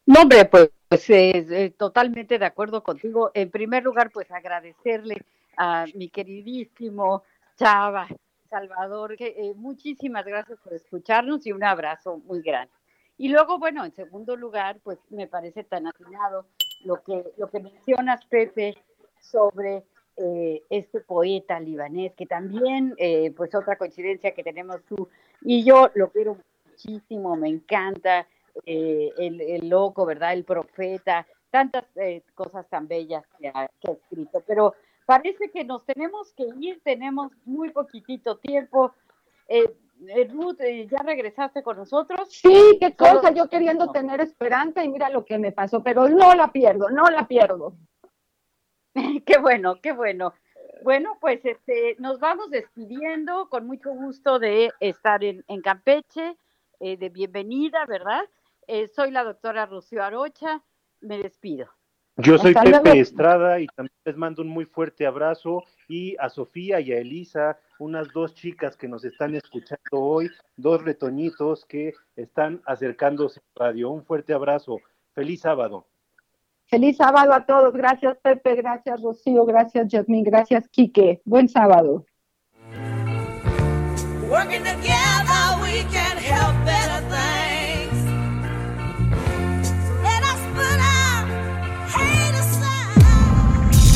No, 0.05 0.23
hombre, 0.23 0.47
pues, 0.47 0.71
eh, 1.11 1.73
totalmente 1.79 2.41
de 2.41 2.45
acuerdo 2.45 2.83
contigo. 2.83 3.31
En 3.33 3.51
primer 3.51 3.85
lugar, 3.85 4.11
pues 4.11 4.29
agradecerle 4.33 5.23
a 5.57 5.85
mi 5.95 6.09
queridísimo 6.09 7.23
Chava 7.57 8.09
Salvador, 8.49 9.17
que, 9.17 9.29
eh, 9.29 9.55
muchísimas 9.55 10.25
gracias 10.27 10.59
por 10.59 10.73
escucharnos 10.73 11.47
y 11.47 11.53
un 11.53 11.63
abrazo 11.63 12.19
muy 12.27 12.43
grande. 12.43 12.73
Y 13.21 13.29
luego, 13.29 13.59
bueno, 13.59 13.85
en 13.85 13.93
segundo 13.93 14.35
lugar, 14.35 14.81
pues 14.83 14.99
me 15.11 15.27
parece 15.27 15.63
tan 15.63 15.87
atinado 15.87 16.47
lo 16.85 17.03
que, 17.03 17.23
lo 17.37 17.51
que 17.51 17.61
mencionas, 17.61 18.25
Pepe, 18.25 18.75
sobre 19.21 19.85
eh, 20.17 20.63
este 20.71 21.01
poeta 21.01 21.61
libanés, 21.61 22.15
que 22.15 22.25
también, 22.25 22.95
eh, 22.97 23.31
pues 23.37 23.55
otra 23.55 23.77
coincidencia 23.77 24.33
que 24.33 24.43
tenemos 24.43 24.83
tú 24.89 25.11
y 25.43 25.63
yo, 25.65 25.91
lo 25.97 26.11
quiero 26.11 26.39
muchísimo, 26.65 27.37
me 27.37 27.51
encanta, 27.51 28.27
eh, 28.65 29.11
el, 29.19 29.69
loco, 29.69 30.07
¿verdad? 30.07 30.33
El 30.33 30.45
profeta, 30.45 31.27
tantas 31.51 31.85
cosas 32.35 32.67
tan 32.71 32.89
bellas 32.89 33.27
que 33.39 33.49
ha, 33.49 33.69
escrito, 33.83 34.43
pero 34.47 34.73
parece 35.05 35.51
que 35.51 35.63
nos 35.63 35.85
tenemos 35.85 36.33
que 36.33 36.47
ir, 36.59 36.81
tenemos 36.83 37.33
muy 37.45 37.69
poquitito 37.69 38.39
tiempo. 38.39 38.95
Eh, 39.47 39.71
Ruth, 40.31 40.61
eh, 40.61 40.87
¿ya 40.91 40.99
regresaste 41.03 41.63
con 41.63 41.77
nosotros? 41.77 42.29
Sí, 42.31 42.79
qué 42.81 42.97
cosa, 42.97 43.31
yo 43.33 43.49
queriendo 43.49 43.91
tener 43.91 44.21
esperanza 44.21 44.83
y 44.83 44.89
mira 44.89 45.11
lo 45.11 45.25
que 45.25 45.39
me 45.39 45.53
pasó, 45.53 45.83
pero 45.83 46.09
no 46.09 46.35
la 46.35 46.51
pierdo, 46.53 46.89
no 46.91 47.05
la 47.11 47.29
pierdo. 47.29 47.75
qué 49.27 49.39
bueno, 49.39 49.81
qué 49.83 49.93
bueno. 49.93 50.33
Bueno, 50.83 51.19
pues 51.21 51.45
este, 51.45 51.97
nos 51.99 52.19
vamos 52.19 52.51
despidiendo 52.51 53.49
con 53.51 53.67
mucho 53.67 53.91
gusto 53.91 54.39
de 54.39 54.73
estar 54.81 55.23
en, 55.23 55.45
Campeche, 55.63 56.39
eh, 56.81 56.97
de 56.97 57.09
bienvenida, 57.11 57.85
¿verdad? 57.87 58.23
soy 58.95 59.11
la 59.11 59.25
doctora 59.25 59.67
Rocío 59.67 60.03
Arocha, 60.03 60.63
me 61.01 61.19
despido. 61.19 61.69
Yo 62.23 62.39
soy 62.39 62.55
Pepe 62.55 63.01
Estrada 63.01 63.61
y 63.61 63.67
también 63.69 63.95
les 64.05 64.17
mando 64.17 64.43
un 64.43 64.49
muy 64.49 64.65
fuerte 64.65 65.07
abrazo 65.07 65.65
y 65.89 66.17
a 66.19 66.29
Sofía 66.29 66.81
y 66.81 66.93
a 66.93 66.99
Elisa, 66.99 67.59
unas 67.79 68.09
dos 68.13 68.35
chicas 68.35 68.77
que 68.77 68.89
nos 68.89 69.05
están 69.05 69.35
escuchando 69.35 69.93
hoy, 69.93 70.31
dos 70.57 70.83
retoñitos 70.83 71.65
que 71.65 71.95
están 72.17 72.61
acercándose 72.67 73.41
a 73.57 73.65
radio. 73.65 73.91
Un 73.91 74.05
fuerte 74.05 74.33
abrazo. 74.33 74.79
Feliz 75.15 75.41
sábado. 75.41 75.87
Feliz 76.67 76.97
sábado 76.97 77.33
a 77.33 77.47
todos. 77.47 77.73
Gracias 77.73 78.17
Pepe, 78.23 78.55
gracias 78.57 79.01
Rocío, 79.03 79.45
gracias 79.45 79.89
Jasmine, 79.91 80.29
gracias 80.29 80.69
Quique. 80.69 81.21
Buen 81.25 81.49
sábado. 81.49 82.05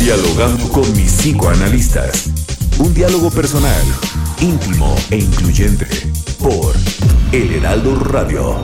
Dialogando 0.05 0.68
con 0.68 0.84
mis 0.98 1.11
psicoanalistas. 1.14 2.26
Un 2.78 2.92
diálogo 2.92 3.30
personal, 3.30 3.82
íntimo 4.38 4.94
e 5.11 5.16
incluyente. 5.16 5.86
Por 6.38 6.74
El 7.32 7.50
Heraldo 7.55 7.94
Radio. 8.00 8.55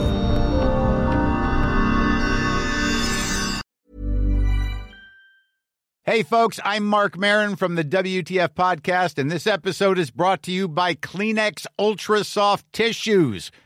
Hey, 6.02 6.22
folks, 6.22 6.60
I'm 6.62 6.84
Mark 6.84 7.16
Marin 7.16 7.56
from 7.56 7.74
the 7.76 7.84
WTF 7.84 8.48
Podcast, 8.48 9.16
and 9.16 9.30
this 9.30 9.46
episode 9.46 9.98
is 9.98 10.10
brought 10.10 10.42
to 10.42 10.52
you 10.52 10.68
by 10.68 10.94
Kleenex 10.94 11.66
Ultra 11.78 12.22
Soft 12.22 12.70
Tissues 12.74 13.50